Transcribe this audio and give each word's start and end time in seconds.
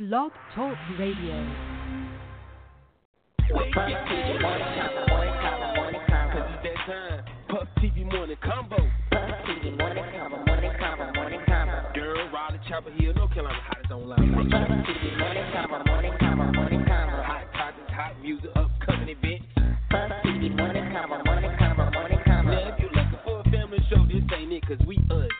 Blog 0.00 0.32
Talk 0.54 0.74
Radio. 0.98 1.46
Puff 7.50 7.68
TV 7.76 8.10
morning 8.10 8.36
combo. 8.42 8.78
Puff 9.10 9.30
TV 9.44 9.76
morning 9.76 10.04
combo, 10.16 10.42
morning 10.46 10.72
combo, 10.80 11.12
morning 11.12 11.40
combo. 11.46 11.82
Girl, 11.92 12.30
Raleigh, 12.32 12.60
Chapel 12.66 12.92
Hill, 12.96 13.12
North 13.12 13.34
Carolina, 13.34 13.58
online. 13.92 14.50
Puff 14.50 14.70
TV 14.88 15.18
morning 15.18 15.44
combo, 15.52 15.84
morning 15.84 16.14
combo, 16.18 16.44
morning 16.50 16.84
combo. 16.88 17.22
Hot 17.22 17.52
topics, 17.52 17.92
hot 17.92 18.14
music, 18.22 18.48
upcoming 18.56 19.10
events. 19.10 19.44
Puff 19.90 20.10
TV 20.24 20.56
morning 20.56 20.90
combo, 20.96 21.22
morning 21.26 21.52
combo, 21.58 21.90
morning 21.90 22.20
combo. 22.24 22.52
Now, 22.52 22.72
if 22.72 22.80
you're 22.80 22.88
looking 22.88 23.20
for 23.22 23.40
a 23.40 23.44
family 23.50 23.84
show, 23.90 24.06
this 24.08 24.24
ain't 24.34 24.50
it, 24.50 24.66
cause 24.66 24.80
we 24.86 24.96
uncut. 25.10 25.39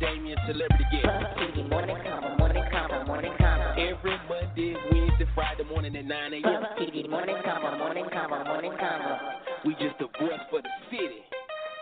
Damien, 0.00 0.38
celebrity 0.46 0.84
guest. 0.90 1.04
Puff 1.04 1.36
TV 1.36 1.68
morning 1.68 1.96
combo, 2.02 2.34
morning 2.38 2.64
combo, 2.72 3.04
morning 3.04 3.32
combo. 3.38 3.72
Every 3.72 4.16
Monday, 4.28 4.74
Wednesday, 4.90 5.26
Friday 5.34 5.64
morning 5.68 5.94
at 5.94 6.06
9 6.06 6.32
a.m. 6.32 6.42
Puff 6.42 6.78
TV 6.78 7.08
morning 7.08 7.36
combo, 7.44 7.76
morning 7.76 8.06
combo, 8.10 8.42
morning 8.44 8.72
combo. 8.80 9.18
We 9.66 9.74
just 9.74 9.98
the 9.98 10.06
voice 10.18 10.40
for 10.48 10.62
the 10.62 10.70
city. 10.90 11.20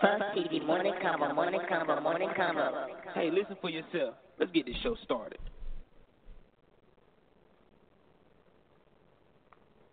Puff 0.00 0.20
TV 0.36 0.66
morning 0.66 0.94
combo, 1.00 1.32
morning 1.32 1.60
combo, 1.68 2.00
morning 2.00 2.30
combo. 2.36 2.88
Hey, 3.14 3.30
listen 3.30 3.56
for 3.60 3.70
yourself. 3.70 4.14
Let's 4.40 4.50
get 4.50 4.66
this 4.66 4.74
show 4.82 4.96
started. 5.04 5.38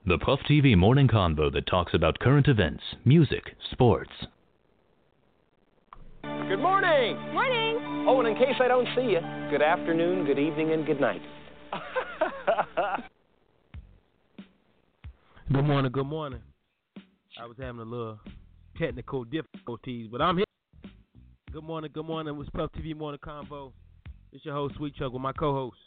The 0.07 0.17
Puff 0.17 0.39
TV 0.49 0.75
morning 0.75 1.07
convo 1.07 1.53
that 1.53 1.67
talks 1.67 1.93
about 1.93 2.17
current 2.19 2.47
events, 2.47 2.83
music, 3.05 3.55
sports. 3.71 4.11
Good 6.47 6.59
morning. 6.59 7.17
Morning. 7.33 8.05
Oh, 8.07 8.19
and 8.19 8.27
in 8.29 8.35
case 8.35 8.53
I 8.61 8.67
don't 8.67 8.87
see 8.95 9.01
you, 9.01 9.19
good 9.49 9.63
afternoon, 9.63 10.25
good 10.25 10.37
evening, 10.37 10.73
and 10.73 10.85
good 10.85 11.01
night. 11.01 11.21
Good 15.51 15.63
morning, 15.63 15.91
good 15.91 16.05
morning. 16.05 16.41
I 17.39 17.45
was 17.45 17.55
having 17.59 17.79
a 17.79 17.83
little 17.83 18.19
technical 18.77 19.23
difficulties, 19.23 20.07
but 20.11 20.21
I'm 20.21 20.37
here. 20.37 20.45
Good 21.51 21.63
morning, 21.63 21.91
good 21.93 22.05
morning. 22.05 22.37
It's 22.39 22.49
Puff 22.49 22.71
TV 22.73 22.95
Morning 22.95 23.19
Convo. 23.23 23.71
It's 24.33 24.43
your 24.43 24.53
host, 24.53 24.75
Sweet 24.75 24.95
Chuck, 24.95 25.13
with 25.13 25.21
my 25.21 25.33
co-host. 25.33 25.77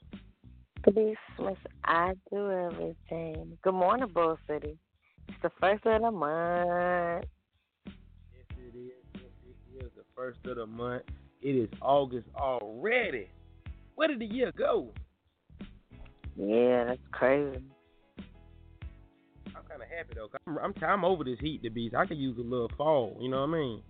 Caboose 0.84 1.16
Smith, 1.36 1.56
I 1.84 2.14
do 2.30 2.50
everything. 2.50 3.58
Good 3.62 3.74
morning, 3.74 4.08
Bull 4.14 4.38
City. 4.48 4.78
It's 5.28 5.38
the 5.42 5.50
first 5.60 5.84
of 5.86 6.02
the 6.02 6.10
month. 6.10 7.26
First 10.18 10.38
of 10.46 10.56
the 10.56 10.66
month. 10.66 11.04
It 11.40 11.50
is 11.54 11.68
August 11.80 12.26
already. 12.36 13.28
Where 13.94 14.08
did 14.08 14.18
the 14.18 14.26
year 14.26 14.50
go? 14.58 14.88
Yeah, 16.36 16.86
that's 16.86 17.00
crazy. 17.12 17.62
I'm 19.46 19.62
kind 19.68 19.80
of 19.82 19.88
happy 19.88 20.14
though. 20.16 20.26
'cause 20.28 20.40
I'm, 20.46 20.58
I'm 20.58 20.74
I'm 20.84 21.04
over 21.04 21.22
this 21.22 21.38
heat, 21.40 21.62
the 21.62 21.68
beast. 21.68 21.94
I 21.94 22.04
could 22.06 22.18
use 22.18 22.36
a 22.38 22.42
little 22.42 22.70
fall. 22.76 23.16
You 23.20 23.28
know 23.28 23.40
what 23.46 23.50
I 23.50 23.60
mean? 23.60 23.82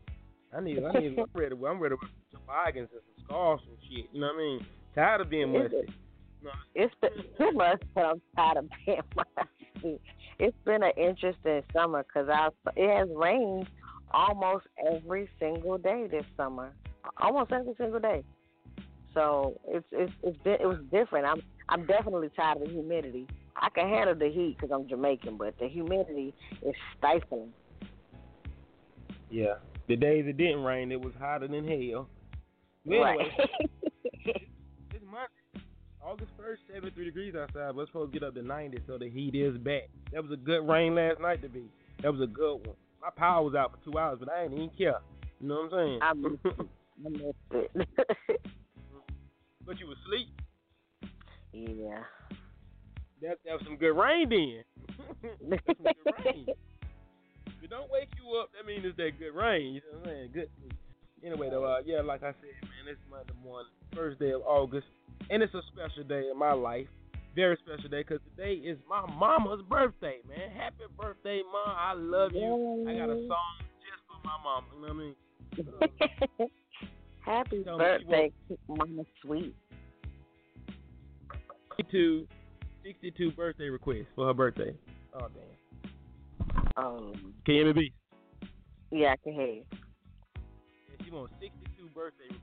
I 0.54 0.60
need 0.60 0.84
I 0.84 0.92
need 1.00 1.18
I'm 1.18 1.26
ready. 1.34 1.54
I'm 1.54 1.78
ready 1.80 1.94
with 1.94 2.10
some 2.30 2.40
toboggans 2.42 2.88
and 2.92 3.00
some 3.16 3.24
scarves 3.24 3.62
and 3.66 3.78
shit. 3.90 4.06
You 4.12 4.20
know 4.20 4.26
what 4.28 4.34
I 4.36 4.38
mean? 4.38 4.66
Tired 4.94 5.20
of 5.22 5.30
being 5.30 5.52
musty. 5.52 5.88
No, 6.42 6.50
It's 6.74 6.94
been 7.00 7.10
too 7.36 7.52
much, 7.52 7.82
but 7.94 8.04
I'm 8.04 8.20
tired 8.36 8.58
of 8.58 8.68
being 8.84 9.00
musty. 9.16 10.00
It's 10.38 10.56
been 10.64 10.82
an 10.82 10.92
interesting 10.96 11.62
summer 11.72 12.04
because 12.04 12.28
I 12.28 12.48
it 12.76 12.96
has 12.98 13.08
rained 13.16 13.66
almost 14.12 14.66
every 14.92 15.28
single 15.38 15.78
day 15.78 16.06
this 16.10 16.24
summer, 16.36 16.72
almost 17.20 17.52
every 17.52 17.74
single 17.78 18.00
day. 18.00 18.24
So 19.14 19.58
it's 19.66 19.86
it's 19.92 20.12
it's 20.22 20.38
it 20.44 20.66
was 20.66 20.78
different. 20.90 21.26
I'm 21.26 21.42
I'm 21.68 21.86
definitely 21.86 22.30
tired 22.36 22.58
of 22.58 22.64
the 22.64 22.70
humidity. 22.70 23.26
I 23.56 23.68
can 23.70 23.88
handle 23.88 24.14
the 24.14 24.30
heat 24.30 24.56
because 24.58 24.72
I'm 24.72 24.88
Jamaican, 24.88 25.36
but 25.36 25.58
the 25.58 25.68
humidity 25.68 26.34
is 26.62 26.74
stifling. 26.96 27.52
Yeah. 29.30 29.54
The 29.88 29.96
days 29.96 30.26
it 30.28 30.36
didn't 30.36 30.62
rain, 30.62 30.92
it 30.92 31.00
was 31.00 31.14
hotter 31.18 31.48
than 31.48 31.66
hell. 31.66 32.08
But 32.86 32.94
anyway, 32.94 33.16
Right. 33.16 33.50
it's 34.92 35.04
Monday, 35.04 35.66
August 36.02 36.30
first, 36.38 36.62
seventy 36.72 36.90
three 36.94 37.04
degrees 37.06 37.34
outside. 37.34 37.74
We're 37.74 37.86
supposed 37.86 38.12
to 38.12 38.18
get 38.18 38.26
up 38.26 38.34
to 38.34 38.42
ninety, 38.42 38.78
so 38.86 38.98
the 38.98 39.08
heat 39.10 39.34
is 39.34 39.56
back. 39.58 39.90
That 40.12 40.22
was 40.22 40.32
a 40.32 40.36
good 40.36 40.66
rain 40.68 40.94
last 40.94 41.20
night 41.20 41.42
to 41.42 41.48
be. 41.48 41.70
That 42.02 42.12
was 42.12 42.20
a 42.22 42.26
good 42.26 42.66
one. 42.66 42.76
My 43.00 43.10
power 43.16 43.44
was 43.44 43.54
out 43.54 43.72
for 43.72 43.90
two 43.90 43.98
hours, 43.98 44.18
but 44.20 44.30
I 44.30 44.44
ain't 44.44 44.52
even 44.52 44.70
care. 44.76 44.98
You 45.40 45.48
know 45.48 45.68
what 45.68 45.72
I'm 45.74 45.98
saying? 46.00 46.00
I 46.02 46.12
missed 46.14 46.44
it. 46.44 46.70
I 47.04 47.08
missed 47.08 47.90
it. 48.28 48.40
but 49.66 49.78
you 49.78 49.86
was 49.86 49.96
asleep. 50.04 50.28
yeah. 51.52 52.02
That 53.22 53.38
that 53.44 53.52
was 53.54 53.62
some 53.64 53.76
good 53.76 53.92
rain 53.94 54.28
then. 54.28 54.64
That's 55.50 55.62
good 55.66 56.14
rain. 56.24 56.46
If 57.46 57.64
it 57.64 57.70
don't 57.70 57.90
wake 57.90 58.08
you 58.16 58.38
up, 58.38 58.50
that 58.56 58.66
means 58.66 58.84
it's 58.84 58.96
that 58.96 59.18
good 59.18 59.34
rain. 59.34 59.74
You 59.74 59.80
know 59.92 59.98
what 59.98 60.08
I'm 60.08 60.14
saying? 60.14 60.30
Good. 60.34 60.50
Anyway, 61.24 61.50
though, 61.50 61.64
uh, 61.64 61.78
yeah, 61.84 62.00
like 62.00 62.22
I 62.22 62.30
said, 62.30 62.54
man, 62.62 62.86
it's 62.88 63.00
Monday 63.10 63.32
morning, 63.42 63.70
first 63.92 64.20
day 64.20 64.30
of 64.30 64.42
August, 64.42 64.86
and 65.30 65.42
it's 65.42 65.52
a 65.54 65.62
special 65.72 66.04
day 66.04 66.28
in 66.30 66.38
my 66.38 66.52
life. 66.52 66.86
Very 67.38 67.56
special 67.64 67.88
day 67.88 68.02
because 68.02 68.18
today 68.36 68.54
is 68.54 68.78
my 68.90 69.06
mama's 69.14 69.62
birthday, 69.70 70.16
man. 70.28 70.50
Happy 70.58 70.82
birthday, 71.00 71.40
mom. 71.52 71.72
I 71.78 71.92
love 71.92 72.32
you. 72.34 72.84
I 72.88 72.94
got 72.94 73.10
a 73.10 73.28
song 73.28 73.62
just 73.78 74.02
for 74.08 74.18
my 74.24 74.34
mama. 74.42 74.66
You 74.74 74.80
know 74.82 75.72
what 75.78 75.90
I 76.00 76.40
mean? 76.40 76.50
Happy 77.24 77.62
Tell 77.62 77.78
me 77.78 77.84
what 77.84 78.00
you 78.00 78.06
birthday, 78.08 78.32
Mama 78.66 79.04
Sweet. 79.22 79.54
62, 81.76 82.26
62 82.84 83.30
birthday 83.30 83.68
requests 83.68 84.06
for 84.16 84.26
her 84.26 84.34
birthday. 84.34 84.74
Oh, 85.14 85.28
damn. 85.32 86.66
Um, 86.76 87.34
Can 87.46 87.54
you 87.54 87.64
hear 87.66 87.74
me, 87.74 87.92
yeah, 88.90 89.12
I 89.12 89.16
can 89.22 89.32
hear 89.34 89.46
you. 89.46 89.64
and 90.34 91.04
she 91.04 91.12
wants 91.12 91.32
62 91.40 91.88
birthday 91.94 92.36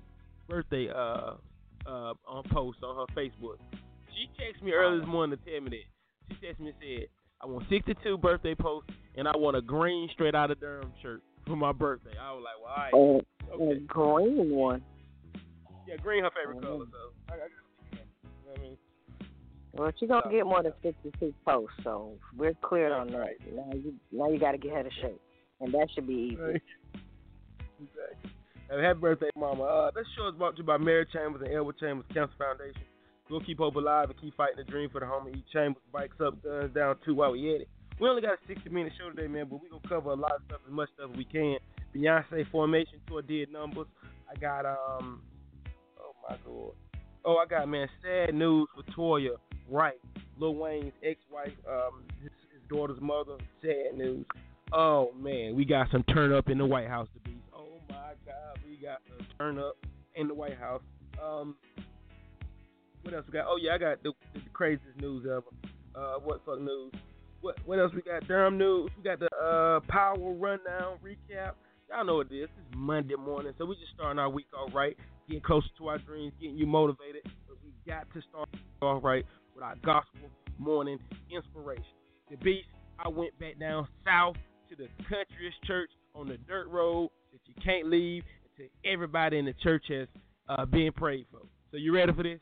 birthday 0.47 0.87
uh 0.89 1.33
uh 1.85 2.13
on 2.25 2.43
post 2.49 2.77
on 2.81 2.95
her 2.95 3.13
Facebook. 3.13 3.57
She 4.15 4.29
texted 4.41 4.63
me 4.63 4.71
earlier 4.71 4.99
this 4.99 5.07
morning 5.07 5.37
to 5.37 5.51
tell 5.51 5.61
me 5.61 5.69
that. 5.69 6.35
She 6.35 6.45
texted 6.45 6.59
me 6.59 6.67
and 6.67 6.99
said, 7.01 7.07
I 7.41 7.47
want 7.47 7.65
62 7.69 8.17
birthday 8.17 8.55
posts 8.55 8.91
and 9.15 9.27
I 9.27 9.35
want 9.35 9.57
a 9.57 9.61
green 9.61 10.09
straight 10.13 10.35
out 10.35 10.51
of 10.51 10.59
Durham 10.59 10.93
shirt 11.01 11.21
for 11.45 11.55
my 11.55 11.71
birthday. 11.71 12.13
I 12.19 12.31
was 12.31 12.43
like, 12.43 12.91
well, 12.93 12.95
all 12.95 13.19
right. 13.19 13.23
Oh, 13.53 13.71
a 13.71 13.79
green 13.79 14.49
one. 14.55 14.81
Yeah, 15.87 15.97
green 15.97 16.23
her 16.23 16.31
favorite 16.35 16.63
color, 16.63 16.85
so 16.91 17.13
I, 17.29 17.33
I 17.33 17.37
you 17.91 17.97
know 18.47 18.53
I 18.57 18.61
mean? 18.61 18.77
Well, 19.73 19.91
she's 19.99 20.09
gonna 20.09 20.31
get 20.31 20.45
more 20.45 20.63
than 20.63 20.73
fifty-two 20.81 21.33
posts, 21.45 21.75
so 21.83 22.13
we're 22.35 22.55
clear 22.63 22.91
on 22.91 23.11
that. 23.11 23.17
Right. 23.17 23.35
Now 23.53 23.71
you, 23.71 23.93
now 24.11 24.29
you 24.29 24.39
got 24.39 24.53
to 24.53 24.57
get 24.57 24.73
her 24.73 24.83
the 24.83 24.89
shirt, 24.99 25.19
and 25.61 25.71
that 25.73 25.87
should 25.93 26.07
be 26.07 26.31
easy. 26.31 26.41
Right. 26.41 26.61
Exactly. 27.77 28.31
Uh, 28.71 28.81
happy 28.81 28.99
birthday, 28.99 29.29
Mama. 29.37 29.63
Uh, 29.63 29.91
this 29.91 30.05
show 30.17 30.27
is 30.27 30.33
brought 30.35 30.55
to 30.55 30.59
you 30.59 30.63
by 30.63 30.77
Mary 30.77 31.05
Chambers 31.13 31.43
and 31.45 31.53
Edward 31.53 31.77
Chambers 31.77 32.05
Cancer 32.11 32.33
Foundation. 32.39 32.81
We'll 33.29 33.41
keep 33.41 33.57
hope 33.57 33.75
alive 33.75 34.09
and 34.09 34.19
keep 34.21 34.35
fighting 34.37 34.57
the 34.57 34.63
dream 34.63 34.89
for 34.91 34.99
the 34.99 35.07
home 35.07 35.27
of 35.27 35.33
each 35.33 35.45
Chambers. 35.51 35.81
Bikes 35.91 36.17
up, 36.23 36.43
guns 36.43 36.73
down, 36.75 36.95
too, 37.03 37.15
while 37.15 37.31
we 37.31 37.55
at 37.55 37.61
it. 37.61 37.69
We 37.99 38.07
only 38.09 38.21
got 38.21 38.33
a 38.33 38.47
60 38.47 38.69
minute 38.69 38.93
show 38.97 39.09
today, 39.09 39.27
man, 39.27 39.47
but 39.49 39.61
we 39.61 39.69
going 39.69 39.81
to 39.81 39.87
cover 39.87 40.11
a 40.11 40.15
lot 40.15 40.35
of 40.35 40.41
stuff, 40.47 40.59
as 40.67 40.71
much 40.71 40.89
stuff 40.95 41.09
as 41.11 41.17
we 41.17 41.25
can. 41.25 41.57
Beyonce 41.95 42.49
Formation 42.51 42.99
Tour 43.07 43.21
did 43.21 43.51
numbers. 43.51 43.87
I 44.29 44.37
got, 44.39 44.65
um, 44.65 45.21
oh 45.99 46.13
my 46.29 46.35
God. 46.45 46.73
Oh, 47.23 47.37
I 47.37 47.45
got, 47.47 47.67
man, 47.67 47.87
sad 48.03 48.35
news 48.35 48.67
for 48.75 48.83
Toya 48.91 49.37
Wright, 49.69 49.99
Lil 50.37 50.55
Wayne's 50.55 50.93
ex 51.03 51.19
wife, 51.31 51.53
um, 51.67 52.03
his, 52.21 52.31
his 52.53 52.61
daughter's 52.69 53.01
mother. 53.01 53.37
Sad 53.61 53.97
news. 53.97 54.25
Oh, 54.71 55.11
man, 55.19 55.55
we 55.55 55.65
got 55.65 55.87
some 55.91 56.03
turn 56.03 56.33
up 56.33 56.49
in 56.49 56.57
the 56.57 56.65
White 56.65 56.87
House 56.87 57.07
to 57.13 57.19
be. 57.29 57.37
Oh 57.53 57.79
my 57.89 58.13
God, 58.25 58.59
we 58.67 58.77
got 58.77 58.99
some 59.07 59.25
turn 59.39 59.57
up 59.57 59.77
in 60.15 60.27
the 60.27 60.33
White 60.33 60.57
House. 60.57 60.81
Um, 61.23 61.55
what 63.05 63.13
else 63.13 63.25
we 63.27 63.33
got? 63.33 63.45
Oh 63.47 63.57
yeah, 63.61 63.75
I 63.75 63.77
got 63.77 64.03
the, 64.03 64.11
the 64.33 64.41
craziest 64.51 64.99
news 64.99 65.25
ever. 65.25 65.43
Uh, 65.95 66.19
what 66.19 66.41
fuck 66.45 66.59
news? 66.59 66.91
What 67.41 67.55
what 67.65 67.79
else 67.79 67.91
we 67.93 68.01
got? 68.01 68.27
Durham 68.27 68.57
news. 68.57 68.89
We 68.97 69.03
got 69.03 69.19
the 69.19 69.29
uh 69.35 69.79
power 69.87 70.17
rundown 70.17 70.97
recap. 71.03 71.51
Y'all 71.89 72.03
know 72.03 72.15
what 72.15 72.31
it 72.31 72.35
is. 72.35 72.49
It's 72.57 72.75
Monday 72.75 73.15
morning, 73.15 73.53
so 73.59 73.65
we 73.65 73.75
just 73.75 73.93
starting 73.93 74.17
our 74.17 74.29
week 74.29 74.47
all 74.57 74.69
right, 74.69 74.97
getting 75.27 75.43
closer 75.43 75.67
to 75.77 75.87
our 75.87 75.99
dreams, 75.99 76.33
getting 76.41 76.57
you 76.57 76.65
motivated. 76.65 77.21
But 77.47 77.57
we 77.63 77.71
got 77.85 78.11
to 78.11 78.21
start 78.27 78.49
off 78.81 79.03
right 79.03 79.23
with 79.53 79.63
our 79.63 79.75
gospel 79.85 80.29
morning 80.57 80.97
inspiration. 81.31 81.83
The 82.29 82.37
beast. 82.37 82.67
I 82.97 83.09
went 83.09 83.37
back 83.39 83.59
down 83.59 83.87
south 84.05 84.37
to 84.69 84.75
the 84.75 84.87
countryest 85.03 85.61
church 85.65 85.89
on 86.15 86.29
the 86.29 86.37
dirt 86.47 86.67
road 86.69 87.09
that 87.33 87.41
you 87.45 87.53
can't 87.61 87.89
leave 87.89 88.23
until 88.57 88.71
everybody 88.85 89.37
in 89.37 89.43
the 89.45 89.53
church 89.61 89.83
has 89.89 90.07
uh, 90.47 90.65
been 90.65 90.93
prayed 90.93 91.25
for. 91.29 91.41
So 91.71 91.77
you 91.77 91.93
ready 91.93 92.13
for 92.13 92.23
this? 92.23 92.39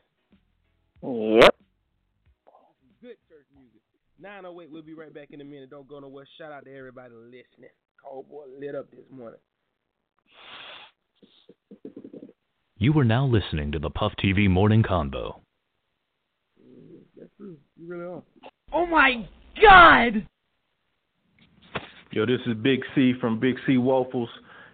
Yep. 1.04 1.54
Good 3.02 3.16
church 3.28 3.44
music. 3.54 3.82
908, 4.20 4.70
we'll 4.70 4.80
be 4.80 4.94
right 4.94 5.12
back 5.12 5.28
in 5.32 5.40
a 5.42 5.44
minute. 5.44 5.68
Don't 5.68 5.86
go 5.86 6.00
nowhere. 6.00 6.26
Shout 6.38 6.50
out 6.50 6.64
to 6.64 6.74
everybody 6.74 7.12
listening. 7.12 7.70
Cold 8.02 8.28
boy 8.30 8.44
lit 8.58 8.74
up 8.74 8.90
this 8.90 9.04
morning. 9.10 9.38
You 12.78 12.98
are 12.98 13.04
now 13.04 13.26
listening 13.26 13.70
to 13.72 13.78
the 13.78 13.90
Puff 13.90 14.12
TV 14.22 14.48
Morning 14.48 14.82
Convo. 14.82 15.40
That's 17.18 17.30
true. 17.36 17.58
You 17.78 17.86
really 17.86 18.04
are. 18.04 18.22
Oh 18.72 18.86
my 18.86 19.28
God! 19.60 20.26
Yo, 22.12 22.24
this 22.24 22.40
is 22.46 22.54
Big 22.62 22.80
C 22.94 23.12
from 23.20 23.38
Big 23.38 23.56
C 23.66 23.76
Waffles, 23.76 24.28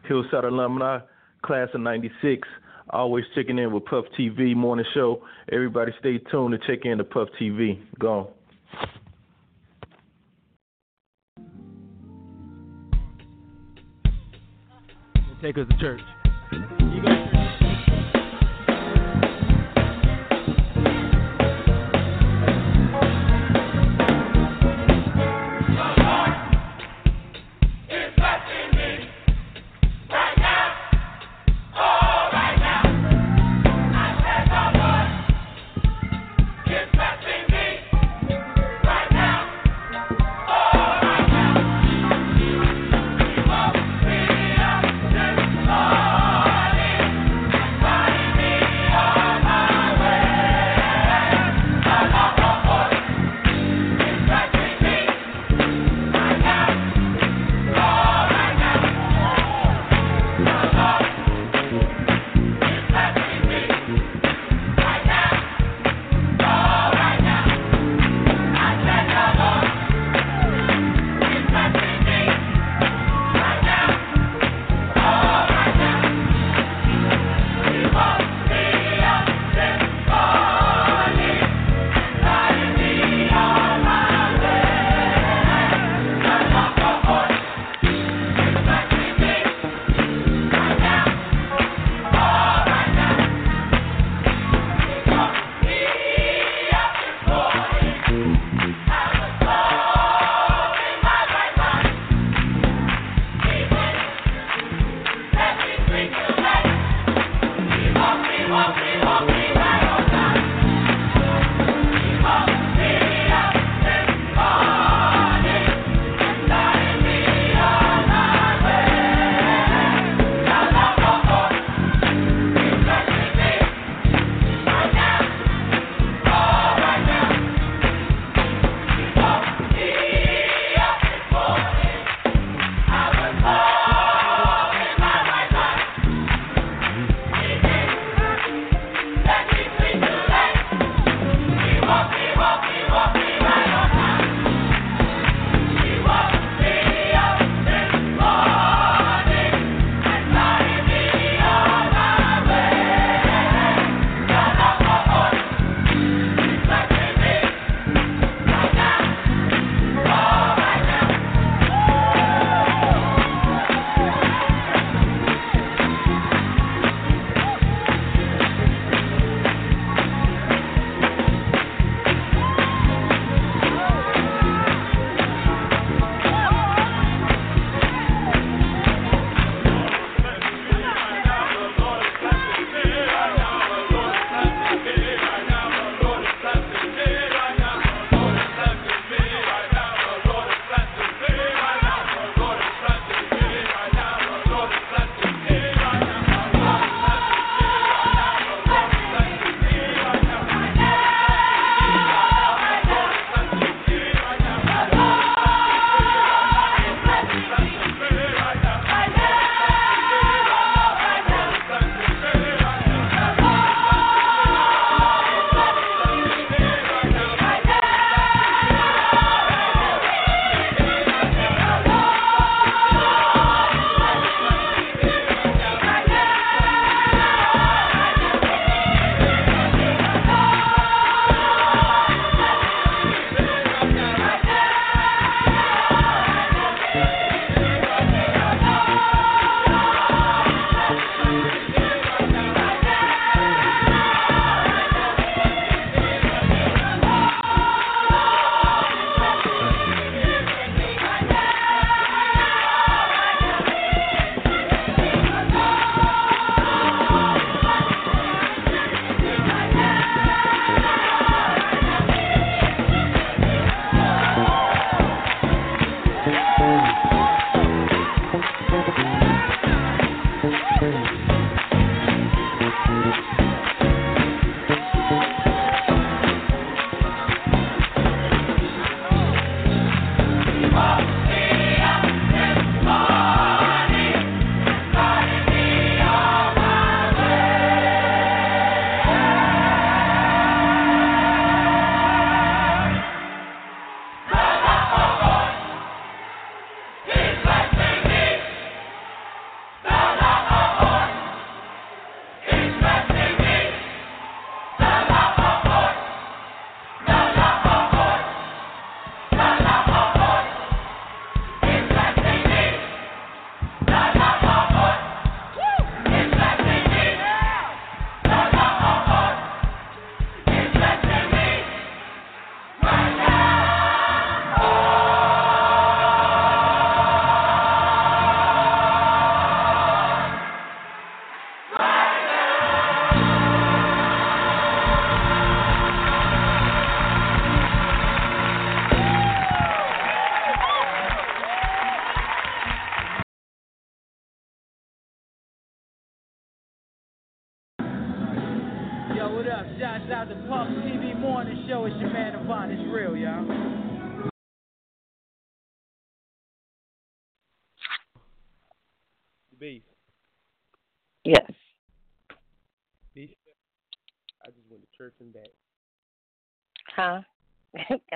Hillside 0.08 0.44
alumni, 0.44 1.00
class 1.42 1.68
of 1.74 1.80
'96. 1.80 2.46
Always 2.92 3.24
checking 3.36 3.58
in 3.58 3.72
with 3.72 3.84
Puff 3.84 4.04
TV 4.18 4.56
morning 4.56 4.84
show. 4.94 5.22
Everybody, 5.52 5.92
stay 6.00 6.18
tuned 6.30 6.58
to 6.58 6.66
check 6.66 6.84
in 6.84 6.98
to 6.98 7.04
Puff 7.04 7.28
TV. 7.40 7.78
Go. 8.00 8.30
Take 15.40 15.56
us 15.56 15.66
to 15.70 15.78
church. 15.78 16.00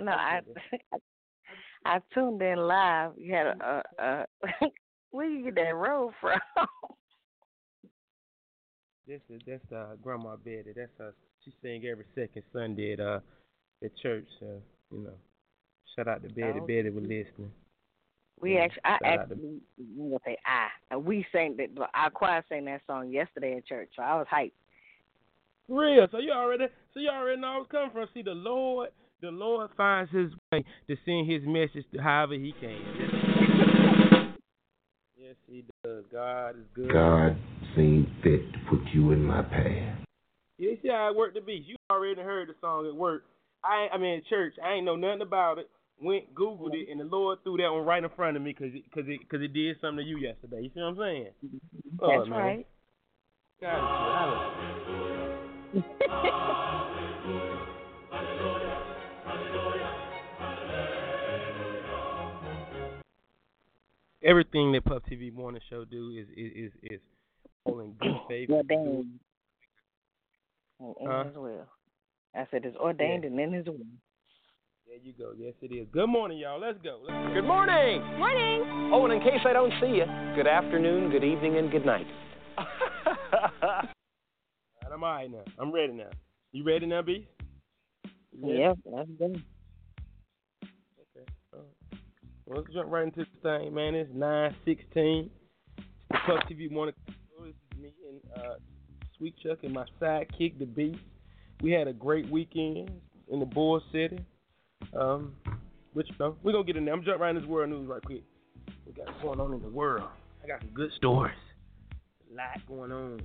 No, 0.05 0.13
I 0.13 0.41
I 1.85 1.99
tuned 2.13 2.41
in 2.43 2.59
live. 2.59 3.13
You 3.17 3.35
had 3.35 3.47
a, 3.47 3.83
a, 3.99 4.27
a 4.63 4.67
where 5.11 5.27
you 5.27 5.45
get 5.45 5.55
that 5.57 5.75
road 5.75 6.13
from? 6.21 6.41
This 9.07 9.21
is 9.29 9.41
that's 9.47 9.73
uh 9.73 9.97
grandma 10.03 10.37
Betty. 10.37 10.73
That's 10.75 10.91
uh 11.01 11.11
she 11.45 11.53
sing 11.63 11.85
every 11.85 12.07
second 12.15 12.43
Sunday 12.53 12.95
at 12.95 13.01
uh 13.01 13.21
at 13.85 13.91
church. 14.03 14.27
So 14.41 14.63
you 14.91 15.05
know, 15.05 15.15
shout 15.95 16.09
out 16.09 16.23
to 16.23 16.29
Betty. 16.29 16.61
Oh. 16.61 16.67
Betty 16.67 16.91
was 16.91 17.03
listening. 17.05 17.53
We 18.41 18.55
Yeah, 18.55 18.63
actually, 18.65 18.81
I 18.85 18.99
to- 18.99 19.07
actually, 19.07 19.61
gonna 19.99 20.19
say 20.25 20.37
I. 20.47 20.97
We 20.97 21.27
sang 21.33 21.57
that. 21.59 21.69
Our 21.95 22.11
choir 22.11 22.43
sang 22.49 22.65
that 22.65 22.81
song 22.87 23.11
yesterday 23.11 23.57
at 23.59 23.67
church, 23.67 23.91
so 23.95 24.03
I 24.03 24.17
was 24.17 24.27
hyped. 24.33 24.53
Real. 25.69 26.07
So 26.11 26.19
you 26.19 26.33
already 26.33 26.65
so 26.93 27.01
you 27.01 27.11
already 27.11 27.41
know 27.41 27.49
I 27.49 27.57
was 27.59 27.67
coming 27.71 27.91
from. 27.91 28.09
See 28.15 28.23
the 28.23 28.33
Lord 28.33 28.89
the 29.21 29.31
Lord 29.31 29.71
finds 29.77 30.11
his 30.13 30.31
way 30.53 30.65
to 30.89 30.97
send 31.05 31.31
his 31.31 31.43
message 31.47 31.85
to 31.95 32.01
however 32.01 32.35
he 32.35 32.55
can. 32.61 32.77
yes, 35.17 35.35
he 35.47 35.65
does. 35.85 36.05
God 36.13 36.51
is 36.51 36.67
good. 36.75 36.93
God 36.93 37.37
seemed 37.75 38.07
fit 38.23 38.53
to 38.53 38.59
put 38.69 38.81
you 38.93 39.13
in 39.13 39.23
my 39.23 39.43
path. 39.43 39.99
You 40.59 40.77
see 40.83 40.89
how 40.89 41.11
it 41.11 41.17
worked 41.17 41.35
the 41.35 41.41
beast. 41.41 41.69
You 41.69 41.77
already 41.91 42.21
heard 42.21 42.49
the 42.49 42.55
song 42.61 42.87
at 42.87 42.95
work. 42.95 43.25
I 43.65 43.89
I 43.93 43.99
mean 43.99 44.23
church. 44.29 44.55
I 44.65 44.75
ain't 44.75 44.85
know 44.85 44.95
nothing 44.97 45.23
about 45.23 45.59
it. 45.59 45.69
Went 46.01 46.35
Googled 46.35 46.75
it 46.75 46.89
and 46.91 47.01
the 47.01 47.05
Lord 47.05 47.39
threw 47.45 47.57
that 47.57 47.73
one 47.73 47.85
right 47.85 48.03
in 48.03 48.11
front 48.11 48.37
of 48.37 48.43
me 48.43 48.53
because 48.53 48.75
it, 48.75 48.83
cause 48.93 49.05
it, 49.07 49.29
cause 49.29 49.41
it 49.41 49.55
did 49.55 49.77
something 49.81 49.99
to 49.99 50.03
you 50.03 50.19
yesterday. 50.19 50.63
You 50.63 50.71
see 50.75 50.81
what 50.81 50.89
I'm 50.89 50.97
saying? 50.97 51.29
Oh, 52.01 52.19
That's 52.19 52.31
man. 52.31 52.39
right. 52.39 52.67
God, 53.61 53.79
Everything 64.25 64.73
that 64.73 64.85
Puff 64.85 65.03
TV 65.11 65.33
Morning 65.33 65.61
Show 65.69 65.85
do 65.85 66.11
is 66.11 66.27
is 66.37 66.53
is, 66.67 66.73
is 66.93 67.01
all 67.65 67.81
in 67.81 67.93
good 68.01 68.17
faith. 68.29 68.49
ordained. 68.51 69.21
And 70.81 70.95
in 71.01 71.07
Huh? 71.07 71.25
His 71.25 71.37
will. 71.37 71.67
I 72.35 72.47
said 72.51 72.65
it's 72.65 72.77
ordained 72.77 73.25
and 73.25 73.39
in 73.39 73.53
His 73.53 73.67
will. 73.67 73.77
There 74.87 74.97
you 75.03 75.13
go. 75.19 75.33
Yes, 75.37 75.55
it 75.63 75.73
is. 75.75 75.87
Good 75.93 76.09
morning, 76.09 76.39
y'all. 76.39 76.61
Let's 76.61 76.79
go. 76.83 77.01
Let's 77.07 77.29
go. 77.29 77.35
Good 77.35 77.45
morning. 77.47 78.03
Morning. 78.19 78.91
Oh, 78.93 79.05
and 79.05 79.15
in 79.15 79.21
case 79.21 79.41
I 79.47 79.53
don't 79.53 79.73
see 79.81 79.97
you, 79.99 80.05
good 80.37 80.47
afternoon, 80.47 81.11
good 81.11 81.25
evening, 81.25 81.57
and 81.57 81.71
good 81.71 81.87
night. 81.87 82.07
Alright, 82.59 83.89
I'm 84.93 85.03
all 85.05 85.11
right 85.15 85.31
now. 85.31 85.43
I'm 85.59 85.73
ready 85.73 85.93
now. 85.95 86.11
You 86.53 86.65
ready 86.65 86.87
now, 86.87 87.03
B? 87.03 87.27
You 88.33 88.47
ready? 88.47 89.54
Well, 92.47 92.61
let's 92.61 92.75
jump 92.75 92.91
right 92.91 93.05
into 93.05 93.21
this 93.21 93.29
thing, 93.43 93.73
man. 93.73 93.95
It's 93.95 94.11
nine 94.15 94.55
sixteen. 94.67 95.31
The 96.11 96.19
Puff 96.27 96.41
TV 96.51 96.71
morning. 96.71 96.95
This 97.07 97.49
is 97.49 97.81
me 97.81 97.91
and 98.07 98.21
uh, 98.37 98.55
Sweet 99.17 99.35
Chuck 99.43 99.59
and 99.63 99.73
my 99.73 99.87
sidekick, 100.01 100.59
the 100.59 100.67
Beast. 100.67 100.99
We 101.63 101.71
had 101.71 101.89
a 101.89 101.93
great 101.95 102.29
weekend 102.31 102.91
in 103.29 103.41
the 103.41 103.47
Bull 103.47 103.81
City. 103.93 104.19
Um, 104.99 105.35
which 105.95 106.07
you 106.11 106.17
know, 106.21 106.37
we're 106.43 106.53
gonna 106.53 106.65
get 106.65 106.77
in 106.77 106.85
there. 106.85 106.93
I'm 106.93 107.03
jump 107.03 107.21
right 107.21 107.35
in 107.35 107.41
this 107.41 107.49
world 107.49 107.71
news 107.71 107.89
right 107.89 108.03
quick. 108.05 108.23
We 108.87 108.93
got 108.93 109.07
what's 109.07 109.23
going 109.23 109.41
on 109.41 109.55
in 109.55 109.63
the 109.63 109.69
world. 109.69 110.09
I 110.43 110.47
got 110.47 110.61
some 110.61 110.71
good 110.75 110.91
stories. 110.99 111.35
A 112.31 112.37
lot 112.37 112.67
going 112.69 112.93
on. 112.93 113.23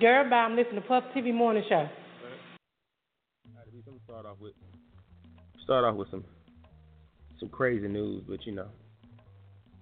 Girl. 0.00 0.34
I'm 0.34 0.56
listening 0.56 0.82
to 0.82 0.88
Puff 0.88 1.04
TV 1.14 1.32
Morning 1.32 1.62
Show. 1.68 1.88
Start 4.10 4.26
off 4.26 4.40
with 4.40 4.54
start 5.62 5.84
off 5.84 5.94
with 5.94 6.10
some 6.10 6.24
some 7.38 7.48
crazy 7.48 7.86
news, 7.86 8.24
but 8.28 8.44
you 8.44 8.50
know, 8.50 8.66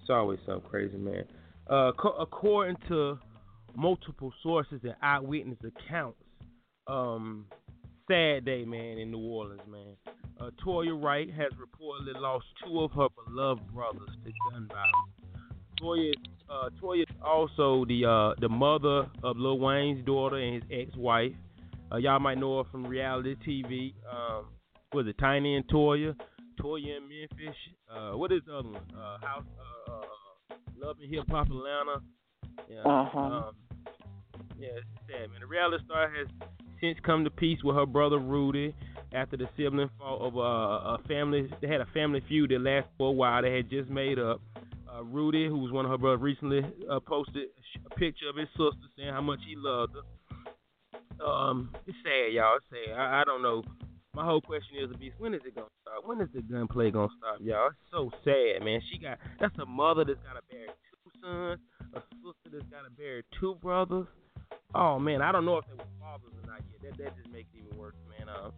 it's 0.02 0.10
always 0.10 0.38
something 0.44 0.68
crazy, 0.68 0.98
man. 0.98 1.24
Uh, 1.66 1.92
co- 1.98 2.14
according 2.20 2.76
to 2.88 3.18
multiple 3.74 4.30
sources 4.42 4.80
and 4.82 4.94
eyewitness 5.00 5.56
accounts, 5.64 6.18
um, 6.88 7.46
sad 8.06 8.44
day, 8.44 8.66
man, 8.66 8.98
in 8.98 9.10
New 9.10 9.18
Orleans, 9.18 9.62
man. 9.66 9.96
Uh, 10.38 10.50
Toya 10.62 11.02
Wright 11.02 11.30
has 11.32 11.50
reportedly 11.54 12.20
lost 12.20 12.44
two 12.66 12.82
of 12.82 12.92
her 12.92 13.08
beloved 13.24 13.66
brothers 13.72 14.10
to 14.26 14.32
gun 14.50 14.68
violence. 14.68 15.42
Toya, 15.80 16.12
uh, 16.50 16.68
Toya 16.82 17.00
is 17.00 17.16
also 17.24 17.86
the 17.86 18.04
uh, 18.04 18.38
the 18.42 18.48
mother 18.50 19.08
of 19.22 19.38
Lil 19.38 19.58
Wayne's 19.58 20.04
daughter 20.04 20.36
and 20.36 20.62
his 20.62 20.64
ex-wife. 20.70 21.32
Uh, 21.90 21.96
y'all 21.96 22.18
might 22.18 22.38
know 22.38 22.58
her 22.58 22.70
from 22.70 22.86
reality 22.86 23.34
TV. 23.46 23.94
Um, 24.10 24.46
was 24.92 25.06
it 25.06 25.16
Tiny 25.18 25.56
and 25.56 25.66
Toya? 25.68 26.14
Toya 26.60 26.96
and 26.96 27.08
Memphis. 27.08 27.56
Uh, 27.90 28.16
what 28.16 28.32
is 28.32 28.40
the 28.46 28.56
other 28.56 28.68
one? 28.68 28.82
Uh, 28.94 29.18
House, 29.26 29.44
uh, 29.88 29.92
uh, 29.92 30.56
Love 30.78 30.96
and 31.02 31.14
Hip 31.14 31.24
Hop 31.30 31.46
Atlanta. 31.46 32.02
Yeah. 32.70 32.80
Uh-huh. 32.80 33.18
Um, 33.18 33.54
yeah, 34.58 34.68
it's 34.76 34.86
sad, 35.06 35.30
man. 35.30 35.40
The 35.40 35.46
reality 35.46 35.84
star 35.84 36.10
has 36.10 36.26
since 36.80 36.98
come 37.04 37.24
to 37.24 37.30
peace 37.30 37.58
with 37.64 37.76
her 37.76 37.86
brother 37.86 38.18
Rudy 38.18 38.74
after 39.12 39.36
the 39.36 39.48
sibling 39.56 39.90
fought 39.98 40.20
over 40.20 40.40
uh, 40.40 40.94
a 40.94 40.98
family. 41.08 41.48
They 41.60 41.68
had 41.68 41.80
a 41.80 41.86
family 41.86 42.22
feud 42.28 42.50
that 42.50 42.60
lasted 42.60 42.90
for 42.98 43.08
a 43.08 43.12
while. 43.12 43.42
They 43.42 43.56
had 43.56 43.70
just 43.70 43.88
made 43.88 44.18
up. 44.18 44.40
Uh, 44.92 45.04
Rudy, 45.04 45.46
who 45.46 45.58
was 45.58 45.70
one 45.72 45.84
of 45.84 45.90
her 45.90 45.98
brothers, 45.98 46.20
recently 46.20 46.60
uh, 46.90 47.00
posted 47.00 47.44
a 47.44 47.48
a 47.86 47.94
picture 47.98 48.28
of 48.28 48.36
his 48.36 48.48
sister 48.50 48.86
saying 48.96 49.12
how 49.12 49.20
much 49.20 49.40
he 49.46 49.54
loved 49.56 49.94
her. 49.94 50.02
Um, 51.24 51.70
it's 51.86 51.98
sad, 52.02 52.32
y'all. 52.32 52.56
It's 52.56 52.66
sad. 52.70 52.94
I, 52.96 53.22
I 53.22 53.24
don't 53.24 53.42
know. 53.42 53.62
My 54.14 54.24
whole 54.24 54.40
question 54.40 54.76
is, 54.82 54.94
Beast, 54.96 55.16
when 55.18 55.34
is 55.34 55.40
it 55.46 55.54
gonna 55.54 55.68
stop? 55.82 56.06
When 56.06 56.20
is 56.20 56.28
the 56.34 56.42
gunplay 56.42 56.90
gonna 56.90 57.12
stop, 57.18 57.38
y'all? 57.40 57.68
It's 57.68 57.90
so 57.92 58.10
sad, 58.24 58.64
man. 58.64 58.80
She 58.90 58.98
got 58.98 59.18
that's 59.38 59.56
a 59.58 59.66
mother 59.66 60.04
that's 60.04 60.18
gotta 60.26 60.42
bear 60.50 60.66
two 60.66 61.10
sons, 61.22 61.60
a 61.94 62.00
sister 62.18 62.48
that's 62.50 62.66
gotta 62.70 62.90
bear 62.90 63.22
two 63.38 63.54
brothers. 63.62 64.06
Oh 64.74 64.98
man, 64.98 65.22
I 65.22 65.30
don't 65.30 65.44
know 65.44 65.58
if 65.58 65.66
they 65.66 65.74
were 65.74 65.90
fathers 66.00 66.32
or 66.42 66.50
not 66.50 66.60
yet. 66.70 66.96
That 66.96 67.04
that 67.04 67.16
just 67.16 67.30
makes 67.30 67.48
it 67.54 67.64
even 67.64 67.78
worse, 67.78 67.94
man. 68.08 68.28
Uh, 68.28 68.50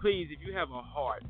please, 0.00 0.28
if 0.30 0.46
you 0.46 0.52
have 0.54 0.70
a 0.70 0.82
heart, 0.82 1.22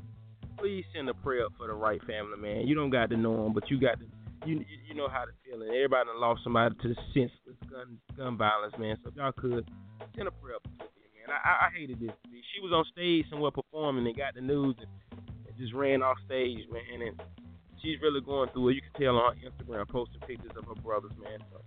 please 0.57 0.83
send 0.93 1.07
a 1.09 1.13
prayer 1.13 1.45
up 1.45 1.53
for 1.57 1.67
the 1.67 1.73
Wright 1.73 2.01
family, 2.05 2.37
man. 2.37 2.67
You 2.67 2.75
don't 2.75 2.89
got 2.89 3.09
to 3.11 3.17
know 3.17 3.43
them, 3.43 3.53
but 3.53 3.69
you 3.69 3.79
got 3.79 3.99
to. 3.99 4.05
You 4.45 4.63
you, 4.87 4.93
know 4.93 5.09
how 5.09 5.25
to 5.25 5.31
feel 5.43 5.61
it. 5.61 5.67
Everybody 5.67 6.09
lost 6.15 6.43
somebody 6.43 6.75
to 6.81 6.87
the 6.89 6.95
senseless 7.13 7.57
gun 7.69 7.97
gun 8.15 8.37
violence, 8.37 8.73
man. 8.77 8.95
So 9.03 9.09
if 9.09 9.15
y'all 9.15 9.31
could 9.31 9.69
send 10.15 10.27
a 10.27 10.31
prayer 10.31 10.57
for 10.63 10.69
me, 10.69 11.05
man. 11.15 11.35
I, 11.43 11.67
I, 11.67 11.69
hated 11.77 11.99
this. 11.99 12.11
She 12.53 12.61
was 12.61 12.71
on 12.71 12.85
stage 12.91 13.25
somewhere 13.29 13.51
performing 13.51 14.07
and 14.07 14.15
got 14.15 14.35
the 14.35 14.41
news 14.41 14.75
and, 14.79 14.89
and 15.47 15.57
just 15.57 15.73
ran 15.73 16.01
off 16.01 16.17
stage, 16.25 16.65
man. 16.71 17.01
And 17.01 17.21
she's 17.81 18.01
really 18.01 18.21
going 18.21 18.49
through 18.49 18.69
it. 18.69 18.73
You 18.75 18.81
can 18.81 19.01
tell 19.01 19.17
on 19.17 19.35
her 19.35 19.49
Instagram 19.49 19.87
posting 19.87 20.21
pictures 20.21 20.51
of 20.57 20.65
her 20.65 20.81
brothers, 20.81 21.11
man. 21.21 21.39
So 21.51 21.61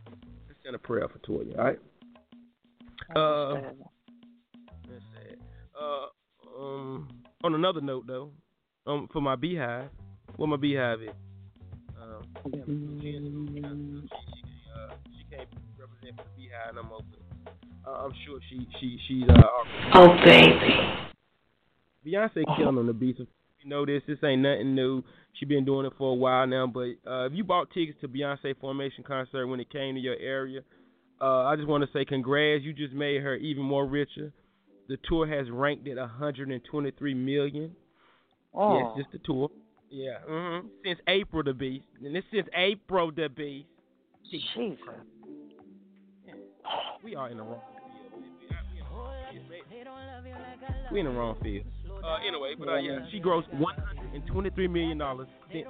just 0.49 0.63
send 0.63 0.75
a 0.75 0.79
prayer 0.79 1.09
for 1.09 1.19
Toya, 1.19 1.59
all 1.59 1.65
right? 1.65 1.79
Uh, 3.17 3.55
that's 4.89 5.05
sad. 5.15 5.39
Uh, 5.81 6.07
um, 6.61 7.09
on 7.43 7.55
another 7.55 7.81
note 7.81 8.07
though, 8.07 8.31
um, 8.87 9.09
for 9.13 9.21
my 9.21 9.37
BeyHive, 9.37 9.89
what 10.37 10.49
my 10.49 10.57
BeyHive 10.57 11.09
is, 11.09 11.15
um, 12.01 12.23
she, 12.45 12.51
she, 12.53 13.17
uh, 14.75 14.95
she 15.11 15.25
can't 15.35 15.49
represent 15.79 16.17
the 16.17 16.43
BeyHive 16.43 16.75
no 16.75 16.83
more. 16.83 17.01
But, 17.11 17.30
uh, 17.87 17.91
I'm 17.91 18.13
sure 18.27 18.39
she 18.49 18.67
she 18.81 18.99
she's 19.09 19.29
uh. 19.29 19.43
Oh, 19.95 20.09
baby. 20.25 20.75
Beyonce 22.07 22.45
killing 22.57 22.79
on 22.79 22.87
the 22.87 22.93
beats. 22.93 23.21
You 23.63 23.69
know 23.69 23.85
this. 23.85 24.03
This 24.07 24.19
ain't 24.25 24.43
nothing 24.43 24.75
new. 24.75 25.03
She 25.35 25.45
been 25.45 25.65
doing 25.65 25.87
it 25.87 25.93
for 25.99 26.13
a 26.13 26.15
while 26.15 26.47
now. 26.47 26.67
But 26.67 26.97
uh, 27.07 27.27
if 27.27 27.33
you 27.35 27.45
bought 27.45 27.71
tickets 27.73 27.99
to 28.01 28.09
Beyonce 28.09 28.59
Formation 28.59 29.05
concert 29.05 29.47
when 29.47 29.61
it 29.61 29.71
came 29.71 29.95
to 29.95 30.01
your 30.01 30.17
area, 30.17 30.61
uh, 31.21 31.45
I 31.45 31.57
just 31.57 31.69
want 31.69 31.85
to 31.85 31.91
say 31.93 32.05
congrats. 32.05 32.65
You 32.65 32.73
just 32.73 32.95
made 32.95 33.23
her 33.23 33.37
even 33.37 33.63
more 33.63 33.87
richer. 33.87 34.33
The 34.89 34.97
tour 35.09 35.27
has 35.27 35.51
ranked 35.51 35.87
at 35.89 35.97
123 35.97 37.15
million. 37.15 37.77
Oh. 38.55 38.79
Yes, 38.79 38.87
just 38.97 39.13
the 39.13 39.19
tour. 39.19 39.51
Yeah. 39.91 40.19
hmm 40.27 40.67
Since 40.85 41.01
April 41.07 41.43
the 41.43 41.53
beast, 41.53 41.87
and 42.03 42.17
it's 42.17 42.27
since 42.33 42.49
April 42.55 43.13
the 43.13 43.29
beast. 43.29 43.69
Jesus. 44.31 44.79
We 47.03 47.17
are 47.17 47.29
in 47.29 47.39
the 47.39 47.43
wrong. 47.43 47.61
We 50.93 51.01
in 51.01 51.07
the 51.07 51.13
wrong 51.13 51.37
field. 51.43 51.67
Uh, 52.05 52.17
anyway, 52.27 52.55
but 52.59 52.69
uh, 52.69 52.77
yeah, 52.77 52.99
she 53.13 53.21
grossed 53.21 53.53
123 53.55 54.69
million 54.69 54.99
dollars 54.99 55.29
since 55.53 55.67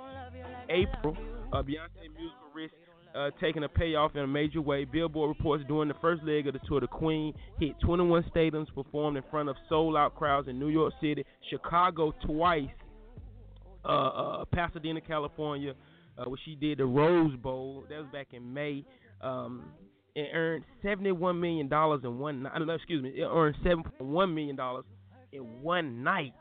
April. 0.69 1.17
Uh, 1.53 1.62
Beyonce 1.62 2.09
musical 2.17 2.49
risk 2.55 2.73
uh, 3.15 3.31
taking 3.41 3.65
a 3.65 3.69
payoff 3.69 4.15
in 4.15 4.23
a 4.23 4.27
major 4.27 4.61
way. 4.61 4.85
Billboard 4.85 5.37
reports 5.37 5.65
during 5.69 5.89
the 5.89 5.95
first 6.00 6.23
leg 6.23 6.47
of 6.47 6.55
the 6.55 6.61
tour, 6.67 6.81
the 6.81 6.87
Queen 6.87 7.35
hit 7.59 7.79
21 7.81 8.25
stadiums, 8.35 8.73
performed 8.75 9.17
in 9.17 9.23
front 9.31 9.49
of 9.49 9.57
sold-out 9.69 10.15
crowds 10.15 10.49
in 10.49 10.59
New 10.59 10.69
York 10.69 10.93
City, 11.00 11.25
Chicago 11.49 12.15
twice, 12.25 12.69
uh, 13.85 13.89
uh, 13.89 14.45
Pasadena, 14.47 15.00
California, 15.00 15.75
uh, 16.19 16.25
where 16.25 16.39
she 16.45 16.55
did 16.55 16.79
the 16.79 16.85
Rose 16.85 17.37
Bowl. 17.37 17.85
That 17.89 17.99
was 17.99 18.09
back 18.12 18.29
in 18.33 18.53
May. 18.53 18.85
Um, 19.21 19.65
and 20.17 20.26
earned 20.35 20.64
71 20.83 21.40
million 21.40 21.69
dollars 21.69 22.00
in 22.05 22.19
one 22.19 22.43
night. 22.43 22.61
Excuse 22.75 23.02
me, 23.02 23.11
it 23.11 23.25
earned 23.25 23.57
7.1 23.64 24.35
million 24.35 24.57
dollars 24.57 24.85
in 25.33 25.62
one 25.62 26.02
night. 26.02 26.35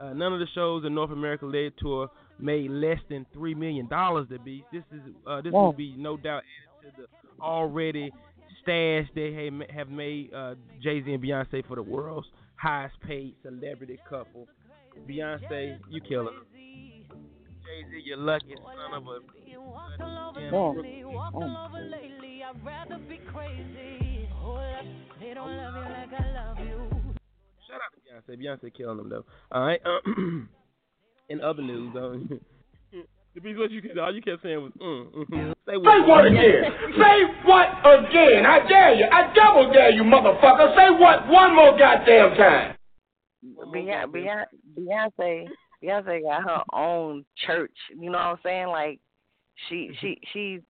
Uh, 0.00 0.12
none 0.12 0.32
of 0.32 0.40
the 0.40 0.46
shows 0.54 0.84
in 0.84 0.94
North 0.94 1.12
America 1.12 1.46
led 1.46 1.72
tour 1.78 2.08
made 2.38 2.70
less 2.70 2.98
than 3.08 3.24
three 3.32 3.54
million 3.54 3.86
dollars. 3.88 4.28
To 4.30 4.38
be 4.38 4.64
this 4.72 4.82
is 4.92 5.00
uh, 5.26 5.40
this 5.42 5.52
will 5.52 5.72
be 5.72 5.94
no 5.96 6.16
doubt 6.16 6.42
added 6.82 6.96
to 6.96 7.02
the 7.02 7.42
already 7.42 8.10
stash 8.62 9.06
they 9.14 9.50
have 9.74 9.88
made 9.88 10.32
uh, 10.34 10.54
Jay 10.82 11.02
Z 11.02 11.12
and 11.12 11.22
Beyonce 11.22 11.66
for 11.66 11.76
the 11.76 11.82
world's 11.82 12.26
highest 12.56 13.00
paid 13.06 13.34
celebrity 13.42 13.98
couple. 14.08 14.48
Beyonce, 15.08 15.78
you 15.90 16.00
kill 16.00 16.28
it. 16.28 16.34
Jay 16.54 17.88
Z, 17.90 18.02
you're 18.04 18.16
lucky 18.18 18.54
son 18.56 18.94
of 18.94 19.06
a. 19.06 19.18
Oh. 20.54 20.74
Oh. 21.34 22.31
Shout 27.68 27.80
out 27.80 27.92
to 27.94 28.32
Beyonce. 28.32 28.38
Beyonce 28.38 28.74
killing 28.74 28.96
them 28.98 29.08
though. 29.08 29.24
All 29.52 29.64
right. 29.64 29.80
in 31.28 31.40
other 31.40 31.62
news, 31.62 31.92
though. 31.94 32.20
The 33.34 33.40
beast, 33.40 33.58
what 33.58 33.70
you 33.70 33.80
all 33.98 34.14
you 34.14 34.20
kept 34.20 34.42
saying 34.42 34.60
was, 34.60 34.72
mm, 34.78 35.10
mm, 35.10 35.54
say, 35.66 35.78
what, 35.78 35.88
say 35.88 36.06
what 36.06 36.26
again? 36.26 36.64
say 37.00 37.22
what 37.46 37.66
again? 37.80 38.44
I 38.44 38.58
dare 38.68 38.92
you. 38.92 39.06
I 39.10 39.32
double 39.32 39.72
dare 39.72 39.90
you, 39.90 40.02
motherfucker. 40.02 40.76
Say 40.76 40.90
what 41.00 41.26
one 41.28 41.56
more 41.56 41.78
goddamn 41.78 42.36
time. 42.36 42.76
Beyonce, 43.72 44.44
Beyonce, 44.78 45.46
Beyonce 45.82 46.22
got 46.22 46.42
her 46.42 46.62
own 46.74 47.24
church. 47.46 47.72
You 47.98 48.10
know 48.10 48.18
what 48.18 48.26
I'm 48.26 48.38
saying? 48.42 48.68
Like, 48.68 49.00
she, 49.66 49.92
she, 50.02 50.20
she. 50.34 50.60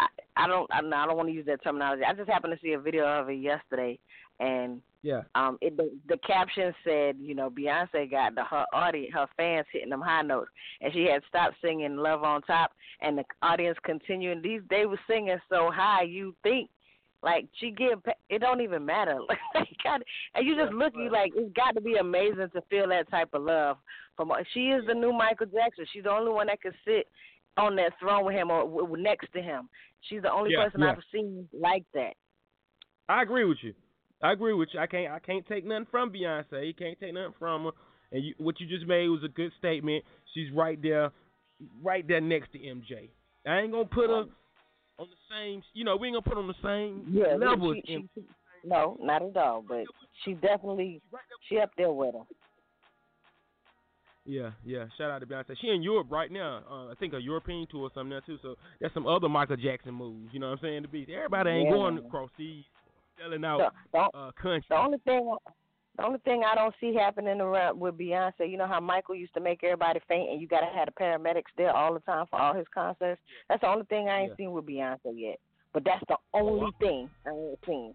I, 0.00 0.44
I 0.44 0.46
don't, 0.46 0.70
I, 0.72 0.78
I 0.78 1.06
don't 1.06 1.16
want 1.16 1.28
to 1.28 1.34
use 1.34 1.46
that 1.46 1.62
terminology. 1.62 2.02
I 2.04 2.14
just 2.14 2.28
happened 2.28 2.54
to 2.54 2.60
see 2.62 2.72
a 2.72 2.78
video 2.78 3.04
of 3.04 3.28
it 3.28 3.34
yesterday, 3.34 3.98
and 4.38 4.80
yeah. 5.02 5.22
Um. 5.34 5.58
It 5.60 5.76
the, 5.76 5.90
the 6.08 6.18
caption 6.18 6.74
said, 6.84 7.16
you 7.18 7.34
know, 7.34 7.50
Beyonce 7.50 8.10
got 8.10 8.34
the 8.34 8.44
her 8.44 8.66
audience, 8.72 9.14
her 9.14 9.26
fans 9.36 9.66
hitting 9.72 9.90
them 9.90 10.02
high 10.02 10.22
notes, 10.22 10.50
and 10.80 10.92
she 10.92 11.04
had 11.04 11.22
stopped 11.28 11.56
singing 11.62 11.96
"Love 11.96 12.22
on 12.22 12.42
Top," 12.42 12.72
and 13.00 13.16
the 13.16 13.24
audience 13.42 13.78
continuing. 13.84 14.42
These 14.42 14.60
they 14.68 14.84
were 14.84 15.00
singing 15.08 15.38
so 15.48 15.70
high, 15.72 16.02
you 16.02 16.34
think 16.42 16.68
like 17.22 17.46
she 17.58 17.70
get 17.70 17.98
it 18.28 18.38
don't 18.40 18.60
even 18.60 18.84
matter. 18.84 19.18
Like 19.54 19.68
God, 19.82 20.02
and 20.34 20.46
you 20.46 20.56
just 20.56 20.72
look, 20.72 20.92
you 20.96 21.10
like 21.10 21.32
it's 21.34 21.52
got 21.54 21.74
to 21.74 21.80
be 21.80 21.96
amazing 21.96 22.48
to 22.54 22.62
feel 22.70 22.88
that 22.88 23.10
type 23.10 23.30
of 23.32 23.42
love 23.42 23.78
from. 24.16 24.30
She 24.54 24.68
is 24.68 24.84
the 24.86 24.94
new 24.94 25.12
Michael 25.12 25.46
Jackson. 25.46 25.86
She's 25.92 26.04
the 26.04 26.10
only 26.10 26.30
one 26.30 26.46
that 26.46 26.62
can 26.62 26.72
sit 26.84 27.08
on 27.56 27.76
that 27.76 27.92
throne 28.00 28.24
with 28.24 28.34
him 28.34 28.50
or 28.50 28.64
w- 28.64 29.02
next 29.02 29.32
to 29.32 29.42
him. 29.42 29.68
She's 30.08 30.22
the 30.22 30.32
only 30.32 30.52
yeah, 30.52 30.64
person 30.64 30.80
yeah. 30.80 30.90
I've 30.92 31.02
seen 31.12 31.48
like 31.52 31.84
that. 31.94 32.14
I 33.08 33.22
agree 33.22 33.44
with 33.44 33.58
you. 33.62 33.74
I 34.22 34.32
agree 34.32 34.52
with 34.52 34.68
you. 34.72 34.80
I 34.80 34.86
can't 34.86 35.12
I 35.12 35.18
can't 35.18 35.46
take 35.46 35.64
nothing 35.64 35.86
from 35.90 36.12
Beyonce. 36.12 36.66
You 36.66 36.74
can't 36.74 36.98
take 37.00 37.14
nothing 37.14 37.34
from 37.38 37.64
her. 37.64 37.70
And 38.12 38.24
you, 38.24 38.34
what 38.38 38.60
you 38.60 38.66
just 38.66 38.86
made 38.86 39.08
was 39.08 39.22
a 39.24 39.28
good 39.28 39.52
statement. 39.58 40.04
She's 40.34 40.50
right 40.52 40.80
there, 40.82 41.10
right 41.82 42.06
there 42.06 42.20
next 42.20 42.52
to 42.52 42.58
MJ. 42.58 43.08
I 43.46 43.60
ain't 43.60 43.72
gonna 43.72 43.84
put 43.84 44.08
her 44.10 44.16
um, 44.16 44.30
on 44.98 45.06
the 45.08 45.34
same. 45.34 45.62
You 45.72 45.84
know, 45.84 45.96
we 45.96 46.08
ain't 46.08 46.16
gonna 46.16 46.22
put 46.22 46.34
her 46.34 46.40
on 46.40 46.48
the 46.48 46.54
same 46.62 47.06
yeah, 47.10 47.34
level. 47.36 47.74
She, 47.74 47.82
she, 47.86 48.08
she, 48.14 48.24
no, 48.64 48.96
not 49.00 49.22
at 49.22 49.36
all. 49.36 49.64
But 49.66 49.84
she 50.24 50.34
definitely 50.34 51.00
she 51.48 51.58
up 51.58 51.70
there 51.76 51.92
with 51.92 52.14
her. 52.14 52.24
Yeah, 54.26 54.50
yeah. 54.64 54.86
Shout 54.98 55.10
out 55.10 55.20
to 55.20 55.26
Beyonce. 55.26 55.56
She 55.60 55.68
in 55.68 55.82
Europe 55.82 56.08
right 56.10 56.30
now. 56.30 56.62
Uh, 56.70 56.90
I 56.90 56.94
think 57.00 57.14
a 57.14 57.20
European 57.20 57.66
tour 57.70 57.82
or 57.82 57.90
something 57.94 58.10
there 58.10 58.20
too. 58.20 58.38
So 58.42 58.56
that's 58.80 58.92
some 58.94 59.06
other 59.06 59.28
Michael 59.28 59.56
Jackson 59.56 59.94
moves. 59.94 60.28
You 60.32 60.40
know 60.40 60.50
what 60.50 60.58
I'm 60.58 60.62
saying? 60.62 60.82
To 60.82 60.88
be 60.88 61.06
everybody 61.14 61.50
ain't 61.50 61.68
yeah. 61.68 61.74
going 61.74 61.98
across 61.98 62.30
seas 62.36 62.64
selling 63.20 63.44
out 63.44 63.72
the, 63.92 63.98
uh, 63.98 64.30
country. 64.40 64.64
The 64.68 64.76
only 64.76 64.98
thing, 64.98 65.34
the 65.96 66.04
only 66.04 66.18
thing 66.20 66.42
I 66.46 66.54
don't 66.54 66.74
see 66.80 66.94
happening 66.94 67.40
around 67.40 67.80
with 67.80 67.98
Beyonce, 67.98 68.50
you 68.50 68.56
know 68.56 68.66
how 68.66 68.80
Michael 68.80 69.14
used 69.14 69.34
to 69.34 69.40
make 69.40 69.64
everybody 69.64 70.00
faint, 70.08 70.30
and 70.30 70.40
you 70.40 70.46
gotta 70.46 70.70
have 70.74 70.86
the 70.86 70.92
paramedics 70.92 71.52
there 71.56 71.74
all 71.74 71.94
the 71.94 72.00
time 72.00 72.26
for 72.30 72.40
all 72.40 72.54
his 72.54 72.66
concerts. 72.72 73.20
That's 73.48 73.60
the 73.62 73.68
only 73.68 73.84
thing 73.86 74.08
I 74.08 74.20
ain't 74.20 74.30
yeah. 74.30 74.36
seen 74.36 74.52
with 74.52 74.66
Beyonce 74.66 75.14
yet. 75.14 75.38
But 75.72 75.84
that's 75.84 76.02
the 76.08 76.16
only 76.34 76.70
thing 76.80 77.08
I 77.26 77.30
ain't 77.30 77.58
seen. 77.66 77.94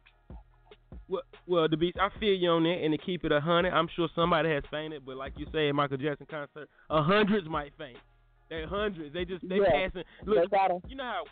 Well, 1.07 1.21
well, 1.45 1.67
the 1.69 1.77
beast, 1.77 1.97
I 1.99 2.09
feel 2.19 2.33
you 2.33 2.49
on 2.49 2.63
that, 2.63 2.79
and 2.83 2.91
to 2.91 2.97
keep 2.97 3.25
it 3.25 3.31
a 3.31 3.39
hundred, 3.39 3.73
I'm 3.73 3.87
sure 3.95 4.09
somebody 4.15 4.49
has 4.49 4.63
fainted, 4.71 5.05
but 5.05 5.17
like 5.17 5.33
you 5.37 5.45
say, 5.53 5.71
Michael 5.71 5.97
Jackson 5.97 6.25
concert, 6.29 6.69
a 6.89 7.03
hundreds 7.03 7.47
might 7.47 7.73
faint. 7.77 7.97
They're 8.49 8.67
hundreds. 8.67 9.13
They 9.13 9.25
just 9.25 9.47
they 9.47 9.55
yeah. 9.57 9.87
passing. 9.87 10.03
Look, 10.25 10.49
gotta, 10.51 10.79
you 10.87 10.95
know 10.95 11.03
how 11.03 11.23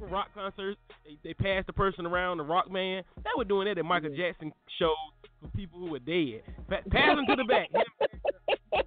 rock, 0.00 0.10
rock 0.10 0.28
concerts 0.34 0.78
they 1.04 1.16
they 1.22 1.34
pass 1.34 1.64
the 1.66 1.72
person 1.72 2.06
around 2.06 2.38
the 2.38 2.44
rock 2.44 2.70
man. 2.70 3.02
They 3.16 3.30
were 3.36 3.44
doing 3.44 3.66
that 3.66 3.78
at 3.78 3.84
Michael 3.84 4.10
yeah. 4.10 4.28
Jackson 4.28 4.52
shows 4.78 4.94
for 5.40 5.48
people 5.56 5.78
who 5.78 5.90
were 5.90 5.98
dead. 5.98 6.42
Pa- 6.68 6.88
pass 6.90 7.16
them 7.16 7.26
to 7.28 7.36
the 7.36 7.44
back. 7.44 7.68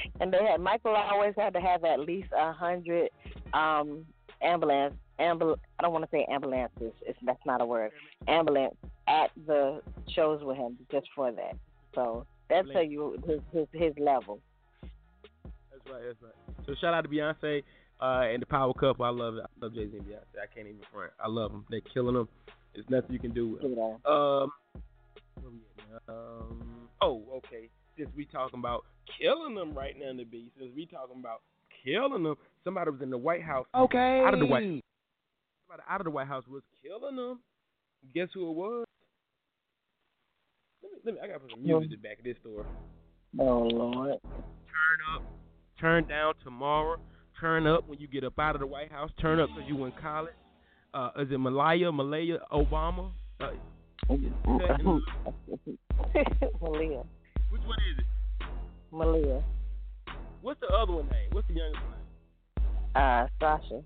and 0.20 0.32
they 0.32 0.38
had 0.50 0.60
Michael 0.60 0.94
always 0.94 1.34
had 1.36 1.54
to 1.54 1.60
have 1.60 1.84
at 1.84 2.00
least 2.00 2.28
a 2.36 2.52
hundred 2.52 3.08
um 3.52 4.04
ambulance 4.42 4.94
ambul 5.20 5.56
I 5.78 5.82
don't 5.82 5.92
want 5.92 6.04
to 6.04 6.10
say 6.10 6.26
ambulances. 6.30 6.92
It's 7.02 7.18
that's 7.24 7.44
not 7.46 7.60
a 7.60 7.66
word. 7.66 7.92
Ambulance 8.26 8.74
at 9.08 9.30
the 9.46 9.82
shows 10.14 10.42
with 10.42 10.56
him 10.56 10.78
just 10.90 11.06
for 11.14 11.30
that. 11.32 11.54
So 11.94 12.26
that's 12.48 12.68
tell 12.72 12.82
you 12.82 13.16
his 13.26 13.40
his 13.52 13.66
his 13.72 13.92
level. 13.98 14.40
That's 14.82 15.90
right. 15.90 16.02
That's 16.06 16.22
right. 16.22 16.66
So 16.66 16.74
shout 16.80 16.94
out 16.94 17.02
to 17.02 17.08
Beyonce 17.08 17.62
uh, 18.00 18.32
and 18.32 18.42
the 18.42 18.46
Power 18.46 18.72
Couple. 18.74 19.04
I 19.04 19.10
love 19.10 19.36
it. 19.36 19.44
I 19.44 19.64
love 19.64 19.74
Jay 19.74 19.88
Z 19.90 19.96
and 19.96 20.06
Beyonce. 20.06 20.42
I 20.42 20.52
can't 20.54 20.66
even 20.66 20.80
front. 20.92 21.12
I 21.22 21.28
love 21.28 21.52
them. 21.52 21.64
They're 21.70 21.80
killing 21.92 22.14
them. 22.14 22.28
There's 22.74 22.88
nothing 22.88 23.12
you 23.12 23.18
can 23.18 23.32
do 23.32 23.48
with 23.48 23.62
them. 23.62 23.74
Yeah. 23.76 23.94
Um, 24.06 24.52
um. 26.08 26.88
Oh, 27.00 27.22
okay. 27.36 27.68
Since 27.96 28.10
we 28.16 28.24
talking 28.24 28.58
about 28.58 28.84
killing 29.20 29.54
them 29.54 29.74
right 29.74 29.94
now 29.98 30.10
in 30.10 30.16
the 30.16 30.24
beat, 30.24 30.52
since 30.58 30.70
we 30.74 30.86
talking 30.86 31.18
about 31.18 31.40
killing 31.84 32.22
them, 32.22 32.36
somebody 32.64 32.90
was 32.90 33.00
in 33.02 33.10
the 33.10 33.18
White 33.18 33.42
House. 33.42 33.66
Okay. 33.74 34.22
Out 34.26 34.34
of 34.34 34.40
the 34.40 34.46
White. 34.46 34.62
Somebody 34.62 35.82
out 35.88 36.00
of 36.00 36.04
the 36.04 36.10
White 36.10 36.26
House 36.26 36.44
was 36.48 36.62
killing 36.82 37.16
them. 37.16 37.40
Guess 38.14 38.28
who 38.34 38.50
it 38.50 38.54
was? 38.54 38.86
Let 40.82 40.92
me. 40.92 40.98
Let 41.04 41.14
me. 41.14 41.20
I 41.22 41.26
gotta 41.26 41.40
put 41.40 41.50
some 41.50 41.62
music 41.62 41.92
in 41.92 42.00
back 42.00 42.18
of 42.18 42.24
this 42.24 42.36
store. 42.40 42.66
Oh 43.38 43.68
Lord. 43.70 44.18
Turn 44.22 44.98
up. 45.14 45.22
Turn 45.80 46.08
down 46.08 46.34
tomorrow. 46.42 46.98
Turn 47.40 47.66
up 47.66 47.88
when 47.88 47.98
you 47.98 48.08
get 48.08 48.24
up 48.24 48.38
out 48.38 48.54
of 48.54 48.60
the 48.60 48.66
White 48.66 48.92
House. 48.92 49.10
Turn 49.20 49.40
up 49.40 49.48
because 49.54 49.68
you 49.68 49.84
in 49.84 49.92
college. 50.00 50.34
Uh, 50.92 51.10
is 51.18 51.28
it 51.30 51.38
Malaya, 51.38 51.92
Malaya 51.92 52.38
Obama? 52.52 53.12
Uh, 53.40 53.50
Malia. 56.60 57.02
Which 57.50 57.62
one 57.62 57.78
is 57.90 57.98
it? 57.98 58.04
Malia. 58.90 59.42
What's 60.42 60.60
the 60.60 60.68
other 60.68 60.92
one 60.92 61.08
name? 61.08 61.28
What's 61.32 61.46
the 61.48 61.54
youngest 61.54 61.82
one? 61.84 62.00
Uh, 62.96 63.26
Sasha. 63.38 63.84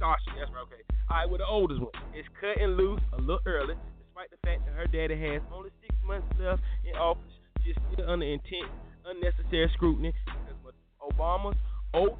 Sasha, 0.00 0.30
that's 0.38 0.50
right. 0.52 0.64
Okay. 0.64 0.80
All 1.10 1.16
right, 1.16 1.28
well 1.28 1.38
the 1.38 1.46
oldest 1.46 1.80
one. 1.80 1.92
It's 2.14 2.28
cutting 2.40 2.80
loose 2.80 3.00
a 3.12 3.20
little 3.20 3.40
early, 3.44 3.74
despite 4.00 4.30
the 4.30 4.40
fact 4.46 4.64
that 4.64 4.72
her 4.72 4.86
daddy 4.86 5.20
has 5.20 5.42
only 5.52 5.70
six 5.82 5.94
months 6.06 6.26
left 6.40 6.62
in 6.88 6.96
office. 6.96 7.22
She's 7.64 7.76
still 7.92 8.08
under 8.08 8.24
intense, 8.24 8.72
unnecessary 9.04 9.70
scrutiny 9.74 10.14
because 10.24 10.74
Obama's 11.02 11.56
oldest 11.92 12.16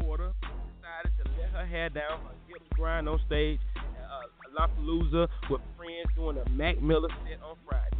daughter 0.00 0.32
decided 0.42 1.12
to 1.22 1.30
let 1.38 1.50
her 1.50 1.66
hair 1.66 1.90
down, 1.90 2.18
her 2.26 2.34
hips 2.48 2.66
grind 2.74 3.08
on 3.08 3.20
stage 3.26 3.60
at 3.76 4.02
uh, 4.02 4.66
Lollapalooza 4.66 5.28
with 5.48 5.60
friends 5.76 6.10
doing 6.16 6.38
a 6.44 6.50
Mac 6.50 6.82
Miller 6.82 7.08
set 7.22 7.40
on 7.42 7.54
Friday. 7.68 7.96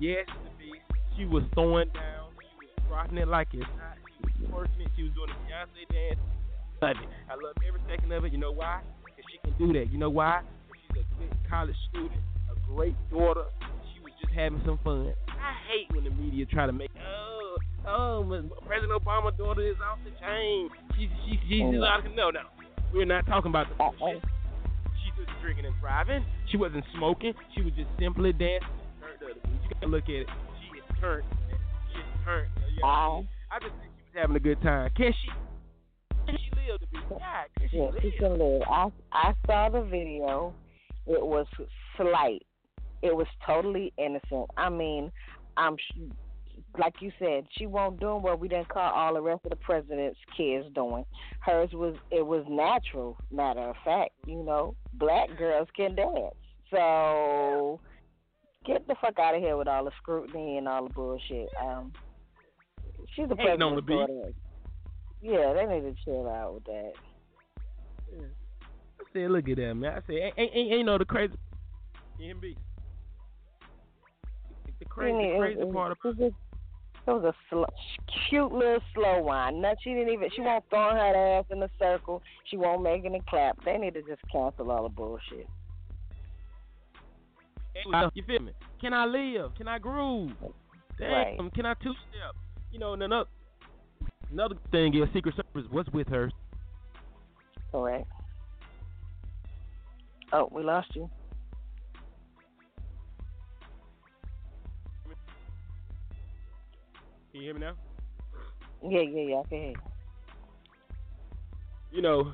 Yes, 0.00 0.26
the 0.26 0.50
beast. 0.58 0.82
She 1.16 1.24
was 1.26 1.44
throwing 1.54 1.90
down. 1.94 2.23
Rocking 2.94 3.18
it 3.18 3.26
like 3.26 3.48
it's 3.52 3.64
hot. 3.64 3.98
She 4.38 4.46
was 4.46 4.68
it. 4.78 4.88
She 4.94 5.02
was 5.02 5.12
doing 5.18 5.26
the 5.26 5.38
Beyonce 5.50 5.82
dance. 5.90 6.20
Love 6.80 6.96
it. 7.02 7.08
I 7.26 7.34
love 7.34 7.58
every 7.66 7.80
second 7.90 8.12
of 8.12 8.24
it. 8.24 8.30
You 8.30 8.38
know 8.38 8.52
why? 8.52 8.82
Because 9.04 9.24
she 9.26 9.38
can 9.42 9.58
do 9.58 9.72
that. 9.74 9.90
You 9.90 9.98
know 9.98 10.10
why? 10.10 10.42
She's 10.94 11.02
a 11.02 11.18
good 11.18 11.34
college 11.50 11.74
student, 11.90 12.22
a 12.46 12.54
great 12.70 12.94
daughter. 13.10 13.50
She 13.92 13.98
was 13.98 14.12
just 14.22 14.32
having 14.32 14.62
some 14.64 14.78
fun. 14.84 15.12
I 15.26 15.58
hate 15.66 15.90
when 15.90 16.04
the 16.04 16.10
media 16.10 16.46
try 16.46 16.66
to 16.66 16.72
make, 16.72 16.90
oh, 17.02 17.56
oh, 17.88 18.22
President 18.64 19.02
Obama's 19.02 19.36
daughter 19.38 19.66
is 19.66 19.76
off 19.82 19.98
the 20.04 20.14
chain. 20.22 20.70
She, 20.94 21.10
she, 21.26 21.40
she's 21.48 21.66
just 21.66 21.82
oh. 21.82 21.90
out 21.90 22.06
of, 22.06 22.14
no, 22.14 22.30
no. 22.30 22.46
We're 22.92 23.06
not 23.06 23.26
talking 23.26 23.50
about 23.50 23.68
the 23.70 23.74
bullshit. 23.74 24.22
She 25.02 25.10
was 25.18 25.26
drinking 25.42 25.66
and 25.66 25.74
driving. 25.80 26.24
She 26.48 26.56
wasn't 26.58 26.84
smoking. 26.96 27.34
She 27.56 27.62
was 27.62 27.72
just 27.74 27.90
simply 27.98 28.32
dancing. 28.32 28.70
You 29.20 29.74
gotta 29.74 29.88
look 29.88 30.04
at 30.04 30.10
it. 30.10 30.26
She 30.62 30.78
is 30.78 30.84
turned. 31.00 31.24
She 31.90 31.98
is 31.98 32.06
turned. 32.24 32.48
Know, 32.82 33.26
I 33.50 33.58
just 33.60 33.72
think 33.80 33.92
she 33.96 34.18
was 34.18 34.22
having 34.22 34.36
a 34.36 34.40
good 34.40 34.60
time. 34.62 34.90
Can 34.96 35.12
she? 35.12 35.30
Can 36.26 36.38
she 36.38 36.50
live 36.70 36.80
to 36.80 36.86
be. 36.86 36.98
God, 37.08 37.20
she 37.70 37.76
Yeah, 37.76 37.82
live? 37.84 38.02
she 38.02 38.10
can 38.18 38.38
live. 38.38 38.62
I 38.68 38.88
I 39.12 39.34
saw 39.46 39.68
the 39.68 39.82
video. 39.82 40.54
It 41.06 41.24
was 41.24 41.46
slight. 41.96 42.44
It 43.02 43.14
was 43.14 43.26
totally 43.46 43.92
innocent. 43.98 44.50
I 44.56 44.70
mean, 44.70 45.12
I'm 45.56 45.76
sh- 45.76 46.10
like 46.78 46.94
you 47.00 47.12
said, 47.18 47.44
she 47.58 47.66
won't 47.66 48.00
do 48.00 48.16
what 48.16 48.40
we 48.40 48.48
didn't 48.48 48.68
call 48.68 48.90
all 48.92 49.14
the 49.14 49.20
rest 49.20 49.44
of 49.44 49.50
the 49.50 49.56
president's 49.56 50.18
kids 50.36 50.66
doing. 50.74 51.04
Hers 51.40 51.70
was 51.72 51.94
it 52.10 52.26
was 52.26 52.44
natural. 52.48 53.16
Matter 53.30 53.60
of 53.60 53.76
fact, 53.84 54.12
you 54.26 54.42
know, 54.42 54.74
black 54.94 55.28
girls 55.38 55.68
can 55.76 55.94
dance. 55.94 56.34
So 56.70 57.78
get 58.64 58.86
the 58.88 58.94
fuck 59.00 59.18
out 59.18 59.34
of 59.34 59.42
here 59.42 59.56
with 59.56 59.68
all 59.68 59.84
the 59.84 59.92
scrutiny 60.02 60.56
and 60.56 60.66
all 60.66 60.88
the 60.88 60.94
bullshit. 60.94 61.48
Um, 61.62 61.92
she's 63.14 63.28
the 63.28 63.36
Hating 63.36 63.62
on 63.62 63.76
the 63.76 63.82
beat. 63.82 64.06
Yeah, 65.22 65.52
they 65.54 65.64
need 65.66 65.80
to 65.82 65.94
chill 66.04 66.28
out 66.28 66.54
with 66.54 66.64
that. 66.64 66.92
I 69.00 69.04
said, 69.12 69.30
look 69.30 69.48
at 69.48 69.56
that, 69.56 69.74
man. 69.74 69.92
I 69.92 70.00
said, 70.06 70.16
ain't, 70.16 70.38
ain't, 70.54 70.72
ain't 70.72 70.86
know 70.86 70.98
the 70.98 71.04
crazy. 71.04 71.34
Be. 72.18 72.56
The 74.78 74.84
crazy, 74.86 75.16
It- 75.18 75.32
the 75.32 75.38
crazy 75.38 75.60
it- 75.60 75.72
part 75.72 75.90
it 75.92 75.98
about 75.98 76.04
was 76.04 76.18
a- 76.20 76.26
It 77.06 77.12
was 77.12 77.24
a 77.24 77.34
slow, 77.50 77.66
cute 78.28 78.52
little 78.52 78.80
slow 78.94 79.20
wine. 79.22 79.60
No, 79.60 79.74
she 79.82 79.90
didn't 79.94 80.12
even. 80.12 80.30
She 80.34 80.40
won't 80.40 80.64
throw 80.70 80.90
her 80.90 81.38
ass 81.38 81.44
in 81.50 81.62
a 81.62 81.68
circle. 81.78 82.22
She 82.46 82.56
won't 82.56 82.82
make 82.82 83.04
any 83.04 83.20
clap. 83.28 83.62
They 83.64 83.76
need 83.76 83.92
to 83.94 84.02
just 84.02 84.22
cancel 84.32 84.70
all 84.70 84.84
the 84.84 84.88
bullshit. 84.88 85.46
You 88.14 88.22
feel 88.26 88.40
me? 88.40 88.52
Can 88.80 88.94
I 88.94 89.04
live? 89.04 89.54
Can 89.56 89.68
I 89.68 89.78
groove? 89.78 90.32
Damn, 90.98 91.12
Right. 91.12 91.54
can 91.54 91.66
I 91.66 91.74
two 91.74 91.92
step? 92.08 92.36
You 92.74 92.80
know, 92.80 92.92
and 92.92 93.04
another 93.04 93.30
another 94.32 94.56
thing 94.72 94.92
is 94.96 95.08
Secret 95.14 95.36
Service 95.36 95.70
was 95.70 95.86
with 95.92 96.08
her. 96.08 96.28
Correct. 97.70 98.04
Oh, 100.32 100.48
we 100.50 100.64
lost 100.64 100.88
you. 100.96 101.08
Can 107.30 107.40
you 107.40 107.42
hear 107.42 107.54
me 107.54 107.60
now? 107.60 107.74
Yeah, 108.82 109.02
yeah, 109.02 109.22
yeah. 109.28 109.36
I 109.36 109.48
can 109.48 109.58
hear 109.58 109.68
you. 109.68 109.74
You 111.92 112.02
know, 112.02 112.32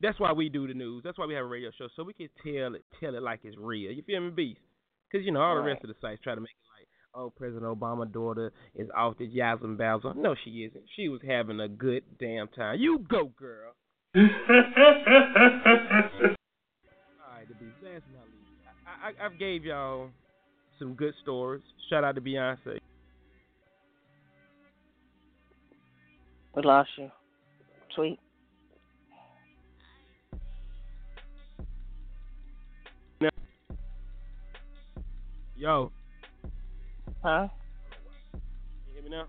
that's 0.00 0.18
why 0.18 0.32
we 0.32 0.48
do 0.48 0.66
the 0.66 0.72
news. 0.72 1.02
That's 1.04 1.18
why 1.18 1.26
we 1.26 1.34
have 1.34 1.44
a 1.44 1.48
radio 1.48 1.70
show 1.76 1.88
so 1.94 2.04
we 2.04 2.14
can 2.14 2.30
tell 2.42 2.74
it 2.74 2.86
tell 2.98 3.14
it 3.14 3.22
like 3.22 3.40
it's 3.44 3.58
real. 3.58 3.92
You 3.92 4.02
feel 4.02 4.22
me, 4.22 4.30
beast? 4.30 4.60
Because 5.12 5.26
you 5.26 5.32
know 5.32 5.42
all 5.42 5.56
the 5.56 5.62
rest 5.62 5.84
of 5.84 5.88
the 5.88 5.96
sites 6.00 6.22
try 6.24 6.34
to 6.34 6.40
make 6.40 6.48
it 6.48 6.69
oh, 7.14 7.30
President 7.30 7.64
Obama's 7.64 8.12
daughter 8.12 8.52
is 8.74 8.88
off 8.96 9.18
the 9.18 9.28
Yazzle 9.28 9.76
Bazzle. 9.76 10.16
No, 10.16 10.34
she 10.44 10.50
isn't. 10.64 10.84
She 10.96 11.08
was 11.08 11.20
having 11.26 11.60
a 11.60 11.68
good 11.68 12.02
damn 12.18 12.48
time. 12.48 12.78
You 12.80 12.98
go, 13.08 13.30
girl. 13.36 13.72
All 14.16 14.22
right, 14.22 14.28
the 17.48 17.54
beast. 17.54 17.76
Last 17.82 18.02
but 18.06 18.18
not 18.18 18.26
least, 18.26 18.48
I, 18.86 19.22
I, 19.22 19.26
I've 19.26 19.38
gave 19.38 19.64
y'all 19.64 20.10
some 20.78 20.94
good 20.94 21.14
stories. 21.22 21.62
Shout 21.88 22.04
out 22.04 22.14
to 22.16 22.20
Beyonce. 22.20 22.78
We 26.54 26.62
lost 26.62 26.90
you. 26.98 27.10
Sweet. 27.94 28.18
Yo, 35.56 35.92
Huh? 37.22 37.48
you 38.32 38.94
hear 38.94 39.02
me 39.02 39.10
now? 39.10 39.26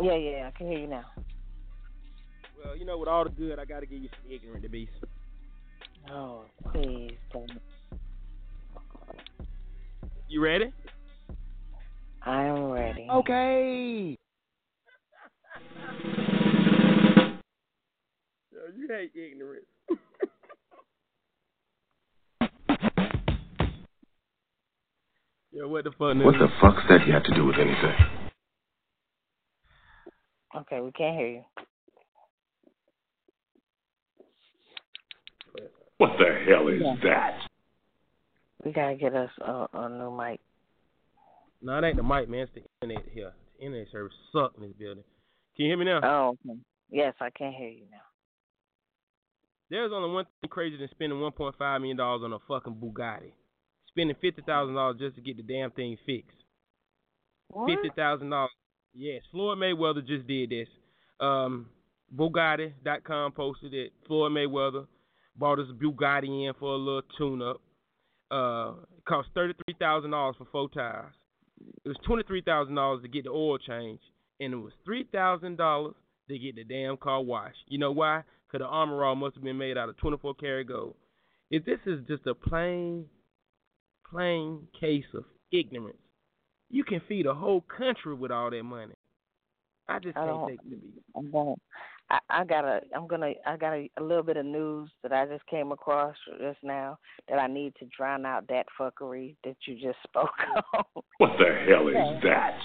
Yeah, 0.00 0.16
yeah. 0.16 0.50
I 0.52 0.58
can 0.58 0.68
hear 0.68 0.80
you 0.80 0.88
now. 0.88 1.04
Well, 2.58 2.76
you 2.76 2.84
know, 2.84 2.98
with 2.98 3.08
all 3.08 3.22
the 3.22 3.30
good, 3.30 3.60
I 3.60 3.64
got 3.64 3.80
to 3.80 3.86
give 3.86 4.02
you 4.02 4.08
some 4.20 4.32
ignorant, 4.32 4.62
the 4.62 4.68
beast. 4.68 4.90
Oh, 6.10 6.42
please 6.72 7.16
don't. 7.32 7.52
You 10.28 10.42
ready? 10.42 10.72
I 12.22 12.46
am 12.46 12.70
ready. 12.70 13.06
Okay. 13.12 14.16
Yo, 18.52 18.58
you 18.76 18.88
hate 18.88 19.12
ignorance. 19.14 19.66
Yo, 25.56 25.66
what 25.68 25.84
the 25.84 25.90
fuck? 25.92 26.14
What 26.22 26.34
the 26.38 26.48
fuck's 26.60 26.82
that 26.90 27.00
have 27.10 27.24
to 27.24 27.34
do 27.34 27.46
with 27.46 27.56
anything? 27.56 27.96
Okay, 30.54 30.80
we 30.82 30.92
can't 30.92 31.16
hear 31.16 31.28
you. 31.28 31.44
What 35.96 36.10
the 36.18 36.44
hell 36.46 36.68
is 36.68 36.82
Yeah. 36.82 36.96
that? 37.04 37.48
We 38.66 38.72
gotta 38.72 38.96
get 38.96 39.14
us 39.14 39.30
a, 39.40 39.66
a 39.72 39.88
new 39.88 40.14
mic. 40.14 40.40
No, 41.62 41.78
it 41.78 41.84
ain't 41.84 41.96
the 41.96 42.02
mic, 42.02 42.28
man. 42.28 42.40
It's 42.40 42.52
the 42.52 42.62
internet 42.82 43.08
here. 43.10 43.32
The 43.58 43.64
internet 43.64 43.88
service 43.90 44.12
suck 44.32 44.52
in 44.58 44.62
this 44.64 44.72
building. 44.78 45.04
Can 45.56 45.64
you 45.64 45.70
hear 45.70 45.78
me 45.78 45.86
now? 45.86 46.00
Oh, 46.02 46.36
okay. 46.50 46.58
Yes, 46.90 47.14
I 47.18 47.30
can 47.30 47.54
hear 47.54 47.70
you 47.70 47.86
now. 47.90 48.04
There's 49.70 49.90
only 49.90 50.12
one 50.12 50.26
thing 50.42 50.50
crazier 50.50 50.76
than 50.76 50.90
spending 50.90 51.18
1.5 51.18 51.80
million 51.80 51.96
dollars 51.96 52.20
on 52.24 52.34
a 52.34 52.38
fucking 52.40 52.74
Bugatti. 52.74 53.32
Spending 53.96 54.16
fifty 54.20 54.42
thousand 54.42 54.74
dollars 54.74 54.98
just 54.98 55.16
to 55.16 55.22
get 55.22 55.38
the 55.38 55.42
damn 55.42 55.70
thing 55.70 55.96
fixed. 56.04 56.36
What? 57.48 57.70
Fifty 57.70 57.88
thousand 57.96 58.28
dollars. 58.28 58.50
Yes, 58.92 59.22
Floyd 59.30 59.56
Mayweather 59.56 60.06
just 60.06 60.26
did 60.26 60.50
this. 60.50 60.68
Um, 61.18 61.66
Bugatti.com 62.14 63.32
posted 63.32 63.72
it. 63.72 63.92
Floyd 64.06 64.32
Mayweather 64.32 64.86
bought 65.34 65.58
his 65.58 65.68
Bugatti 65.68 66.46
in 66.46 66.52
for 66.58 66.74
a 66.74 66.76
little 66.76 67.02
tune-up. 67.16 67.60
Uh, 68.30 68.74
it 68.96 69.04
cost 69.08 69.28
thirty-three 69.34 69.76
thousand 69.78 70.10
dollars 70.10 70.36
for 70.36 70.46
four 70.52 70.68
tires. 70.68 71.14
It 71.84 71.88
was 71.88 71.96
twenty-three 72.06 72.42
thousand 72.42 72.74
dollars 72.74 73.00
to 73.00 73.08
get 73.08 73.24
the 73.24 73.30
oil 73.30 73.56
change, 73.56 74.00
and 74.40 74.52
it 74.52 74.56
was 74.56 74.72
three 74.84 75.08
thousand 75.10 75.56
dollars 75.56 75.94
to 76.28 76.38
get 76.38 76.56
the 76.56 76.64
damn 76.64 76.98
car 76.98 77.22
washed. 77.22 77.56
You 77.68 77.78
know 77.78 77.92
why? 77.92 78.24
Because 78.46 78.62
the 78.64 78.68
armor 78.68 79.04
all 79.04 79.16
must 79.16 79.36
have 79.36 79.44
been 79.44 79.56
made 79.56 79.78
out 79.78 79.88
of 79.88 79.96
twenty-four 79.96 80.34
karat 80.34 80.68
gold. 80.68 80.96
If 81.50 81.64
this 81.64 81.78
is 81.86 82.00
just 82.06 82.26
a 82.26 82.34
plain, 82.34 83.06
plain 84.10 84.66
case 84.78 85.04
of 85.14 85.24
ignorance, 85.52 85.96
you 86.70 86.84
can 86.84 87.00
feed 87.08 87.26
a 87.26 87.34
whole 87.34 87.60
country 87.62 88.14
with 88.14 88.30
all 88.30 88.50
that 88.50 88.62
money. 88.62 88.94
I 89.88 89.98
just 89.98 90.16
I 90.16 90.20
can't 90.26 90.30
don't- 90.30 90.48
take 90.48 90.62
the 90.64 90.76
beat. 90.76 91.02
I'm 91.16 91.30
gonna. 91.30 91.54
I, 92.08 92.18
I 92.30 92.44
got 92.44 92.64
a. 92.64 92.80
I'm 92.94 93.06
gonna. 93.08 93.32
I 93.46 93.56
got 93.56 93.72
a, 93.72 93.88
a 93.98 94.02
little 94.02 94.22
bit 94.22 94.36
of 94.36 94.46
news 94.46 94.90
that 95.02 95.12
I 95.12 95.26
just 95.26 95.44
came 95.46 95.72
across 95.72 96.14
just 96.40 96.58
now 96.62 96.98
that 97.28 97.38
I 97.38 97.46
need 97.48 97.74
to 97.80 97.86
drown 97.96 98.24
out 98.26 98.46
that 98.48 98.66
fuckery 98.78 99.36
that 99.44 99.56
you 99.66 99.74
just 99.74 99.98
spoke 100.08 100.30
on. 100.74 100.84
What 101.18 101.30
the 101.38 101.64
hell 101.68 101.88
is 101.88 101.94
Okay. 101.96 102.20
that? 102.28 102.60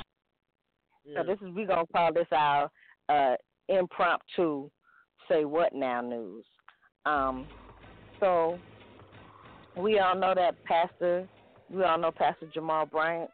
So 1.15 1.23
this 1.23 1.37
is 1.41 1.53
we 1.55 1.65
gonna 1.65 1.85
call 1.91 2.13
this 2.13 2.27
our 2.31 2.69
uh, 3.09 3.35
impromptu 3.69 4.69
say 5.29 5.45
what 5.45 5.73
now 5.73 6.01
news. 6.01 6.45
Um, 7.05 7.47
so 8.19 8.59
we 9.77 9.99
all 9.99 10.15
know 10.15 10.33
that 10.35 10.63
Pastor. 10.65 11.27
We 11.69 11.83
all 11.83 11.97
know 11.97 12.11
Pastor 12.11 12.47
Jamal 12.53 12.85
Bryant. 12.85 13.29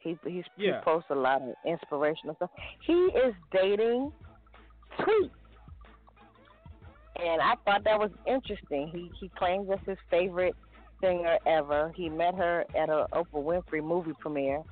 He 0.00 0.18
he's, 0.26 0.44
Yeah. 0.56 0.78
he 0.78 0.84
posts 0.84 1.08
a 1.10 1.14
lot 1.14 1.42
of 1.42 1.54
inspirational 1.66 2.34
stuff. 2.36 2.50
He 2.86 2.92
is 2.92 3.34
dating 3.52 4.12
Tweet. 5.02 5.30
And 7.16 7.40
I 7.40 7.54
thought 7.64 7.84
that 7.84 7.98
was 7.98 8.10
interesting. 8.26 8.88
He 8.92 9.10
he 9.18 9.30
claims 9.36 9.68
that's 9.68 9.86
his 9.86 9.98
favorite 10.10 10.56
singer 11.00 11.38
ever. 11.46 11.92
He 11.94 12.08
met 12.08 12.34
her 12.34 12.64
at 12.76 12.88
a 12.88 13.06
Oprah 13.12 13.26
Winfrey 13.34 13.82
movie 13.82 14.12
premiere 14.20 14.62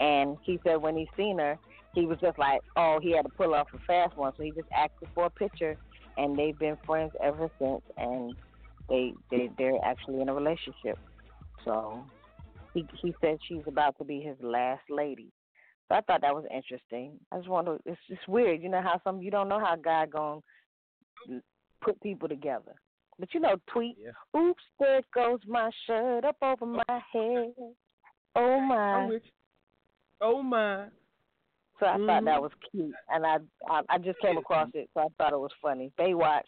and 0.00 0.36
he 0.42 0.60
said 0.64 0.76
when 0.76 0.96
he 0.96 1.08
seen 1.16 1.38
her, 1.38 1.58
he 1.94 2.06
was 2.06 2.18
just 2.20 2.38
like, 2.38 2.60
Oh, 2.76 2.98
he 3.02 3.14
had 3.16 3.22
to 3.22 3.30
pull 3.30 3.54
off 3.54 3.66
a 3.74 3.78
fast 3.86 4.16
one, 4.16 4.32
so 4.36 4.42
he 4.44 4.52
just 4.52 4.68
asked 4.74 4.92
her 5.00 5.08
for 5.14 5.26
a 5.26 5.30
picture 5.30 5.76
and 6.16 6.38
they've 6.38 6.58
been 6.58 6.76
friends 6.86 7.12
ever 7.22 7.50
since 7.58 7.82
and 7.96 8.34
they 8.88 9.14
they 9.30 9.50
they're 9.58 9.78
actually 9.84 10.20
in 10.20 10.28
a 10.28 10.34
relationship. 10.34 10.98
So 11.64 12.06
he 12.74 12.86
he 13.02 13.14
said 13.20 13.38
she's 13.46 13.66
about 13.66 13.96
to 13.98 14.04
be 14.04 14.20
his 14.20 14.36
last 14.40 14.82
lady. 14.90 15.30
So 15.88 15.94
I 15.94 16.00
thought 16.02 16.20
that 16.20 16.34
was 16.34 16.44
interesting. 16.54 17.18
I 17.32 17.38
just 17.38 17.48
wonder 17.48 17.78
it's 17.86 18.00
just 18.08 18.28
weird, 18.28 18.62
you 18.62 18.68
know 18.68 18.82
how 18.82 19.00
some 19.04 19.22
you 19.22 19.30
don't 19.30 19.48
know 19.48 19.60
how 19.60 19.76
God 19.76 20.10
gonna 20.10 20.40
put 21.80 22.00
people 22.02 22.28
together. 22.28 22.74
But 23.18 23.34
you 23.34 23.40
know, 23.40 23.56
tweet, 23.66 23.96
oops, 24.36 24.62
there 24.78 25.00
goes 25.12 25.40
my 25.46 25.70
shirt 25.86 26.24
up 26.24 26.36
over 26.42 26.66
my 26.66 26.82
head. 27.12 27.52
Oh 28.36 28.60
my. 28.60 29.18
Oh 30.20 30.42
my. 30.42 30.86
So 31.80 31.86
I 31.86 31.96
thought 32.06 32.24
that 32.24 32.38
Mhm. 32.38 32.42
was 32.42 32.52
cute, 32.70 32.94
and 33.08 33.24
I, 33.24 33.38
I 33.68 33.82
I 33.88 33.98
just 33.98 34.18
came 34.20 34.36
across 34.36 34.68
it, 34.74 34.90
so 34.94 35.00
I 35.00 35.08
thought 35.16 35.32
it 35.32 35.38
was 35.38 35.52
funny. 35.62 35.92
Baywatch. 35.98 36.42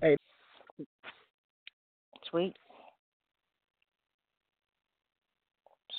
Hey. 0.00 0.16
Sweet. 2.30 2.56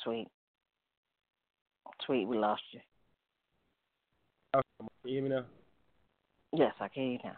Sweet. 0.04 0.28
sweet. 2.06 2.26
We 2.28 2.38
lost 2.38 2.62
you. 2.72 2.80
Can 4.54 4.64
you 5.06 5.14
hear 5.14 5.24
me 5.24 5.30
now? 5.30 5.46
Yes, 6.54 6.74
I 6.80 6.88
can 6.88 7.04
hear 7.04 7.12
you 7.14 7.20
now. 7.24 7.38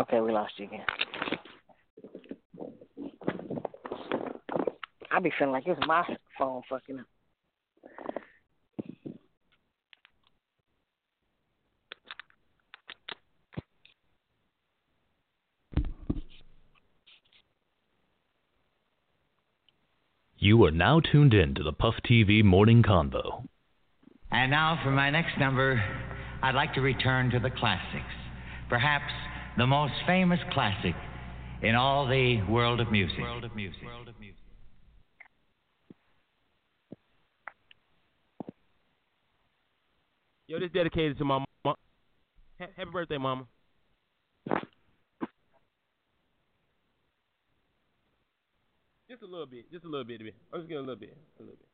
Okay, 0.00 0.20
we 0.20 0.32
lost 0.32 0.52
you 0.56 0.66
again. 0.66 0.84
I 5.10 5.20
be 5.20 5.30
feeling 5.38 5.52
like 5.52 5.64
it's 5.66 5.80
my 5.86 6.04
phone 6.36 6.62
fucking 6.68 6.98
up. 6.98 7.06
You 20.44 20.62
are 20.64 20.70
now 20.70 21.00
tuned 21.00 21.32
in 21.32 21.54
to 21.54 21.62
the 21.62 21.72
Puff 21.72 21.94
TV 22.04 22.44
Morning 22.44 22.82
Convo. 22.82 23.46
And 24.30 24.50
now 24.50 24.78
for 24.84 24.90
my 24.90 25.08
next 25.08 25.38
number, 25.40 25.82
I'd 26.42 26.54
like 26.54 26.74
to 26.74 26.82
return 26.82 27.30
to 27.30 27.38
the 27.38 27.48
classics. 27.48 28.12
Perhaps 28.68 29.10
the 29.56 29.66
most 29.66 29.94
famous 30.06 30.38
classic 30.52 30.94
in 31.62 31.74
all 31.74 32.06
the 32.06 32.42
world 32.42 32.80
of 32.80 32.92
music. 32.92 33.20
World 33.20 33.44
of 33.44 33.56
music. 33.56 33.84
World 33.86 34.06
of 34.06 34.20
music. 34.20 34.42
Yo, 40.46 40.60
this 40.60 40.70
dedicated 40.74 41.16
to 41.16 41.24
my 41.24 41.42
mom. 41.64 41.74
Happy 42.58 42.90
birthday, 42.92 43.16
mama. 43.16 43.46
Just 49.14 49.22
a 49.22 49.26
little 49.26 49.46
bit. 49.46 49.70
Just 49.70 49.84
a 49.84 49.88
little 49.88 50.04
bit. 50.04 50.20
I'm 50.52 50.58
just 50.58 50.68
getting 50.68 50.78
a 50.78 50.80
little 50.80 50.96
bit. 50.96 51.16
A 51.38 51.42
little 51.42 51.54
bit. 51.54 51.73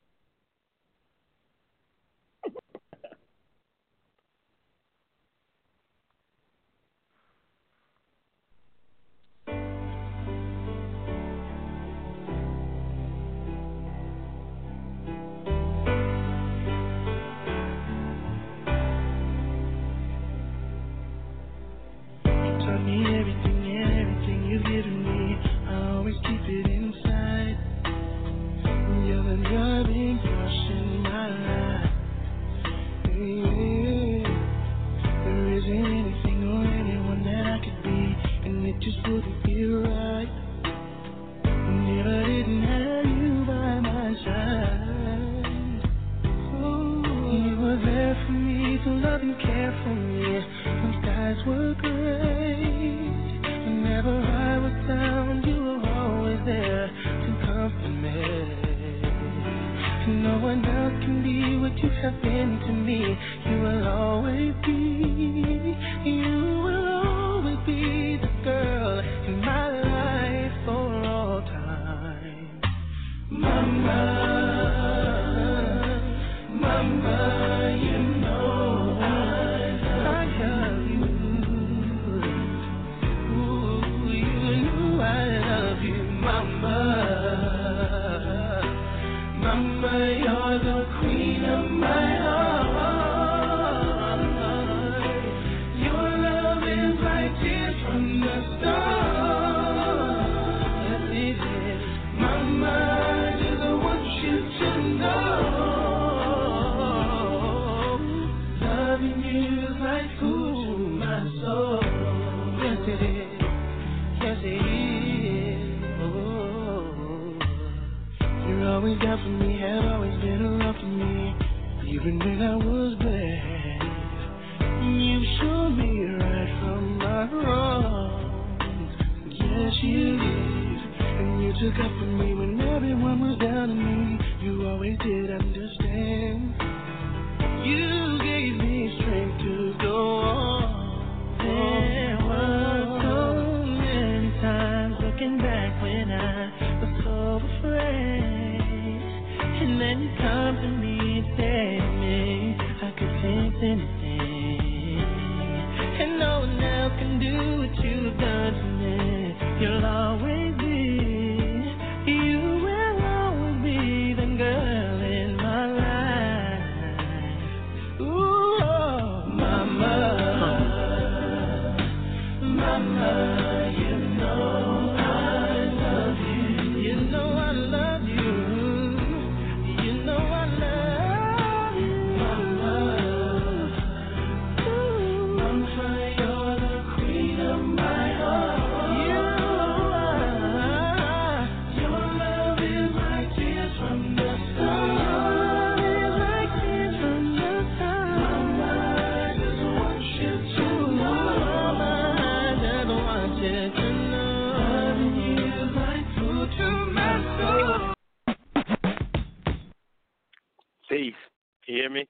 You 211.70 211.76
hear 211.76 211.90
me? 211.90 212.08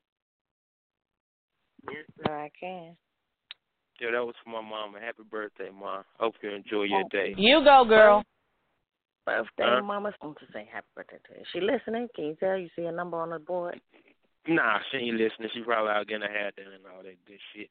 No, 1.84 2.32
I 2.32 2.50
can. 2.58 2.96
Yeah, 4.00 4.12
that 4.12 4.24
was 4.24 4.34
for 4.42 4.48
my 4.48 4.62
mama. 4.62 4.98
Happy 4.98 5.22
birthday, 5.30 5.68
mom. 5.68 6.04
Hope 6.18 6.34
you 6.42 6.48
enjoy 6.48 6.84
your 6.84 7.04
day. 7.10 7.34
You 7.36 7.62
go, 7.62 7.84
girl. 7.86 8.22
Birthday, 9.26 9.64
Huh? 9.68 9.82
Mama. 9.82 10.14
I'm 10.22 10.34
to 10.34 10.40
say 10.54 10.66
happy 10.72 10.86
birthday 10.96 11.18
to 11.26 11.34
her. 11.34 11.40
Is 11.40 11.46
she 11.52 11.60
listening? 11.60 12.08
Can 12.16 12.24
you 12.24 12.36
tell? 12.40 12.56
You 12.56 12.70
see 12.74 12.86
a 12.86 12.92
number 12.92 13.18
on 13.18 13.28
the 13.28 13.38
board? 13.38 13.78
Nah, 14.48 14.78
she 14.90 14.96
ain't 14.96 15.18
listening. 15.18 15.50
She 15.52 15.60
probably 15.60 15.90
out 15.90 16.08
getting 16.08 16.22
her 16.26 16.32
hair 16.32 16.52
done 16.56 16.72
and 16.72 16.86
all 16.86 17.02
that 17.02 17.22
good 17.26 17.38
shit. 17.52 17.68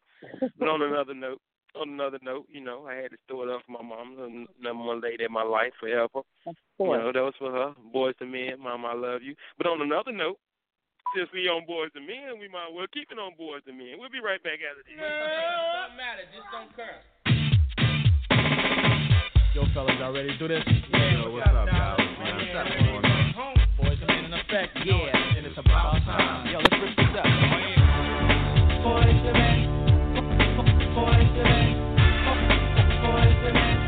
but 0.60 0.68
on 0.68 0.84
another 0.84 1.16
note, 1.16 1.42
on 1.74 1.90
another 1.90 2.20
note, 2.22 2.46
you 2.52 2.62
know, 2.62 2.86
I 2.86 2.94
had 3.02 3.10
to 3.10 3.18
throw 3.28 3.42
it 3.42 3.50
up 3.50 3.62
for 3.66 3.72
my 3.72 3.82
mom, 3.82 4.16
the 4.16 4.46
number 4.62 4.84
one 4.84 5.02
lady 5.02 5.24
in 5.24 5.32
my 5.32 5.42
life 5.42 5.74
forever. 5.80 6.22
Of 6.46 6.56
You 6.80 6.86
know, 6.86 7.12
that 7.12 7.24
was 7.24 7.34
for 7.40 7.52
her. 7.52 7.74
Boys 7.92 8.14
to 8.20 8.28
men, 8.28 8.60
mom, 8.60 8.86
I 8.86 8.94
love 8.94 9.24
you. 9.24 9.34
But 9.58 9.66
on 9.66 9.82
another 9.82 10.12
note, 10.12 10.38
since 11.16 11.30
we 11.34 11.48
on 11.50 11.66
boys 11.66 11.92
to 11.94 12.02
men, 12.02 12.38
we 12.40 12.48
might 12.48 12.70
as 12.70 12.76
well 12.76 12.88
keep 12.94 13.12
it 13.12 13.18
on 13.18 13.34
boys 13.38 13.64
to 13.66 13.74
men. 13.74 13.98
We'll 13.98 14.14
be 14.14 14.20
right 14.20 14.42
back 14.44 14.60
after 14.62 14.84
this. 14.86 14.94
Don't 14.94 15.98
matter, 15.98 16.26
just 16.30 16.46
don't 16.54 16.70
curse. 16.78 17.02
Yo, 19.56 19.66
fellas, 19.74 19.96
y'all 20.00 20.14
ready 20.14 20.30
to 20.30 20.38
do 20.38 20.48
this? 20.48 20.64
Yeah, 20.94 21.26
Yo, 21.26 21.32
what's 21.34 21.48
up, 21.50 21.66
guys? 21.66 21.98
Man, 22.22 22.38
what's 22.38 22.54
up, 22.54 22.66
man? 22.70 23.02
Boys 23.82 23.98
and 23.98 24.08
men 24.08 24.26
in 24.26 24.34
effect, 24.34 24.78
yeah. 24.86 25.38
And 25.38 25.46
it's 25.46 25.58
about 25.58 25.98
time. 26.06 26.46
Yo, 26.52 26.60
let's 26.60 26.78
rip 26.78 26.94
this 26.94 27.18
up. 27.18 27.26
Boys 28.86 29.18
to 29.26 29.32
men. 29.34 29.66
Boys 30.94 31.30
to 31.34 31.44
men. 31.44 31.74
Boys 33.02 33.34
to 33.42 33.54
men. 33.54 33.79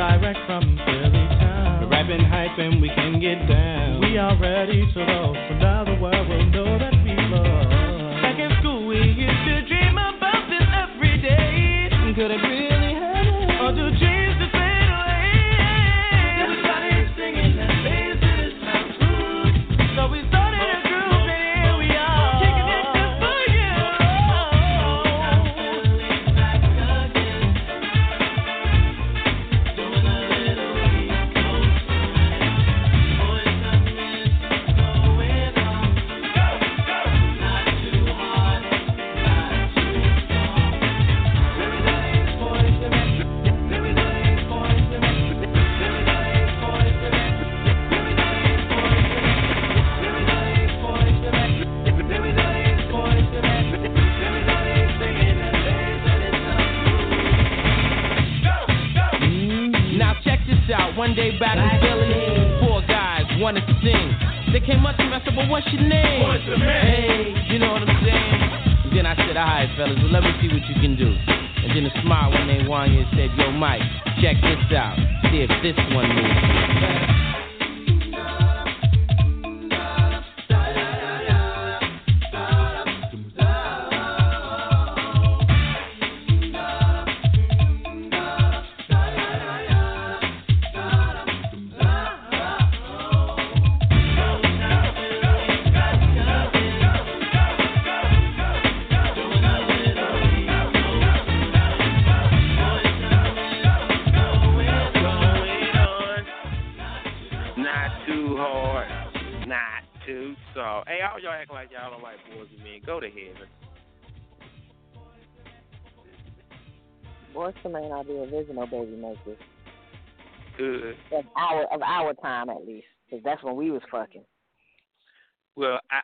Direct 0.00 0.38
from 0.46 0.78
Philly 0.86 1.26
town. 1.36 1.90
Rapping 1.90 2.24
hype 2.24 2.58
and 2.58 2.80
we 2.80 2.88
can 2.88 3.20
get 3.20 3.46
down. 3.46 4.00
We 4.00 4.16
are 4.16 4.34
ready 4.40 4.80
to 4.94 4.98
roll, 4.98 5.34
so 5.34 5.54
now 5.58 5.84
the 5.84 6.00
world 6.00 6.26
will 6.26 6.46
know 6.46 6.78
that 6.78 6.89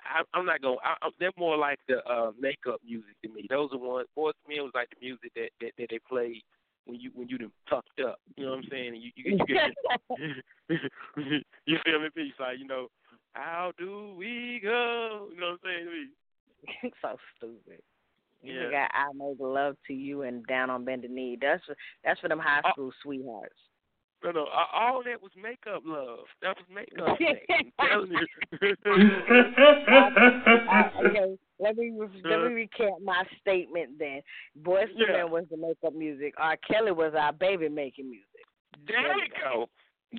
I, 0.07 0.23
I'm 0.39 0.47
not 0.47 0.63
gonna. 0.63 0.77
I, 0.85 0.95
I, 1.03 1.11
they're 1.19 1.33
more 1.39 1.57
like 1.57 1.79
the 1.89 2.05
uh, 2.07 2.33
makeup 2.39 2.81
music 2.87 3.15
to 3.25 3.29
me. 3.31 3.47
Those 3.49 3.71
are 3.73 3.79
ones. 3.79 4.09
Boys 4.15 4.35
to 4.45 4.55
Men 4.55 4.65
was 4.65 4.73
like 4.75 4.89
the 4.91 5.05
music 5.05 5.33
that, 5.35 5.51
that 5.61 5.73
that 5.79 5.87
they 5.91 5.99
played 6.09 6.43
when 6.87 7.01
you 7.01 7.11
when 7.15 7.29
you 7.29 7.39
done 7.39 7.53
tucked 7.69 8.01
up. 8.01 8.19
You 8.37 8.45
know 8.45 8.51
what 8.53 8.59
I'm 8.59 8.65
saying? 8.71 8.95
And 8.95 9.03
you 9.03 9.11
you 9.17 9.25
get 9.25 9.49
you 9.49 9.57
get 10.77 10.81
you 11.67 11.79
feel 11.85 12.01
me? 12.01 12.09
Peace. 12.15 12.33
Like 12.39 12.59
you 12.59 12.67
know, 12.67 12.89
how 13.35 13.73
do 13.79 14.15
we 14.19 14.61
go? 14.63 15.29
You 15.35 15.41
know 15.41 15.57
what 15.61 15.71
I'm 15.71 15.87
saying? 16.83 16.93
so 17.03 17.17
stupid. 17.37 17.83
You 18.43 18.55
Yeah. 18.55 18.67
forgot 18.67 18.91
I 18.93 19.13
make 19.15 19.39
love 19.41 19.77
to 19.89 19.93
you 19.95 20.23
and 20.23 20.47
down 20.47 20.71
on 20.71 20.85
bended 20.85 21.11
knee. 21.11 21.39
That's 21.41 21.65
for, 21.65 21.77
that's 22.05 22.21
for 22.21 22.29
them 22.29 22.39
high 22.39 22.61
Uh, 22.65 22.73
school 22.73 22.93
sweethearts. 23.03 23.57
No, 24.27 24.33
no, 24.33 24.47
all 24.73 25.05
that 25.05 25.23
was 25.23 25.31
makeup 25.41 25.83
love. 25.87 26.27
That 26.43 26.57
was 26.57 26.67
makeup. 26.69 27.17
sex. 27.17 27.71
I'm 27.79 27.89
telling 27.89 28.11
you. 28.11 28.27
okay, 31.07 31.39
let 31.61 31.77
me 31.77 31.93
re- 31.97 32.09
let 32.25 32.41
me 32.41 32.55
recant 32.55 33.05
my 33.05 33.23
statement 33.41 34.01
then. 34.01 34.23
Boys 34.57 34.89
to 34.89 35.05
Yeah. 35.07 35.23
Men 35.23 35.31
was 35.31 35.45
the 35.49 35.57
makeup 35.57 35.95
music. 35.95 36.35
R. 36.39 36.57
Kelly 36.69 36.91
was 36.91 37.13
our 37.17 37.33
baby 37.33 37.69
making 37.69 38.11
music. 38.11 38.27
There 38.89 39.15
we 39.15 39.31
go. 39.41 39.69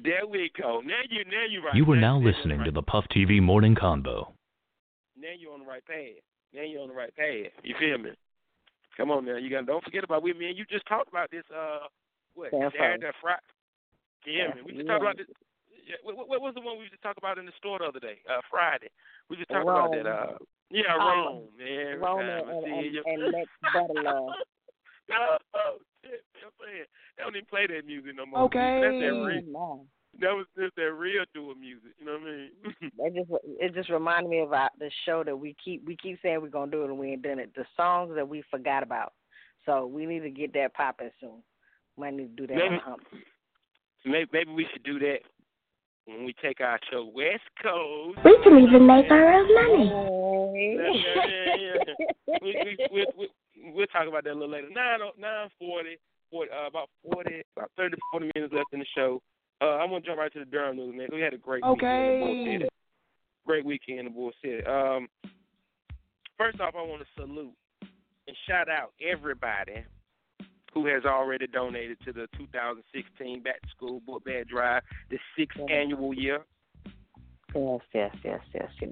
There 0.04 0.26
we 0.26 0.52
go. 0.58 0.80
Now 0.86 1.02
you, 1.10 1.26
now 1.26 1.44
you 1.50 1.62
right. 1.66 1.76
You 1.76 1.84
are 1.92 1.96
now 1.98 2.18
Now 2.18 2.24
you're 2.24 2.34
listening 2.34 2.64
to 2.64 2.72
the 2.72 2.82
Puff 2.82 3.06
TV 3.14 3.42
Morning 3.42 3.76
Convo. 3.76 4.28
Now 5.20 5.36
you're 5.38 5.54
on 5.54 5.60
the 5.60 5.66
right 5.66 5.86
path. 5.86 6.24
Now 6.54 6.62
you're 6.62 6.82
on 6.82 6.88
the 6.88 6.94
right 6.94 7.14
path. 7.14 7.52
You 7.64 7.76
feel 7.78 7.98
me? 7.98 8.12
Come 8.96 9.12
on 9.12 9.26
now, 9.26 9.36
you 9.36 9.50
got 9.50 9.66
don't 9.66 9.84
forget 9.84 10.04
about 10.04 10.24
we 10.24 10.34
me 10.34 10.48
and 10.48 10.58
you 10.58 10.66
just 10.72 10.88
talked 10.88 11.10
about 11.10 11.30
this. 11.30 11.44
Uh, 11.54 11.88
what? 12.34 12.52
San 12.52 12.72
Saturday, 12.72 13.12
Friday. 14.28 14.38
Yeah, 14.38 14.56
man. 14.56 14.66
We 14.66 14.74
just 14.74 14.88
talked 14.88 15.02
about 15.02 15.18
this. 15.18 15.28
Yeah, 15.88 15.96
what, 16.04 16.28
what 16.28 16.42
was 16.42 16.54
the 16.54 16.62
one 16.62 16.78
we 16.78 16.90
just 16.90 17.02
talked 17.02 17.18
about 17.18 17.38
in 17.38 17.46
the 17.46 17.56
store 17.58 17.80
the 17.80 17.86
other 17.86 18.00
day? 18.04 18.20
Uh, 18.28 18.44
Friday. 18.52 18.92
We 19.30 19.38
just 19.38 19.50
talked 19.50 19.64
about 19.64 19.92
that. 19.92 20.04
Uh, 20.06 20.36
yeah, 20.70 20.92
Oh, 21.00 21.00
Rome. 21.00 21.44
Man, 21.58 21.80
every 21.80 21.98
Rome 21.98 22.20
and, 22.20 22.66
and, 22.68 22.94
you. 22.94 23.04
and 23.06 23.32
Next 23.32 23.56
Butta 23.74 24.04
Love. 24.04 24.36
oh, 25.16 25.38
oh, 25.56 25.78
shit. 26.04 26.24
I'm 26.44 26.52
saying 26.60 26.84
they 27.16 27.24
don't 27.24 27.36
even 27.36 27.48
play 27.48 27.68
that 27.68 27.86
music 27.88 28.12
no 28.16 28.26
more. 28.26 28.52
Okay. 28.52 28.82
That's 28.84 29.00
that 29.00 29.16
real. 29.16 29.44
No. 29.48 29.86
That 30.20 30.34
was 30.34 30.46
just 30.58 30.76
that 30.76 30.92
real 30.92 31.24
doing 31.34 31.60
music. 31.60 31.92
You 32.00 32.06
know 32.06 32.20
what 32.20 32.22
I 32.22 32.36
mean? 32.36 32.92
It 33.00 33.14
just 33.16 33.32
it 33.46 33.76
just 33.76 33.90
reminded 33.90 34.30
me 34.30 34.40
of 34.40 34.52
our, 34.52 34.70
the 34.80 34.92
show 35.06 35.24
that 35.24 35.38
we 35.38 35.56
keep 35.64 35.86
we 35.86 35.96
keep 35.96 36.20
saying 36.22 36.42
we're 36.42 36.50
gonna 36.50 36.72
do 36.72 36.84
it 36.84 36.90
and 36.90 36.98
we 36.98 37.12
ain't 37.12 37.22
done 37.22 37.40
it. 37.40 37.54
The 37.56 37.66
songs 37.78 38.14
that 38.16 38.28
we 38.28 38.44
forgot 38.50 38.84
about. 38.84 39.14
So 39.66 39.86
we 39.86 40.06
need 40.06 40.22
to 40.22 40.30
get 40.30 40.54
that 40.54 40.74
popping 40.74 41.12
soon. 41.22 41.44
Might 41.98 42.16
need 42.16 42.36
to 42.36 42.48
do 42.48 42.48
that 42.48 42.58
Maybe-. 42.58 43.22
Maybe, 44.10 44.30
maybe 44.34 44.52
we 44.52 44.68
should 44.72 44.84
do 44.84 45.00
that 45.00 45.20
when 46.06 46.26
we 46.26 46.34
take 46.42 46.62
our 46.62 46.80
show 46.92 47.10
West 47.14 47.44
Coast. 47.62 48.18
We 48.24 48.38
can 48.44 48.58
even 48.60 48.86
make 48.88 49.10
our 49.12 49.34
own 49.34 49.54
money. 49.54 50.76
Yeah, 50.78 51.26
yeah, 51.28 51.56
yeah. 51.58 52.36
we, 52.42 52.56
we, 52.64 52.88
we, 52.92 53.06
we, 53.18 53.30
we'll 53.74 53.88
talk 53.88 54.08
about 54.08 54.24
that 54.24 54.32
a 54.32 54.34
little 54.34 54.50
later. 54.50 54.70
Nine 54.74 55.02
o- 55.02 55.20
nine 55.20 55.50
forty, 55.60 55.98
forty 56.32 56.52
uh, 56.52 56.68
about 56.68 56.90
forty, 57.04 57.42
about 57.56 57.72
30 57.78 57.98
40 58.12 58.32
minutes 58.36 58.54
left 58.54 58.74
in 58.74 58.80
the 58.80 58.86
show. 58.96 59.22
Uh, 59.62 59.78
I'm 59.78 59.90
gonna 59.90 60.02
jump 60.02 60.20
right 60.20 60.32
to 60.34 60.40
the 60.40 60.46
Durham 60.46 60.78
news, 60.78 60.96
man. 60.96 61.08
We 61.12 61.22
had 61.22 61.34
a 61.34 61.38
great 61.38 61.64
Okay. 61.64 61.74
weekend 61.74 62.14
in 62.14 62.20
the 62.20 62.26
Bull 62.26 62.46
City. 62.46 62.70
Great 63.46 63.66
weekend 63.66 64.00
in 64.00 64.06
the 64.06 64.12
Bull 64.12 64.32
City. 64.44 64.64
Um, 64.66 65.08
first 66.38 66.60
off, 66.62 66.76
I 66.78 66.82
want 66.84 67.02
to 67.02 67.08
salute 67.22 67.54
and 68.28 68.38
shout 68.48 68.70
out 68.70 68.92
everybody 69.02 69.84
who 70.74 70.86
has 70.88 71.06
already 71.06 71.48
donated 71.48 71.98
to 72.06 72.14
the 72.14 72.28
2016 72.38 73.42
Back 73.42 73.62
to 73.62 73.70
School 73.70 74.02
Book 74.06 74.26
Bag 74.26 74.48
Drive, 74.48 74.84
the 75.10 75.18
sixth 75.38 75.58
mm-hmm. 75.58 75.72
annual 75.72 76.14
year. 76.14 76.40
Yes, 77.56 77.80
yes, 77.94 78.16
yes, 78.24 78.42
yes, 78.54 78.70
yes. 78.82 78.92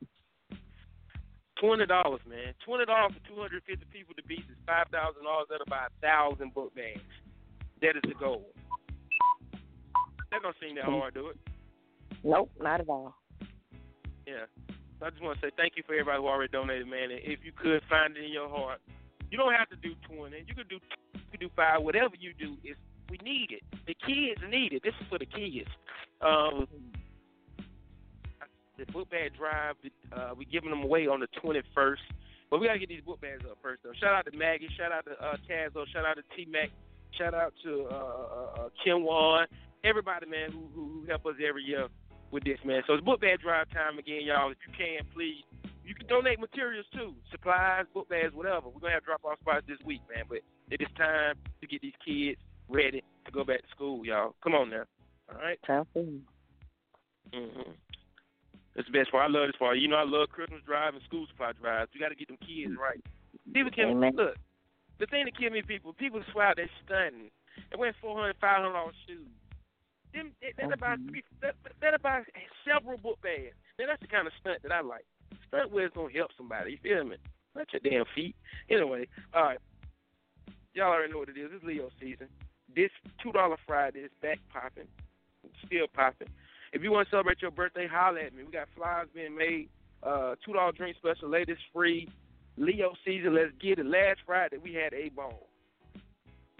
Twenty 1.59 1.85
dollars, 1.85 2.21
man. 2.27 2.53
Twenty 2.65 2.85
dollars 2.85 3.13
for 3.13 3.29
two 3.29 3.39
hundred 3.39 3.63
fifty 3.63 3.85
people 3.91 4.13
to 4.15 4.23
beat 4.23 4.39
is 4.39 4.57
five 4.65 4.87
thousand 4.91 5.23
dollars. 5.23 5.47
That'll 5.49 5.65
buy 5.67 5.87
a 5.87 6.01
thousand 6.01 6.53
book 6.53 6.75
bags. 6.75 6.99
That 7.81 7.95
is 7.95 8.01
the 8.03 8.15
goal. 8.15 8.47
That 10.31 10.41
don't 10.41 10.55
seem 10.61 10.75
that 10.75 10.85
mm-hmm. 10.85 10.99
hard, 10.99 11.13
do 11.13 11.27
it? 11.29 11.37
Nope, 12.23 12.51
not 12.59 12.81
at 12.81 12.89
all. 12.89 13.15
Yeah. 14.27 14.45
So 14.99 15.05
I 15.05 15.09
just 15.09 15.21
want 15.21 15.39
to 15.39 15.47
say 15.47 15.51
thank 15.55 15.73
you 15.75 15.83
for 15.85 15.93
everybody 15.93 16.21
who 16.21 16.27
already 16.27 16.51
donated, 16.51 16.87
man. 16.87 17.11
And 17.11 17.21
if 17.23 17.39
you 17.43 17.51
could 17.51 17.81
find 17.89 18.17
it 18.17 18.23
in 18.23 18.31
your 18.31 18.49
heart, 18.49 18.81
you 19.31 19.37
don't 19.37 19.53
have 19.53 19.69
to 19.69 19.75
do 19.77 19.93
twenty. 20.07 20.43
You 20.47 20.55
can 20.55 20.67
do 20.67 20.79
you 21.13 21.21
could 21.31 21.39
do 21.39 21.49
five. 21.55 21.81
Whatever 21.81 22.15
you 22.19 22.33
do, 22.33 22.57
is 22.63 22.75
we 23.09 23.17
need 23.23 23.51
it. 23.51 23.63
The 23.87 23.93
kids 23.93 24.41
need 24.49 24.73
it. 24.73 24.83
This 24.83 24.93
is 24.99 25.07
for 25.09 25.19
the 25.19 25.25
kids. 25.25 25.69
Um, 26.21 26.67
the 28.77 28.85
book 28.91 29.09
bag 29.09 29.35
drive, 29.37 29.75
uh, 30.11 30.31
we 30.37 30.45
giving 30.45 30.69
them 30.69 30.83
away 30.83 31.07
on 31.07 31.19
the 31.19 31.27
21st. 31.41 31.97
But 32.49 32.59
we 32.59 32.67
gotta 32.67 32.79
get 32.79 32.89
these 32.89 33.01
book 33.01 33.21
bags 33.21 33.43
up 33.49 33.57
first, 33.61 33.81
though. 33.83 33.93
Shout 33.99 34.13
out 34.13 34.31
to 34.31 34.37
Maggie. 34.37 34.69
Shout 34.77 34.91
out 34.91 35.05
to 35.05 35.11
uh. 35.11 35.37
Shout 35.91 36.05
out 36.05 36.17
to 36.17 36.23
T 36.35 36.45
Mac. 36.49 36.69
Shout 37.17 37.33
out 37.33 37.53
to 37.63 37.87
uh, 37.89 37.95
uh, 37.95 38.61
uh, 38.61 38.69
Kim 38.83 39.03
Wan. 39.03 39.47
Everybody, 39.83 40.25
man, 40.27 40.51
who, 40.51 40.67
who 40.73 40.83
who 40.85 41.05
help 41.07 41.25
us 41.25 41.35
every 41.45 41.63
year 41.63 41.87
with 42.31 42.43
this, 42.43 42.59
man. 42.63 42.83
So 42.87 42.93
it's 42.93 43.03
book 43.03 43.21
bag 43.21 43.41
drive 43.41 43.69
time 43.71 43.97
again, 43.97 44.21
y'all. 44.23 44.51
If 44.51 44.57
you 44.67 44.73
can, 44.77 45.05
please. 45.13 45.43
You 45.85 45.93
can 45.93 46.07
donate 46.07 46.39
materials 46.39 46.87
too, 46.91 47.13
supplies, 47.29 47.85
book 47.93 48.09
bags, 48.09 48.33
whatever. 48.33 48.69
We're 48.69 48.81
gonna 48.81 48.93
have 48.93 49.05
drop 49.05 49.23
off 49.23 49.39
spots 49.39 49.65
this 49.67 49.77
week, 49.85 50.01
man. 50.09 50.25
But 50.27 50.39
it 50.71 50.81
is 50.81 50.87
time 50.97 51.35
to 51.61 51.67
get 51.67 51.81
these 51.81 51.93
kids 52.03 52.41
ready 52.67 53.03
to 53.25 53.31
go 53.31 53.43
back 53.43 53.61
to 53.61 53.69
school, 53.69 54.03
y'all. 54.03 54.33
Come 54.43 54.55
on 54.55 54.71
now. 54.71 54.85
All 55.29 55.39
right. 55.39 55.59
Time 55.65 55.85
for 55.93 56.01
you. 56.01 56.21
Mm-hmm. 57.33 57.71
That's 58.75 58.87
the 58.87 58.97
best 58.97 59.11
part. 59.11 59.29
I 59.29 59.31
love 59.31 59.47
this 59.47 59.55
part. 59.57 59.77
You 59.77 59.87
know, 59.87 59.95
I 59.95 60.05
love 60.05 60.29
Christmas 60.29 60.61
drive 60.65 60.93
and 60.95 61.03
school 61.05 61.25
supply 61.29 61.53
drives. 61.53 61.89
We 61.93 61.99
got 61.99 62.09
to 62.09 62.15
get 62.15 62.27
them 62.27 62.37
kids 62.41 62.73
right. 62.75 62.99
People 63.53 63.71
can 63.71 63.95
Amen. 63.95 64.15
look. 64.15 64.35
The 64.99 65.05
thing 65.07 65.25
that 65.25 65.37
kill 65.37 65.51
me, 65.51 65.61
people, 65.61 65.93
people 65.93 66.23
swear 66.31 66.53
they're 66.55 66.69
stunting. 66.83 67.29
They 67.71 67.77
wear 67.77 67.95
four 68.01 68.19
hundred, 68.19 68.35
five 68.41 68.63
hundred 68.63 68.73
dollars 68.73 68.95
shoes. 69.07 69.27
Them, 70.13 70.31
they, 70.41 70.51
that 70.57 70.71
about 70.71 70.99
three, 71.07 71.23
that, 71.41 71.55
that 71.81 71.93
about 71.93 72.23
several 72.63 72.97
book 72.97 73.21
bags. 73.21 73.55
Now 73.79 73.87
that's 73.87 74.01
the 74.01 74.07
kind 74.07 74.27
of 74.27 74.33
stunt 74.39 74.63
that 74.63 74.71
I 74.71 74.81
like. 74.81 75.05
Where 75.69 75.85
it's 75.85 75.95
gonna 75.95 76.13
help 76.13 76.31
somebody. 76.37 76.71
You 76.71 76.77
feel 76.81 77.03
me? 77.03 77.17
Not 77.55 77.67
your 77.71 77.79
damn 77.83 78.05
feet. 78.13 78.35
Anyway, 78.69 79.07
all 79.33 79.43
right. 79.43 79.59
Y'all 80.73 80.87
already 80.91 81.11
know 81.13 81.19
what 81.19 81.29
it 81.29 81.37
is. 81.37 81.49
It's 81.53 81.63
Leo 81.63 81.89
season. 82.01 82.27
This 82.75 82.91
two 83.23 83.31
dollar 83.31 83.55
Friday 83.65 83.99
is 83.99 84.11
back 84.21 84.39
popping, 84.51 84.87
still 85.65 85.87
popping. 85.93 86.27
If 86.73 86.83
you 86.83 86.91
want 86.91 87.07
to 87.07 87.11
celebrate 87.11 87.41
your 87.41 87.51
birthday, 87.51 87.87
holler 87.87 88.19
at 88.19 88.33
me. 88.35 88.43
We 88.43 88.51
got 88.51 88.67
flyers 88.75 89.07
being 89.13 89.35
made. 89.35 89.69
Uh, 90.03 90.35
two 90.45 90.51
dollar 90.53 90.73
drink 90.73 90.97
special, 90.97 91.29
latest 91.29 91.61
free. 91.73 92.09
Leo 92.57 92.93
season, 93.05 93.33
let's 93.35 93.51
get 93.61 93.79
it. 93.79 93.85
Last 93.85 94.19
Friday 94.25 94.57
we 94.61 94.73
had 94.73 94.93
a 94.93 95.09
ball. 95.09 95.47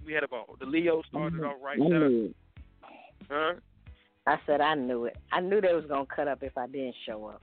We 0.05 0.13
had 0.13 0.23
a 0.23 0.27
ball. 0.27 0.55
The 0.59 0.65
Leo 0.65 1.01
started 1.09 1.41
off 1.43 1.55
right. 1.61 1.77
Shout 1.77 1.91
out- 1.93 2.35
Huh? 3.29 3.53
I 4.27 4.37
said 4.45 4.61
I 4.61 4.75
knew 4.75 5.05
it. 5.05 5.17
I 5.31 5.39
knew 5.41 5.59
they 5.61 5.73
was 5.73 5.85
gonna 5.87 6.05
cut 6.05 6.27
up 6.27 6.43
if 6.43 6.57
I 6.57 6.67
didn't 6.67 6.95
show 7.05 7.25
up. 7.25 7.41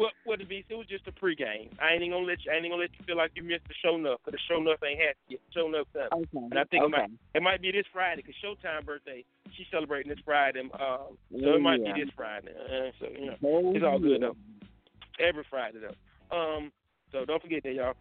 Well, 0.00 0.16
well, 0.24 0.38
to 0.38 0.46
be, 0.46 0.64
it 0.66 0.74
was 0.74 0.86
just 0.86 1.06
a 1.08 1.12
pregame. 1.12 1.68
I 1.76 1.92
ain't 1.92 2.00
even 2.00 2.16
gonna 2.16 2.24
let 2.24 2.40
you. 2.42 2.50
I 2.50 2.56
ain't 2.56 2.64
even 2.64 2.72
gonna 2.72 2.88
let 2.88 2.96
you 2.98 3.04
feel 3.04 3.18
like 3.20 3.32
you 3.36 3.44
missed 3.44 3.68
the 3.68 3.76
show 3.84 3.96
enough. 4.00 4.24
Cause 4.24 4.32
the 4.32 4.40
show 4.48 4.56
enough 4.56 4.80
ain't 4.80 4.96
had 4.98 5.12
yet. 5.28 5.40
Show 5.52 5.68
enough 5.68 5.92
time. 5.92 6.08
Okay. 6.08 6.40
And 6.48 6.58
I 6.58 6.64
think 6.64 6.84
it, 6.84 6.88
might, 6.88 7.10
it 7.34 7.42
might 7.42 7.60
be 7.60 7.70
this 7.70 7.84
Friday 7.92 8.24
because 8.24 8.32
Showtime 8.40 8.86
birthday. 8.86 9.28
She's 9.52 9.66
celebrating 9.70 10.08
this 10.08 10.24
Friday. 10.24 10.60
Um, 10.72 11.20
so 11.28 11.52
it 11.52 11.60
might 11.60 11.84
be 11.84 11.92
this 11.92 12.08
Friday. 12.16 12.48
Uh, 12.56 12.96
so 12.96 13.12
you 13.12 13.26
know, 13.28 13.36
Oh, 13.44 13.76
it's 13.76 13.84
all 13.84 13.98
good 13.98 14.22
though. 14.22 14.36
Every 15.20 15.44
Friday 15.50 15.84
though. 15.84 15.98
Um, 16.32 16.72
so 17.12 17.26
don't 17.26 17.42
forget 17.42 17.62
that, 17.64 17.74
y'all. 17.74 17.92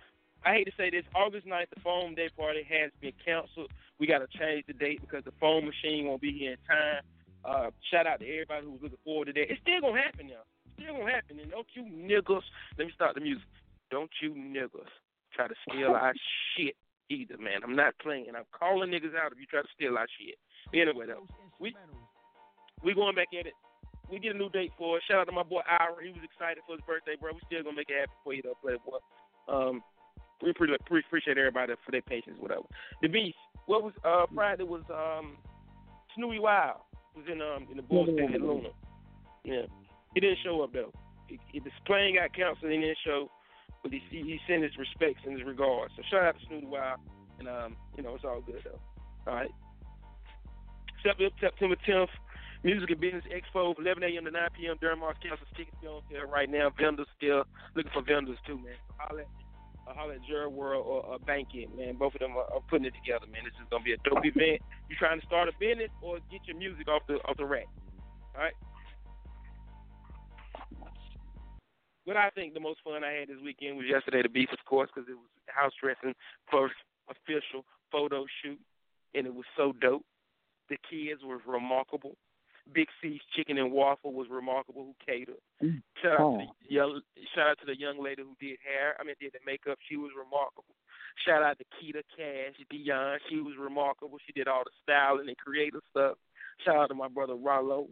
I 0.45 0.53
hate 0.53 0.71
to 0.71 0.73
say 0.77 0.89
this, 0.89 1.03
August 1.13 1.45
9th, 1.47 1.67
the 1.75 1.81
foam 1.81 2.15
day 2.15 2.29
party 2.37 2.63
has 2.63 2.91
been 3.01 3.11
canceled. 3.25 3.71
We 3.99 4.07
got 4.07 4.19
to 4.19 4.27
change 4.39 4.63
the 4.67 4.73
date 4.73 5.01
because 5.01 5.25
the 5.25 5.33
foam 5.37 5.65
machine 5.65 6.07
won't 6.07 6.21
be 6.21 6.31
here 6.31 6.51
in 6.53 6.57
time. 6.63 7.03
Uh, 7.43 7.71
shout 7.91 8.07
out 8.07 8.19
to 8.21 8.27
everybody 8.27 8.65
who's 8.65 8.81
looking 8.81 9.03
forward 9.03 9.25
to 9.25 9.33
that. 9.33 9.51
It's 9.51 9.59
still 9.61 9.81
gonna 9.81 10.01
happen 10.01 10.27
now. 10.27 10.43
Still 10.81 10.97
gonna 10.97 11.11
happen. 11.11 11.39
And 11.39 11.51
don't 11.51 11.67
you 11.73 11.83
niggas, 11.83 12.43
let 12.77 12.87
me 12.87 12.93
start 12.95 13.15
the 13.15 13.21
music. 13.21 13.43
Don't 13.91 14.11
you 14.21 14.31
niggas 14.31 14.91
try 15.35 15.47
to 15.47 15.55
steal 15.67 15.91
our 15.91 16.13
shit 16.57 16.75
either, 17.09 17.37
man. 17.37 17.61
I'm 17.63 17.75
not 17.75 17.97
playing. 17.99 18.27
I'm 18.35 18.45
calling 18.57 18.91
niggas 18.91 19.15
out 19.15 19.31
if 19.31 19.39
you 19.39 19.45
try 19.49 19.61
to 19.61 19.73
steal 19.75 19.97
our 19.97 20.07
shit. 20.19 20.37
Anyway, 20.73 21.05
though, 21.07 21.25
we 21.59 21.75
we 22.83 22.93
going 22.93 23.15
back 23.15 23.29
at 23.37 23.45
it. 23.45 23.53
We 24.11 24.19
get 24.19 24.35
a 24.35 24.37
new 24.37 24.49
date 24.49 24.71
for 24.77 24.97
it. 24.97 25.03
Shout 25.07 25.19
out 25.21 25.25
to 25.25 25.31
my 25.31 25.43
boy 25.43 25.61
Ira. 25.67 26.01
He 26.01 26.09
was 26.09 26.25
excited 26.25 26.63
for 26.65 26.73
his 26.73 26.85
birthday, 26.85 27.13
bro. 27.19 27.33
We 27.33 27.41
still 27.45 27.63
gonna 27.63 27.75
make 27.75 27.89
it 27.89 27.99
happen 27.99 28.17
for 28.23 28.33
you, 28.33 28.41
though, 28.41 28.57
Playboy. 28.61 28.97
Um, 29.47 29.83
we 30.41 30.53
pretty, 30.53 30.73
pretty 30.85 31.05
appreciate 31.05 31.37
everybody 31.37 31.73
for 31.85 31.91
their 31.91 32.01
patience, 32.01 32.37
whatever. 32.39 32.65
The 33.01 33.07
Beast. 33.09 33.37
What 33.65 33.83
was 33.83 33.93
uh 34.03 34.25
Friday 34.33 34.63
was 34.63 34.81
um 34.89 35.37
Snootie 36.17 36.41
Wild 36.41 36.81
was 37.15 37.25
in 37.31 37.41
um 37.41 37.67
in 37.69 37.77
the 37.77 37.83
Bull 37.83 38.05
City 38.05 38.33
at 38.33 38.41
Luna. 38.41 38.69
Yeah, 39.43 39.69
he 40.13 40.19
didn't 40.19 40.39
show 40.43 40.61
up 40.61 40.73
though. 40.73 40.91
He, 41.27 41.39
he, 41.51 41.59
the 41.59 41.69
playing 41.85 42.15
got 42.15 42.33
canceled. 42.33 42.71
He 42.71 42.77
didn't 42.77 42.97
show, 43.05 43.29
but 43.83 43.91
he 43.91 44.01
he 44.09 44.39
sent 44.47 44.63
his 44.63 44.77
respects 44.77 45.21
and 45.25 45.37
his 45.37 45.45
regards. 45.45 45.93
So 45.95 46.03
shout 46.09 46.23
out 46.23 46.35
to 46.39 46.45
Snootie 46.47 46.67
Wild, 46.67 46.99
and 47.39 47.47
um 47.47 47.75
you 47.95 48.03
know 48.03 48.15
it's 48.15 48.25
all 48.25 48.41
good 48.41 48.61
though. 48.63 48.79
All 49.27 49.35
right. 49.35 49.51
September 51.03 51.77
10th, 51.87 52.11
Music 52.63 52.89
and 52.89 52.99
Business 52.99 53.23
Expo, 53.31 53.77
11 53.79 54.03
a.m. 54.03 54.25
to 54.25 54.31
9 54.31 54.49
p.m. 54.57 54.75
Durham 54.81 55.03
Arts 55.03 55.19
Council's 55.23 55.47
tickets 55.55 55.77
on 55.87 56.01
sale 56.11 56.27
right 56.27 56.49
now. 56.49 56.71
Vendors 56.77 57.07
still 57.15 57.43
looking 57.75 57.91
for 57.93 58.03
vendors 58.03 58.37
too, 58.45 58.57
man. 58.57 58.75
So 58.87 58.95
holler 58.99 59.21
at, 59.21 59.27
uh, 59.87 59.93
holler 59.95 60.13
at 60.15 60.25
Jared 60.27 60.51
World 60.51 60.83
or 60.85 61.15
uh, 61.15 61.17
Banking, 61.23 61.71
man. 61.77 61.95
Both 61.95 62.15
of 62.15 62.19
them 62.19 62.35
are, 62.35 62.51
are 62.51 62.59
putting 62.69 62.85
it 62.85 62.93
together, 62.99 63.31
man. 63.31 63.47
This 63.47 63.55
is 63.63 63.67
gonna 63.71 63.83
be 63.83 63.95
a 63.95 64.01
dope 64.03 64.25
event. 64.25 64.59
You 64.89 64.95
trying 64.99 65.19
to 65.21 65.25
start 65.25 65.47
a 65.47 65.55
business 65.55 65.91
or 66.01 66.19
get 66.29 66.43
your 66.45 66.57
music 66.57 66.87
off 66.89 67.03
the 67.07 67.15
off 67.23 67.37
the 67.37 67.45
rack? 67.45 67.71
All 68.35 68.43
right. 68.43 68.57
What 72.09 72.17
I 72.17 72.31
think 72.31 72.55
the 72.55 72.59
most 72.59 72.81
fun 72.81 73.03
I 73.03 73.21
had 73.21 73.29
this 73.29 73.37
weekend 73.37 73.77
was 73.77 73.85
yesterday, 73.85 74.23
the 74.23 74.33
beef, 74.33 74.49
of 74.49 74.57
course, 74.65 74.89
because 74.89 75.07
it 75.07 75.13
was 75.13 75.29
house 75.45 75.77
dressing 75.77 76.17
first 76.49 76.73
official 77.05 77.61
photo 77.91 78.25
shoot, 78.41 78.57
and 79.13 79.27
it 79.27 79.35
was 79.35 79.45
so 79.55 79.77
dope. 79.77 80.01
The 80.73 80.81
kids 80.89 81.21
were 81.21 81.37
remarkable. 81.45 82.17
Big 82.73 82.87
C's 82.99 83.21
Chicken 83.37 83.59
and 83.59 83.71
Waffle 83.71 84.11
was 84.11 84.25
remarkable. 84.27 84.89
Who 84.89 84.95
catered? 85.05 85.37
Mm, 85.61 85.83
shout 86.01 86.17
out 86.17 86.41
to 86.41 86.47
the 86.49 86.73
young, 86.73 87.01
shout 87.35 87.49
out 87.53 87.59
to 87.59 87.67
the 87.67 87.77
young 87.77 88.03
lady 88.03 88.23
who 88.23 88.33
did 88.41 88.57
hair. 88.65 88.97
I 88.99 89.03
mean, 89.03 89.13
did 89.21 89.33
the 89.33 89.45
makeup. 89.45 89.77
She 89.87 89.95
was 89.95 90.09
remarkable. 90.17 90.73
Shout 91.27 91.43
out 91.43 91.61
to 91.61 91.65
Keita 91.77 92.01
Cash, 92.17 92.57
Dion. 92.71 93.19
She 93.29 93.37
was 93.37 93.53
remarkable. 93.61 94.17
She 94.25 94.33
did 94.33 94.47
all 94.47 94.63
the 94.65 94.73
styling 94.81 95.27
and 95.27 95.37
creative 95.37 95.85
stuff. 95.91 96.17
Shout 96.65 96.75
out 96.75 96.87
to 96.87 96.95
my 96.95 97.07
brother 97.07 97.35
Rollo. 97.35 97.85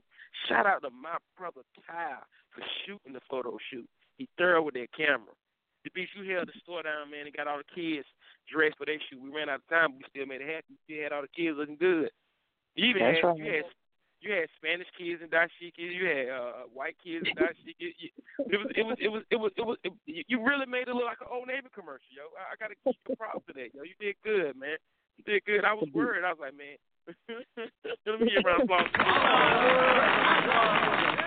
Shout 0.49 0.65
out 0.65 0.81
to 0.81 0.89
my 0.89 1.17
brother 1.37 1.61
Kyle 1.85 2.25
for 2.49 2.65
shooting 2.81 3.13
the 3.13 3.21
photo 3.29 3.57
shoot. 3.69 3.87
He 4.17 4.27
thorough 4.37 4.63
with 4.63 4.73
that 4.75 4.91
camera. 4.95 5.33
the 5.83 5.89
beach 5.93 6.09
you 6.17 6.23
held 6.33 6.47
the 6.49 6.59
store 6.63 6.83
down, 6.83 7.09
man, 7.11 7.25
and 7.27 7.35
got 7.35 7.47
all 7.47 7.59
the 7.61 7.69
kids 7.73 8.05
dressed 8.51 8.77
for 8.77 8.85
their 8.85 8.99
shoot. 9.09 9.21
We 9.21 9.29
ran 9.29 9.47
out 9.49 9.61
of 9.63 9.67
time, 9.69 9.91
but 9.93 9.99
we 9.99 10.05
still 10.09 10.25
made 10.27 10.41
it 10.41 10.49
happen. 10.49 10.75
We 10.75 10.77
still 10.83 11.03
had 11.03 11.11
all 11.13 11.21
the 11.21 11.27
kids 11.35 11.55
looking 11.57 11.77
good. 11.77 12.09
You 12.75 12.85
even 12.91 13.03
That's 13.03 13.21
had 13.21 13.27
right. 13.27 13.37
you 13.37 13.45
had 13.45 13.65
you 14.19 14.33
had 14.33 14.49
Spanish 14.57 14.87
kids 14.97 15.21
in 15.21 15.29
dashiki. 15.29 15.77
You 15.77 16.05
had 16.09 16.27
uh, 16.33 16.65
white 16.73 16.97
kids 17.03 17.23
in 17.29 17.35
dashiki. 17.37 17.77
You- 18.01 18.09
It 18.49 18.57
was 18.57 18.67
it 18.75 18.83
was 18.85 18.97
it 18.99 19.07
was 19.09 19.23
it 19.29 19.35
was 19.39 19.51
it 19.57 19.65
was 19.65 19.77
it, 19.85 20.25
you 20.27 20.41
really 20.45 20.65
made 20.65 20.87
it 20.89 20.95
look 20.95 21.05
like 21.05 21.21
an 21.21 21.27
old 21.31 21.47
Navy 21.47 21.69
commercial, 21.73 22.09
yo. 22.11 22.23
I, 22.37 22.53
I 22.53 22.55
gotta 22.59 22.75
keep 22.83 22.97
you 23.07 23.15
proud 23.15 23.41
for 23.45 23.53
that, 23.53 23.73
yo. 23.73 23.83
You 23.83 23.93
did 23.99 24.15
good, 24.23 24.57
man. 24.57 24.77
You 25.17 25.23
did 25.25 25.45
good. 25.45 25.63
I 25.65 25.73
was 25.73 25.89
worried. 25.93 26.23
I 26.25 26.33
was 26.33 26.39
like, 26.41 26.53
man. 26.57 26.77
Let 28.05 28.19
me 28.19 28.27
get 28.29 28.43
a 28.43 28.47
round 28.47 28.61
of 28.63 28.69
applause. 28.69 28.89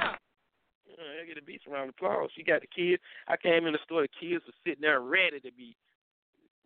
Yeah, 0.99 1.22
I 1.22 1.26
get 1.26 1.38
a 1.38 1.43
beast 1.43 1.66
round 1.66 1.91
of 1.91 1.95
applause. 1.95 2.30
She 2.34 2.43
got 2.43 2.62
the 2.62 2.66
kids. 2.66 3.03
I 3.28 3.36
came 3.36 3.66
in 3.66 3.72
the 3.72 3.78
store. 3.84 4.03
The 4.03 4.09
kids 4.09 4.45
were 4.47 4.57
sitting 4.64 4.82
there 4.82 5.01
ready 5.01 5.41
to 5.41 5.53
be 5.53 5.76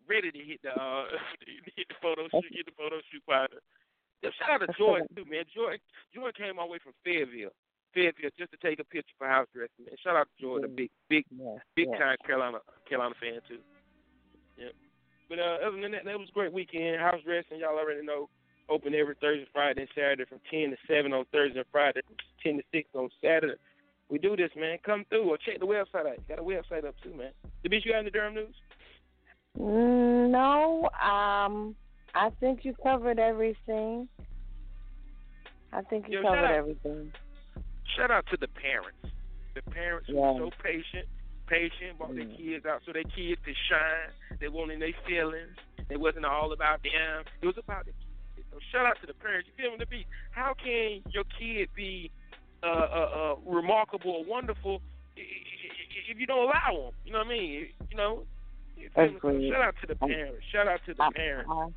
ready 0.07 0.31
to 0.31 0.39
hit 0.39 0.61
the 0.61 0.73
uh 0.73 1.05
hit 1.75 1.87
the 1.89 1.95
photo 2.01 2.27
shoot, 2.29 2.53
get 2.53 2.65
the 2.65 2.77
photo 2.77 2.97
shoot. 3.11 3.23
Yeah, 3.27 4.29
shout 4.39 4.61
out 4.61 4.65
to 4.65 4.73
Joy 4.77 5.01
too, 5.15 5.25
man. 5.29 5.45
Joy 5.53 5.77
Joy 6.13 6.31
came 6.33 6.59
all 6.59 6.67
the 6.67 6.73
way 6.73 6.79
from 6.81 6.93
Fayetteville. 7.03 7.53
Fayetteville 7.93 8.31
just 8.37 8.51
to 8.51 8.57
take 8.57 8.79
a 8.79 8.83
picture 8.83 9.13
for 9.17 9.27
house 9.27 9.47
dressing, 9.53 9.85
man. 9.85 9.95
Shout 10.01 10.15
out 10.15 10.27
to 10.27 10.41
Joy, 10.41 10.61
the 10.61 10.67
big 10.67 10.89
big 11.09 11.25
big 11.75 11.89
yeah. 11.91 11.97
time 11.97 12.17
Carolina 12.25 12.59
Carolina 12.87 13.15
fan 13.19 13.41
too. 13.47 13.59
Yep. 14.57 14.73
But 15.29 15.39
uh 15.39 15.57
other 15.65 15.81
than 15.81 15.91
that, 15.91 16.05
that 16.05 16.19
was 16.19 16.29
a 16.29 16.37
great 16.37 16.53
weekend. 16.53 16.99
House 16.99 17.21
dressing, 17.25 17.59
y'all 17.59 17.77
already 17.77 18.05
know. 18.05 18.29
Open 18.67 18.95
every 18.95 19.13
Thursday, 19.21 19.45
Friday, 19.53 19.81
and 19.81 19.89
Saturday 19.93 20.25
from 20.25 20.39
ten 20.49 20.71
to 20.71 20.77
seven 20.87 21.13
on 21.13 21.25
Thursday 21.31 21.59
and 21.59 21.69
Friday, 21.71 22.01
ten 22.41 22.57
to 22.57 22.63
six 22.73 22.89
on 22.95 23.09
Saturday. 23.21 23.61
We 24.09 24.19
do 24.19 24.35
this, 24.35 24.51
man. 24.55 24.77
Come 24.85 25.05
through 25.09 25.29
or 25.29 25.37
check 25.37 25.59
the 25.59 25.65
website 25.65 26.05
out. 26.07 26.17
Got 26.27 26.39
a 26.39 26.43
website 26.43 26.85
up 26.85 26.95
too, 27.03 27.13
man. 27.15 27.31
The 27.63 27.69
bitch 27.69 27.85
you 27.85 27.91
got 27.91 27.99
in 27.99 28.05
the 28.05 28.11
Durham 28.11 28.35
news? 28.35 28.55
Mm, 29.57 30.29
No, 30.29 30.89
um, 31.01 31.75
I 32.13 32.29
think 32.39 32.65
you 32.65 32.73
covered 32.83 33.19
everything. 33.19 34.07
I 35.73 35.81
think 35.81 36.07
you 36.07 36.17
Yo, 36.19 36.21
shout 36.23 36.35
covered 36.35 36.45
out- 36.45 36.53
everything. 36.55 37.11
Shout 37.95 38.11
out 38.11 38.25
to 38.27 38.37
the 38.37 38.47
parents. 38.47 38.97
The 39.55 39.61
parents 39.71 40.07
Yeah. 40.09 40.15
were 40.33 40.49
so 40.49 40.51
patient, 40.61 41.07
patient, 41.47 41.97
brought 41.97 42.15
their 42.15 42.25
Mm. 42.25 42.37
kids 42.37 42.65
out 42.65 42.83
so 42.85 42.91
their 42.91 43.03
kids 43.03 43.41
could 43.43 43.55
shine. 43.69 44.11
They 44.39 44.47
wanted 44.49 44.81
their 44.81 44.93
feelings. 45.05 45.57
It 45.89 45.99
wasn't 45.99 46.25
all 46.25 46.51
about 46.51 46.81
them. 46.83 47.23
It 47.41 47.45
was 47.45 47.57
about 47.57 47.85
the 47.85 47.91
kids. 47.93 48.47
So 48.51 48.59
shout 48.71 48.85
out 48.85 48.99
to 49.01 49.07
the 49.07 49.13
parents. 49.13 49.47
You 49.47 49.53
feel 49.55 49.71
me? 49.71 49.77
To 49.77 49.85
be, 49.87 50.05
how 50.31 50.53
can 50.53 51.01
your 51.09 51.23
kid 51.37 51.69
be 51.73 52.11
uh, 52.63 52.67
uh, 52.67 52.69
uh, 52.69 53.35
remarkable 53.45 54.11
or 54.11 54.23
wonderful 54.25 54.81
i- 55.17 55.21
i- 55.21 55.23
i- 55.23 56.11
if 56.11 56.19
you 56.19 56.25
don't 56.27 56.43
allow 56.43 56.83
them? 56.85 56.93
You 57.05 57.11
know 57.13 57.19
what 57.19 57.27
I 57.27 57.29
mean? 57.29 57.67
You 57.89 57.97
know. 57.97 58.25
You 58.77 58.89
feel 58.89 59.05
Agreed. 59.05 59.51
shout 59.51 59.61
out 59.61 59.75
to 59.81 59.87
the 59.87 59.95
parents. 59.95 60.45
Shout 60.51 60.67
out 60.67 60.79
to 60.85 60.93
the 60.93 61.03
I- 61.03 61.11
parents. 61.11 61.49
I- 61.51 61.69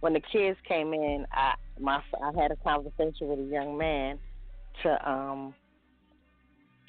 when 0.00 0.12
the 0.12 0.20
kids 0.20 0.58
came 0.68 0.92
in, 0.94 1.26
I 1.32 1.54
my 1.80 2.02
I 2.22 2.40
had 2.40 2.50
a 2.52 2.56
conversation 2.56 3.28
with 3.28 3.38
a 3.40 3.42
young 3.50 3.76
man 3.76 4.18
to 4.82 5.10
um 5.10 5.54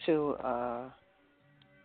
to 0.06 0.32
uh 0.43 0.89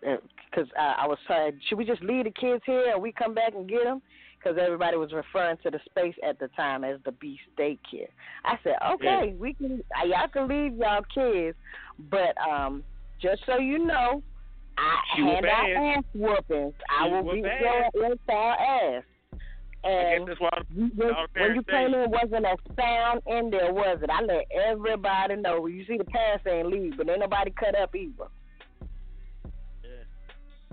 because 0.00 0.68
uh, 0.78 0.94
I 0.98 1.06
was 1.06 1.18
trying. 1.26 1.60
Should 1.68 1.78
we 1.78 1.84
just 1.84 2.02
leave 2.02 2.24
the 2.24 2.30
kids 2.30 2.62
here, 2.66 2.92
or 2.94 2.98
we 3.00 3.12
come 3.12 3.34
back 3.34 3.54
and 3.54 3.68
get 3.68 3.84
them? 3.84 4.02
Because 4.42 4.58
everybody 4.58 4.96
was 4.96 5.12
referring 5.12 5.58
to 5.64 5.70
the 5.70 5.78
space 5.84 6.14
at 6.26 6.38
the 6.38 6.48
time 6.56 6.82
as 6.82 6.98
the 7.04 7.12
Beast 7.12 7.42
Daycare. 7.58 8.08
I 8.44 8.56
said, 8.64 8.76
okay, 8.94 9.34
we 9.38 9.52
can. 9.52 9.82
uh, 10.00 10.06
Y'all 10.06 10.28
can 10.32 10.48
leave 10.48 10.76
y'all 10.78 11.02
kids, 11.14 11.56
but 12.10 12.34
um, 12.40 12.82
just 13.20 13.42
so 13.44 13.58
you 13.58 13.84
know, 13.84 14.22
I 14.78 15.00
She 15.14 15.22
hand 15.22 15.44
out 15.44 15.70
ass. 15.70 16.04
whoopings. 16.14 16.72
I 16.98 17.06
will 17.06 17.34
beat 17.34 17.44
your 17.44 18.12
entire 18.12 18.96
ass. 18.96 19.04
And 19.82 20.28
why 20.38 20.50
when, 20.74 21.10
when 21.34 21.54
you 21.54 21.62
came 21.62 21.94
in, 21.94 22.10
wasn't 22.10 22.44
a 22.44 22.56
sound 22.78 23.22
in 23.26 23.50
there, 23.50 23.72
was 23.72 23.98
it? 24.02 24.10
I 24.10 24.22
let 24.22 24.46
everybody 24.54 25.36
know. 25.36 25.66
You 25.66 25.84
see, 25.86 25.96
the 25.96 26.04
parents 26.04 26.44
ain't 26.46 26.68
leave, 26.68 26.96
but 26.98 27.08
ain't 27.08 27.20
nobody 27.20 27.50
cut 27.58 27.78
up 27.78 27.94
either. 27.94 28.28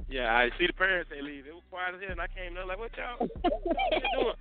Yeah, 0.09 0.31
I 0.31 0.49
see 0.57 0.67
the 0.67 0.73
parents 0.73 1.09
they 1.11 1.21
leave. 1.21 1.45
It 1.45 1.53
was 1.53 1.63
quiet 1.69 1.95
as 1.95 2.01
hell, 2.01 2.11
and 2.11 2.21
I 2.21 2.27
came 2.27 2.55
there 2.55 2.65
like, 2.65 2.79
what 2.79 2.91
y'all, 2.95 3.19
what 3.19 3.91
y'all 3.91 4.07
doing? 4.15 4.35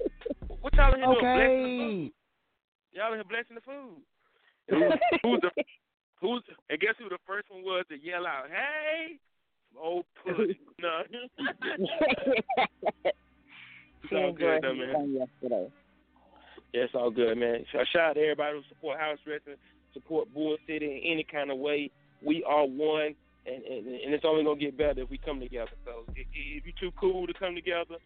What 0.61 0.75
y'all 0.75 0.95
in 0.95 1.01
here 1.03 1.11
doing? 1.11 1.27
Blessing 1.27 1.63
the 1.63 1.79
food? 1.83 2.13
Y'all 2.93 3.13
in 3.13 3.19
here 3.19 3.31
blessing 3.31 3.57
the 3.59 3.67
food. 3.67 4.03
Who, 4.69 4.79
who's 5.23 5.41
the 5.43 5.51
who's 6.21 6.43
and 6.71 6.81
guess 6.81 6.95
who 6.99 7.09
the 7.09 7.19
first 7.27 7.51
one 7.51 7.63
was 7.63 7.85
to 7.89 7.97
yell 7.99 8.27
out, 8.27 8.47
"Hey, 8.49 9.19
old 9.79 10.05
pussy!" 10.25 10.59
No, 10.79 11.03
it's 14.03 14.13
all 14.13 14.33
good 14.33 14.63
though, 14.63 14.75
man. 14.75 15.15
yesterday. 15.15 15.73
Yeah, 16.75 16.83
it's 16.83 16.95
all 16.95 17.11
good, 17.11 17.39
man. 17.39 17.65
So 17.73 17.79
uh, 17.79 17.85
shout 17.93 18.11
out 18.11 18.13
to 18.15 18.21
everybody 18.21 18.59
who 18.59 18.63
support 18.69 19.01
House 19.01 19.19
Wrestling, 19.27 19.57
support 19.95 20.33
Bull 20.35 20.59
City 20.67 20.85
in 20.85 21.13
any 21.13 21.25
kind 21.25 21.51
of 21.51 21.59
way. 21.59 21.91
We 22.23 22.45
are 22.45 22.67
one, 22.67 23.15
and, 23.47 23.65
and 23.65 23.87
and 23.87 24.15
it's 24.15 24.25
only 24.27 24.45
gonna 24.45 24.59
get 24.59 24.77
better 24.77 25.03
if 25.03 25.11
we 25.11 25.19
come 25.19 25.41
together. 25.41 25.71
So 25.85 26.05
if, 26.15 26.27
if 26.35 26.65
you're 26.67 26.81
too 26.81 26.95
cool 26.99 27.27
to 27.27 27.35
come 27.35 27.55
together, 27.55 27.97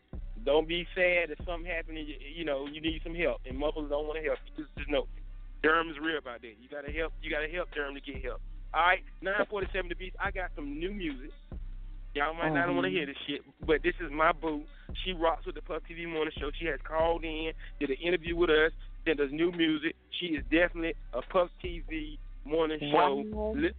don't 0.44 0.68
be 0.68 0.86
sad 0.94 1.30
if 1.30 1.38
something 1.46 1.64
happened. 1.64 1.98
And 1.98 2.08
you, 2.08 2.14
you 2.36 2.44
know 2.44 2.66
you 2.66 2.80
need 2.80 3.00
some 3.02 3.14
help, 3.14 3.40
and 3.46 3.58
mothers 3.58 3.88
don't 3.88 4.06
want 4.06 4.18
to 4.18 4.24
help. 4.24 4.38
Just, 4.56 4.68
just 4.76 4.90
know, 4.90 5.06
Durham 5.62 5.88
is 5.88 5.96
real 5.98 6.18
about 6.18 6.42
that. 6.42 6.54
You 6.60 6.68
gotta 6.70 6.92
help. 6.92 7.12
You 7.22 7.30
gotta 7.30 7.48
help 7.48 7.68
Durham 7.74 7.94
to 7.94 8.00
get 8.00 8.22
help. 8.22 8.40
All 8.72 8.82
right, 8.82 9.02
947 9.22 9.88
the 9.88 9.94
beats. 9.96 10.16
I 10.22 10.30
got 10.30 10.50
some 10.54 10.78
new 10.78 10.92
music. 10.92 11.30
Y'all 12.14 12.34
might 12.34 12.52
not 12.52 12.68
oh, 12.68 12.72
want 12.72 12.84
to 12.86 12.90
hear 12.90 13.06
this 13.06 13.16
shit, 13.26 13.40
but 13.66 13.82
this 13.82 13.94
is 14.04 14.10
my 14.10 14.32
boo. 14.32 14.62
She 15.04 15.12
rocks 15.12 15.46
with 15.46 15.54
the 15.54 15.62
Puff 15.62 15.82
TV 15.88 16.10
Morning 16.10 16.32
Show. 16.38 16.50
She 16.58 16.66
has 16.66 16.80
called 16.82 17.24
in, 17.24 17.52
did 17.78 17.90
an 17.90 17.96
interview 18.02 18.34
with 18.34 18.50
us, 18.50 18.72
sent 19.06 19.20
us 19.20 19.28
new 19.30 19.52
music. 19.52 19.94
She 20.18 20.34
is 20.34 20.42
definitely 20.50 20.94
a 21.12 21.22
Puff 21.22 21.50
TV 21.64 22.18
Morning 22.44 22.78
Show. 22.80 23.54
Li- 23.54 23.74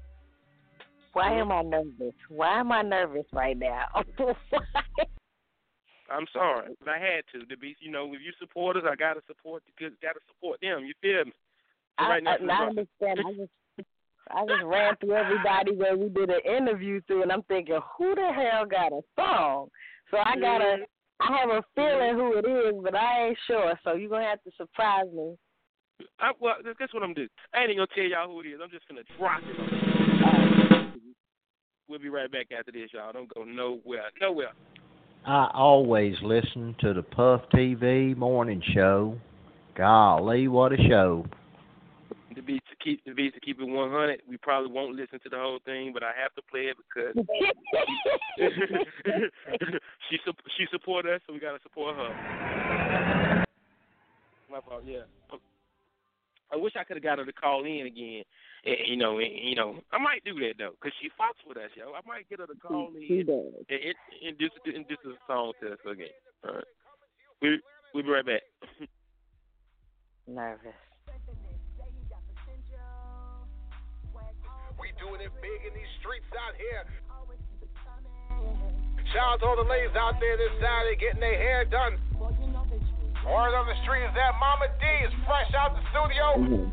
Why 1.14 1.40
am 1.40 1.52
I 1.52 1.62
nervous? 1.62 2.14
Why 2.30 2.60
am 2.60 2.72
I 2.72 2.82
nervous 2.82 3.26
right 3.34 3.58
now? 3.58 3.86
I'm 6.10 6.26
sorry, 6.34 6.76
but 6.80 6.90
I 6.90 6.98
had 6.98 7.24
to. 7.34 7.46
To 7.46 7.58
be, 7.58 7.76
you 7.80 7.92
know, 7.92 8.06
if 8.14 8.22
you 8.22 8.32
support 8.40 8.78
us, 8.78 8.84
I 8.90 8.96
gotta 8.96 9.22
support 9.28 9.64
the. 9.66 9.90
Gotta 10.02 10.20
support 10.28 10.60
them. 10.62 10.86
You 10.86 10.94
feel 11.02 11.26
me? 11.26 11.32
So 12.00 12.06
I, 12.06 12.10
right 12.10 12.24
now, 12.24 12.36
I, 12.40 12.44
now 12.44 12.64
I 12.64 12.68
understand. 12.68 13.20
I 13.20 13.32
just 13.34 13.52
I 14.30 14.46
just 14.46 14.64
ran 14.64 14.96
through 14.98 15.14
everybody 15.14 15.76
where 15.76 15.98
we 15.98 16.10
did 16.10 16.30
an 16.30 16.42
interview 16.46 17.02
through, 17.08 17.24
and 17.24 17.32
I'm 17.32 17.44
thinking, 17.44 17.80
who 17.98 18.16
the 18.16 18.30
hell 18.34 18.66
got 18.66 18.94
a 18.94 19.02
song? 19.16 19.70
So 20.12 20.18
I 20.18 20.36
gotta. 20.40 20.66
Mm-hmm. 20.66 20.84
I 21.22 21.38
have 21.38 21.50
a 21.50 21.62
feeling 21.76 22.16
mm-hmm. 22.16 22.20
who 22.20 22.38
it 22.40 22.46
is, 22.50 22.82
but 22.84 22.96
I 22.96 23.28
ain't 23.28 23.38
sure. 23.48 23.80
So 23.84 23.94
you're 23.94 24.10
gonna 24.10 24.26
have 24.26 24.44
to 24.44 24.52
surprise 24.58 25.08
me. 25.14 25.38
I, 26.20 26.32
well, 26.40 26.56
guess 26.80 26.90
what 26.94 27.04
I'm 27.04 27.14
doing? 27.14 27.30
I 27.54 27.62
ain't 27.62 27.72
even 27.72 27.86
gonna 27.86 27.94
tell 27.94 28.04
y'all 28.04 28.28
who 28.28 28.42
it 28.42 28.48
is. 28.48 28.60
I'm 28.62 28.72
just 28.72 28.88
gonna 28.88 29.04
drop 29.18 29.42
it. 29.44 29.81
We'll 31.92 32.00
be 32.00 32.08
right 32.08 32.32
back 32.32 32.48
after 32.58 32.72
this, 32.72 32.90
y'all. 32.94 33.12
Don't 33.12 33.28
go 33.36 33.44
nowhere. 33.44 34.04
Nowhere. 34.22 34.54
I 35.26 35.52
always 35.54 36.16
listen 36.24 36.74
to 36.80 36.94
the 36.94 37.04
Puff 37.04 37.42
TV 37.54 38.16
morning 38.16 38.64
show. 38.74 39.20
Golly, 39.76 40.48
what 40.48 40.72
a 40.72 40.78
show. 40.88 41.26
To 42.34 42.42
be 42.42 42.60
to 42.60 42.76
keep 42.82 43.04
to 43.04 43.14
be 43.14 43.30
to 43.30 43.40
keep 43.42 43.60
it 43.60 43.66
100, 43.66 44.22
we 44.30 44.38
probably 44.38 44.72
won't 44.72 44.96
listen 44.96 45.20
to 45.20 45.28
the 45.30 45.36
whole 45.36 45.60
thing, 45.66 45.92
but 45.94 46.02
I 46.02 46.14
have 46.18 46.34
to 46.36 46.42
play 46.50 46.72
it 46.72 46.78
because 46.78 47.14
she 50.10 50.18
she 50.58 50.66
support 50.72 51.06
us, 51.06 51.20
so 51.28 51.34
we 51.34 51.42
gotta 51.42 51.60
support 51.62 51.98
her. 51.98 53.46
My 54.50 54.62
fault, 54.62 54.84
yeah. 54.86 55.02
I 56.52 56.58
wish 56.58 56.74
I 56.78 56.84
could 56.84 56.98
have 56.98 57.04
got 57.04 57.18
her 57.20 57.26
to 57.26 57.34
call 57.34 57.64
in 57.66 57.86
again. 57.88 58.24
And, 58.66 58.76
you 58.86 58.98
know, 58.98 59.20
and, 59.20 59.32
you 59.32 59.56
know, 59.56 59.80
I 59.92 59.98
might 59.98 60.24
do 60.24 60.36
that 60.46 60.54
though, 60.58 60.76
cause 60.84 60.92
she 61.02 61.08
fucks 61.20 61.42
with 61.48 61.58
us, 61.58 61.72
yo. 61.76 61.94
I 61.94 62.02
might 62.06 62.28
get 62.30 62.40
her 62.40 62.48
to 62.48 62.56
call 62.60 62.92
in 62.96 63.08
She 63.08 63.24
does. 63.24 63.54
and, 63.70 63.80
and, 63.80 63.96
and 64.28 64.38
just 64.40 64.54
and 64.66 64.86
just 64.88 65.02
a 65.06 65.16
song 65.28 65.54
to 65.62 65.74
us 65.74 65.80
again. 65.90 66.08
All 66.48 66.56
right, 66.56 66.64
we 67.42 67.60
we'll 67.94 68.04
be 68.04 68.10
right 68.10 68.26
back. 68.26 68.42
Nervous. 70.28 70.76
We 74.80 74.90
doing 74.98 75.22
it 75.22 75.30
big 75.42 75.62
in 75.68 75.74
these 75.78 75.94
streets 76.02 76.26
out 76.42 76.56
here. 76.58 76.86
Shout 79.14 79.34
out 79.34 79.40
to 79.42 79.46
all 79.46 79.56
the 79.62 79.70
ladies 79.70 79.94
out 79.96 80.16
there 80.20 80.38
this 80.38 80.50
Saturday 80.62 80.96
getting 80.98 81.20
their 81.20 81.38
hair 81.38 81.66
done. 81.66 82.00
Word 83.22 83.54
on 83.54 83.70
the 83.70 83.78
street 83.86 84.02
is 84.02 84.14
that 84.18 84.34
Momma 84.42 84.66
Dee 84.82 85.06
is 85.06 85.14
fresh 85.30 85.54
out 85.54 85.78
the 85.78 85.84
studio. 85.94 86.72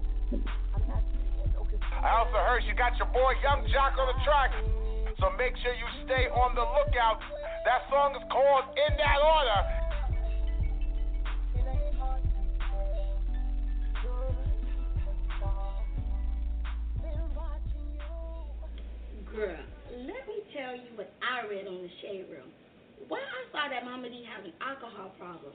I 2.00 2.24
also 2.24 2.40
heard 2.40 2.64
you 2.64 2.72
got 2.72 2.96
your 2.96 3.06
boy 3.12 3.36
Yung 3.44 3.68
Joc 3.68 4.00
on 4.00 4.08
the 4.08 4.18
track. 4.24 4.56
So 5.20 5.28
make 5.36 5.52
sure 5.60 5.76
you 5.76 5.84
stay 6.08 6.24
on 6.32 6.56
the 6.56 6.64
lookout. 6.64 7.20
That 7.68 7.84
song 7.92 8.16
is 8.16 8.24
called 8.32 8.64
In 8.80 8.96
That 8.96 9.20
Order. 9.20 9.60
Girl, 19.36 19.60
let 20.00 20.22
me 20.24 20.40
tell 20.56 20.74
you 20.74 20.96
what 20.96 21.12
I 21.20 21.46
read 21.46 21.68
on 21.68 21.82
the 21.82 21.92
shade 22.00 22.24
room. 22.32 22.48
When 23.08 23.20
I 23.20 23.42
saw 23.52 23.68
that 23.68 23.84
Momma 23.84 24.08
Dee 24.08 24.24
having 24.24 24.52
alcohol 24.64 25.12
problem, 25.18 25.52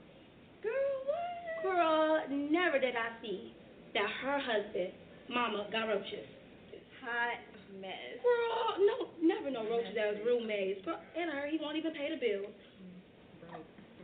girl, 0.64 0.95
what? 1.05 1.64
Girl, 1.64 2.24
never 2.49 2.80
did 2.80 2.95
I 2.95 3.22
see 3.22 3.53
that 3.93 4.07
her 4.24 4.39
husband, 4.39 4.91
Mama, 5.30 5.68
got 5.72 5.88
roaches. 5.88 6.28
Hot 7.03 7.38
mess. 7.80 8.18
Girl, 8.24 8.80
no, 8.88 8.95
never 9.22 9.51
no 9.51 9.70
roaches 9.70 9.95
as 9.99 10.18
roommates. 10.26 10.84
Girl, 10.86 10.99
and 11.20 11.30
her, 11.30 11.47
he 11.47 11.59
won't 11.61 11.78
even 11.78 11.91
pay 11.93 12.09
the 12.09 12.20
bill. 12.20 12.49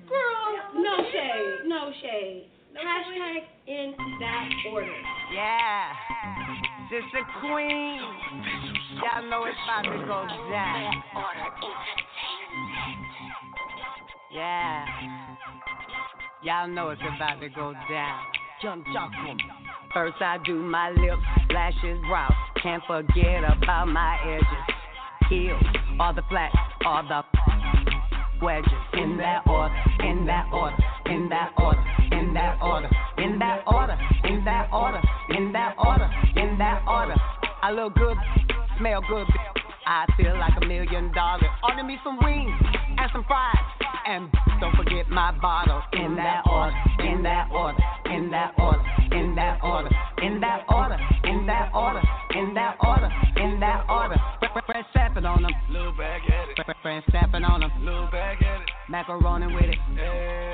Girl, 0.07 0.81
no 0.81 0.95
shade, 1.11 1.67
no 1.67 1.91
shade. 2.01 2.45
Hashtag 2.75 3.41
in 3.67 3.93
that 4.19 4.49
order. 4.71 5.01
Yeah. 5.33 5.93
Sister 6.89 7.25
Queen. 7.41 8.01
Y'all 9.01 9.29
know 9.29 9.45
it's 9.45 9.57
about 9.63 9.83
to 9.83 9.97
go 10.05 10.27
down. 10.51 11.03
Yeah. 14.33 14.85
Y'all 16.41 16.69
know 16.69 16.89
it's 16.91 17.01
about 17.01 17.41
to 17.41 17.49
go 17.49 17.73
down. 17.91 18.19
Jump, 18.61 18.85
jump. 18.93 19.11
First 19.93 20.15
I 20.21 20.37
do 20.45 20.55
my 20.55 20.89
lips, 20.89 21.21
lashes, 21.53 21.99
brows. 22.07 22.31
Can't 22.63 22.81
forget 22.87 23.43
about 23.43 23.89
my 23.89 24.17
edges. 24.23 24.75
Heels, 25.29 25.61
all 25.99 26.13
the 26.13 26.21
flats, 26.29 26.55
all 26.85 27.03
the 27.03 27.23
wedges. 28.41 28.71
In 28.93 29.17
that 29.17 29.41
order, 29.47 29.75
in 29.99 30.25
that 30.27 30.45
order, 30.53 30.77
in 31.07 31.27
that 31.27 31.51
order, 31.57 31.83
in 32.13 32.33
that 32.33 32.57
order, 32.61 32.89
in 33.17 33.37
that 33.39 33.63
order, 33.67 33.99
in 34.23 34.45
that 34.45 34.69
order, 34.71 35.01
in 35.35 35.51
that 35.51 35.75
order, 35.77 36.09
in 36.37 36.57
that 36.57 36.83
order. 36.87 37.15
I 37.61 37.71
look 37.71 37.95
good, 37.95 38.15
smell 38.77 39.01
good. 39.09 39.27
I 39.85 40.05
feel 40.15 40.39
like 40.39 40.53
a 40.61 40.65
million 40.65 41.11
dollars. 41.11 41.49
Order 41.63 41.83
me 41.83 41.97
some 42.01 42.17
wings 42.23 42.55
and 42.97 43.09
some 43.11 43.25
fries. 43.27 43.68
And 44.09 44.27
don't 44.59 44.75
forget 44.75 45.07
my 45.07 45.31
bottle. 45.39 45.83
In 45.93 46.15
that 46.15 46.41
order, 46.49 46.75
in 47.05 47.21
that 47.21 47.47
order, 47.51 47.77
in 48.09 48.31
that 48.31 48.53
order, 48.57 48.81
in 49.11 49.35
that 49.35 49.59
order, 49.61 49.89
in 50.23 50.39
that 50.41 50.65
order, 50.67 50.97
in 51.25 51.45
that 51.45 51.69
order, 51.75 52.01
in 52.33 52.53
that 52.55 52.77
order, 52.81 53.09
in 53.37 53.59
that 53.59 53.85
order. 53.87 54.15
Fresh 54.65 54.85
stepping 54.89 55.25
on 55.25 55.43
them. 55.43 55.51
Little 55.69 55.91
bag 55.91 56.21
at 56.25 56.49
it. 56.49 56.75
Fresh 56.81 57.03
stepping 57.09 57.43
on 57.43 57.59
them. 57.59 57.69
Little 57.85 58.09
bag 58.11 58.41
at 58.41 58.61
it. 58.61 58.69
Macaroni 58.89 59.53
with 59.53 59.65
it. 59.65 59.77
Yeah. 59.95 60.53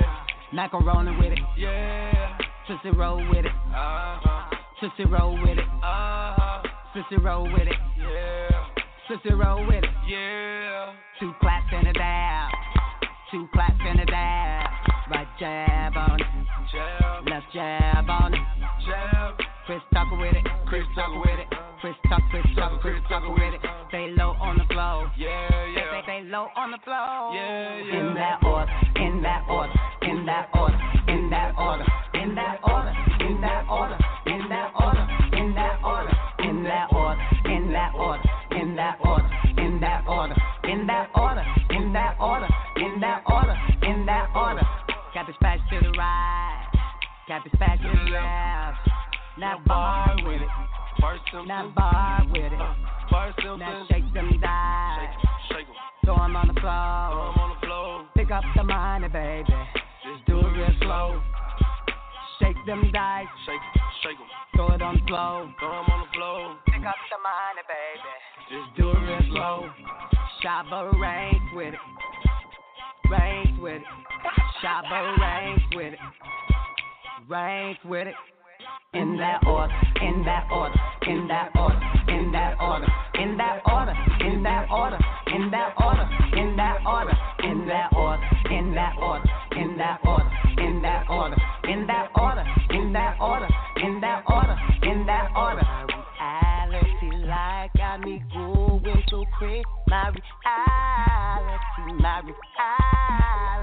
Macaroni 0.52 1.16
with 1.16 1.32
it. 1.32 1.38
Yeah. 1.56 2.36
Tootsie 2.68 2.90
roll 2.90 3.26
with 3.26 3.46
it. 3.46 3.52
Uh-huh. 3.72 4.54
Tootsie 4.82 5.10
roll 5.10 5.32
with 5.32 5.56
it. 5.56 5.64
Uh-huh. 5.82 6.62
Tootsie 6.92 7.24
roll 7.24 7.44
with 7.44 7.68
it. 7.68 7.76
Yeah. 7.98 8.66
Tootsie 9.08 9.32
roll 9.32 9.66
with 9.66 9.82
it. 9.82 9.90
Yeah. 10.06 10.92
Two 11.18 11.32
claps 11.40 11.72
and 11.72 11.88
a 11.88 11.92
dab. 11.94 12.55
Two 13.36 13.46
claps 13.52 13.76
and 13.84 14.00
a 14.00 14.06
dab. 14.06 14.70
Right 15.10 15.28
jab 15.38 15.92
on 15.94 16.18
it. 16.18 16.26
Jab. 16.72 17.28
Left 17.28 17.44
jab 17.52 18.08
on 18.08 18.32
it. 18.32 18.40
Jab. 18.86 19.34
Chris 19.66 19.82
Tucker 19.92 20.16
with 20.16 20.32
it. 20.32 20.46
Chris 20.64 20.84
Tucker 20.94 21.20
with 21.20 21.38
it. 21.40 21.46
Chris 21.82 21.94
Tucker, 22.08 22.24
Chris 22.30 22.46
Tucker, 22.56 22.78
Chris 22.80 23.02
Tucker 23.10 23.28
with 23.28 23.52
it. 23.52 23.60
Stay 23.88 24.08
low 24.16 24.32
on 24.40 24.56
the 24.56 24.64
flow. 24.72 25.10
Yeah, 25.18 25.28
yeah. 25.68 26.00
Stay, 26.00 26.00
stay 26.04 26.22
low 26.24 26.48
on 26.56 26.70
the 26.70 26.78
flow. 26.82 27.32
Yeah, 27.34 27.76
yeah. 27.76 28.08
In 28.08 28.14
that 28.14 28.40
order, 28.42 28.72
in 29.04 29.20
that 29.20 29.44
order, 29.50 29.72
in 30.00 30.24
that 30.24 30.48
order, 30.54 30.78
in 31.08 31.28
that 31.28 31.52
order, 31.58 31.84
in 32.14 32.34
that 32.36 32.58
order, 32.64 32.65
got 47.28 47.44
this 47.44 47.52
fast 47.58 47.82
to 47.82 47.88
the 47.88 48.10
left. 48.10 48.78
Now 49.38 49.60
bar 49.66 50.16
with 50.24 50.40
it. 50.40 50.48
Simpson. 51.30 51.48
Now 51.48 51.72
bar 51.74 52.24
with 52.30 52.52
it. 52.52 52.60
Uh, 52.60 52.74
Simpson. 53.36 53.58
Now 53.58 53.86
shake 53.90 54.14
them 54.14 54.30
dice. 54.40 55.16
Shake. 55.50 55.66
Throw 56.04 56.14
'em 56.22 56.36
on 56.36 56.48
the 56.48 56.60
floor. 56.60 56.70
'em 56.70 57.40
on 57.42 57.50
the 57.50 57.66
floor. 57.66 58.04
Pick 58.14 58.30
up 58.30 58.44
the 58.54 58.62
money, 58.62 59.08
baby. 59.08 59.54
Just 60.04 60.24
do 60.26 60.38
it 60.38 60.52
real 60.56 60.72
slow. 60.80 61.20
Shake 62.38 62.64
them 62.64 62.90
dice. 62.92 63.26
Shake, 63.44 63.60
shake. 64.02 64.18
Throw 64.54 64.70
it 64.72 64.82
on 64.82 64.94
the 64.94 65.06
floor. 65.06 65.50
Throw 65.58 65.78
'em 65.78 65.90
on 65.90 66.00
the 66.06 66.12
floor. 66.14 66.56
Pick 66.66 66.86
up 66.86 66.96
the 67.10 67.18
money, 67.18 67.62
baby. 67.66 68.10
Just 68.50 68.74
do 68.76 68.90
it 68.90 69.00
real 69.00 69.22
slow. 69.32 69.70
Shabba 70.42 70.98
ranks 71.00 71.52
with 71.54 71.74
it. 71.74 71.80
Ranks 73.10 73.58
with 73.58 73.82
it. 73.82 73.88
Shabba 74.62 75.18
ranks 75.18 75.64
with 75.74 75.94
it. 75.94 76.00
Ranks 77.24 77.80
with 77.84 78.06
it. 78.06 78.14
In 78.92 79.16
that 79.16 79.40
order, 79.46 79.72
in 80.02 80.22
that 80.24 80.46
order, 80.52 80.74
in 81.08 81.26
that 81.28 81.50
order, 81.56 81.80
in 82.08 82.30
that 82.32 82.60
order, 82.60 82.86
in 83.18 83.36
that 83.36 83.62
order, 83.66 83.92
in 84.20 84.42
that 84.42 84.70
order, 84.70 84.98
in 85.26 85.50
that 85.50 85.74
order, 85.80 86.08
in 86.36 86.56
that 86.56 86.82
order, 86.86 87.12
in 87.42 87.66
that 87.66 87.92
order, 87.96 88.28
in 88.52 88.74
that 88.74 88.96
order, 89.00 89.24
in 89.50 89.76
that 89.76 90.00
order, 90.02 90.26
in 90.58 90.82
that 90.82 91.08
order, 91.08 91.36
in 91.64 91.86
that 91.86 92.06
order, 92.10 92.56
in 92.70 92.92
that 92.92 93.16
order, 93.20 93.48
in 93.82 94.00
that 94.00 94.22
order, 94.28 94.56
in 94.82 95.06
that 95.06 95.30
order. 95.34 95.66
Reality 96.20 97.26
like 97.26 97.72
got 97.74 98.00
me 98.00 98.22
going 98.32 99.02
so 99.08 99.24
crazy. 99.38 99.64
My 99.88 100.08
reality, 100.08 100.32
my 101.98 102.20
reality, 102.20 103.55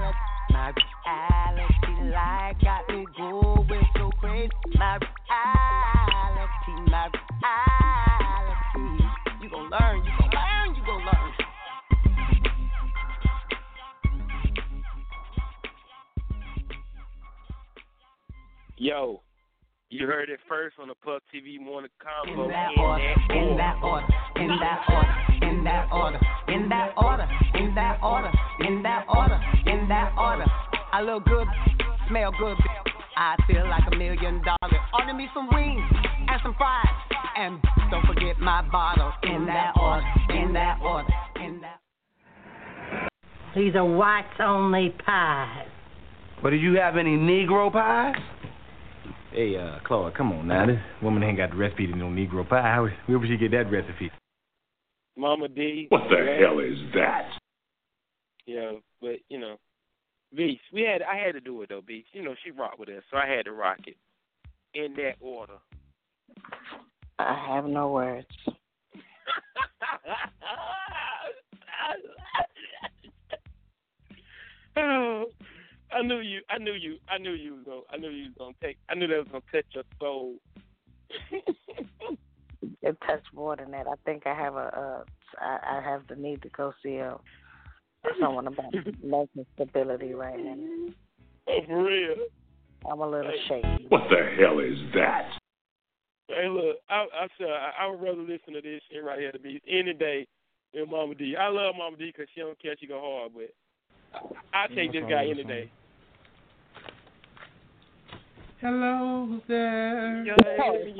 Yo, 18.76 19.22
you 19.88 20.04
heard 20.04 20.28
it 20.28 20.40
first 20.48 20.74
on 20.80 20.88
the 20.88 20.94
Puff 20.96 21.22
TV 21.32 21.60
Morning 21.60 21.90
Convo. 22.02 22.42
In 22.42 22.48
that 22.48 22.70
order, 22.76 23.14
in 23.30 23.56
that 23.56 23.78
order, 23.80 24.06
in 24.34 24.48
that 24.58 24.80
order, 24.90 25.20
in 25.48 25.62
that 25.62 25.88
order, 25.92 26.18
in 26.48 26.68
that 26.68 26.92
order, 26.96 27.28
in 27.54 27.74
that 27.76 27.98
order, 28.02 28.32
in 28.66 28.82
that 28.82 29.04
order, 29.08 29.40
in 29.66 29.88
that 29.88 30.12
order. 30.18 30.44
I 30.92 31.02
look 31.02 31.24
good, 31.24 31.46
smell 32.08 32.32
good. 32.36 32.56
I 33.16 33.36
feel 33.46 33.62
like 33.68 33.84
a 33.92 33.96
million 33.96 34.42
dollars. 34.42 34.80
Order 34.92 35.14
me 35.14 35.28
some 35.32 35.48
wings 35.52 35.80
and 36.26 36.40
some 36.42 36.56
fries, 36.58 36.84
and 37.36 37.62
don't 37.92 38.04
forget 38.06 38.40
my 38.40 38.62
bottle. 38.72 39.12
In 39.22 39.46
that 39.46 39.74
order, 39.80 40.04
in 40.30 40.52
that 40.52 40.80
order, 40.82 41.14
in 41.40 41.60
that. 41.60 41.78
These 43.54 43.76
are 43.76 43.84
whites 43.84 44.34
only 44.40 44.92
pies. 45.06 45.68
But 46.42 46.50
do 46.50 46.56
you 46.56 46.74
have 46.80 46.96
any 46.96 47.16
Negro 47.16 47.72
pies? 47.72 48.16
Hey, 49.34 49.56
uh, 49.56 49.80
Claude, 49.84 50.14
come 50.14 50.30
on 50.30 50.46
now. 50.46 50.64
This 50.64 50.78
woman 51.02 51.24
ain't 51.24 51.38
got 51.38 51.50
the 51.50 51.56
recipe 51.56 51.88
to 51.88 51.96
no 51.96 52.06
Negro 52.06 52.48
pie. 52.48 52.62
How, 52.62 52.86
where 53.06 53.18
would 53.18 53.28
she 53.28 53.36
get 53.36 53.50
that 53.50 53.68
recipe? 53.68 54.12
Momma 55.16 55.48
Dee. 55.48 55.86
What 55.88 56.02
the 56.08 56.24
yeah. 56.24 56.46
hell 56.46 56.60
is 56.60 56.78
that? 56.94 57.28
Yeah, 58.46 58.72
but 59.00 59.16
you 59.28 59.40
know, 59.40 59.56
Beast, 60.36 60.62
we 60.72 60.82
had 60.82 61.02
I 61.02 61.16
had 61.16 61.32
to 61.32 61.40
do 61.40 61.62
it 61.62 61.68
though, 61.68 61.80
Beast. 61.80 62.08
You 62.12 62.22
know, 62.22 62.36
she 62.44 62.52
rocked 62.52 62.78
with 62.78 62.88
us, 62.90 63.02
so 63.10 63.16
I 63.16 63.26
had 63.26 63.46
to 63.46 63.52
rock 63.52 63.78
it 63.88 63.96
in 64.74 64.94
that 64.94 65.16
order. 65.20 65.58
I 67.18 67.54
have 67.54 67.64
no 67.64 67.90
words. 67.90 68.26
oh, 74.76 75.24
I 75.94 76.02
knew 76.02 76.18
you. 76.18 76.40
I 76.50 76.58
knew 76.58 76.72
you. 76.72 76.96
I 77.08 77.18
knew 77.18 77.32
you 77.32 77.54
was 77.54 77.64
gonna. 77.64 77.80
I 77.92 77.96
knew 77.96 78.10
you 78.10 78.24
was 78.24 78.34
gonna 78.38 78.54
take. 78.62 78.76
I 78.88 78.94
knew 78.94 79.06
that 79.06 79.18
was 79.18 79.28
gonna 79.30 79.44
touch 79.52 79.66
your 79.74 79.84
soul. 80.00 80.34
It 82.82 82.96
touched 83.06 83.32
more 83.34 83.56
than 83.56 83.70
that. 83.70 83.86
I 83.86 83.94
think 84.04 84.26
I 84.26 84.34
have 84.34 84.54
a. 84.54 84.58
Uh, 84.58 85.04
I, 85.40 85.78
I 85.78 85.82
have 85.82 86.06
the 86.08 86.16
need 86.16 86.42
to 86.42 86.48
go 86.50 86.72
see 86.82 86.96
a 86.96 87.16
someone 88.20 88.46
about 88.46 88.72
mental 89.02 89.46
stability 89.54 90.14
right 90.14 90.38
now. 90.38 90.56
Oh, 91.48 91.60
for 91.66 91.84
real. 91.84 92.16
I'm 92.90 93.00
a 93.00 93.08
little 93.08 93.32
shaky. 93.48 93.86
What 93.88 94.02
the 94.10 94.36
hell 94.38 94.58
is 94.58 94.78
that? 94.94 95.30
Hey, 96.28 96.48
look, 96.48 96.76
I, 96.88 97.06
I 97.14 97.28
said 97.38 97.48
I, 97.48 97.84
I 97.84 97.86
would 97.90 98.02
rather 98.02 98.20
listen 98.20 98.54
to 98.54 98.60
this 98.60 98.80
shit 98.90 99.04
right 99.04 99.18
here 99.18 99.32
to 99.32 99.38
be 99.38 99.60
any 99.68 99.94
day 99.94 100.26
than 100.72 100.90
Momma 100.90 101.14
Dee. 101.14 101.36
I 101.36 101.48
love 101.48 101.74
Momma 101.78 101.96
Dee 101.96 102.12
because 102.12 102.26
she 102.34 102.40
don't 102.40 102.60
care. 102.60 102.74
She 102.78 102.86
go 102.86 103.00
hard, 103.00 103.32
but 103.34 104.32
I 104.52 104.66
take 104.74 104.92
this 104.92 105.02
guy 105.08 105.26
any 105.26 105.44
day. 105.44 105.70
Hello 108.64 109.42
there. 109.46 110.24
Yo, 110.24 110.34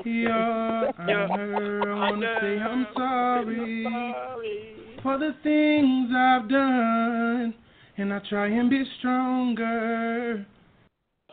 Yeah, 0.05 0.91
I'm 0.99 1.09
Yo. 1.09 1.17
I 1.17 1.89
I 1.89 2.11
wanna 2.11 2.37
say 2.43 2.59
I'm 2.59 2.87
sorry 2.95 3.87
sorry. 3.91 4.77
for 5.03 5.17
the 5.17 5.35
things 5.43 6.11
I've 6.15 6.47
done. 6.47 7.55
and 7.97 8.13
I 8.13 8.21
try 8.29 8.49
and 8.49 8.69
be 8.69 8.85
stronger. 8.99 10.47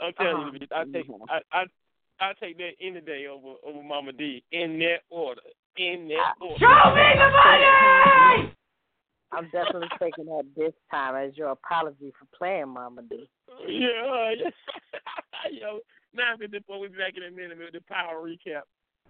I'm 0.01 0.13
telling 0.13 0.35
uh-huh. 0.35 0.51
you, 0.53 0.67
I 0.73 0.83
take 0.85 1.07
I 1.29 1.41
I 1.51 1.63
I 2.21 2.33
take 2.39 2.57
that 2.59 2.75
any 2.79 3.01
day 3.01 3.27
over 3.27 3.55
over 3.67 3.83
Momma 3.83 4.13
Dee 4.13 4.41
in 4.53 4.79
that 4.79 5.01
order. 5.09 5.41
In 5.75 6.07
that 6.07 6.15
ah, 6.17 6.33
order. 6.39 6.59
Show 6.59 6.95
me 6.95 7.01
the 7.13 7.27
money! 7.43 8.53
I'm 9.33 9.49
definitely 9.51 9.89
taking 9.99 10.27
that 10.27 10.45
this 10.55 10.73
time 10.89 11.15
as 11.17 11.35
your 11.35 11.49
apology 11.49 12.13
for 12.17 12.25
playing 12.37 12.69
Momma 12.69 13.01
Dee. 13.01 13.29
Yeah, 13.67 14.31
yeah. 14.37 14.49
Yo, 15.51 15.79
now 16.13 16.35
before 16.37 16.79
we 16.79 16.87
be 16.87 16.97
back 16.97 17.13
in 17.17 17.23
a 17.23 17.31
minute 17.35 17.57
with 17.57 17.73
the 17.73 17.81
power 17.87 18.21
recap. 18.23 18.61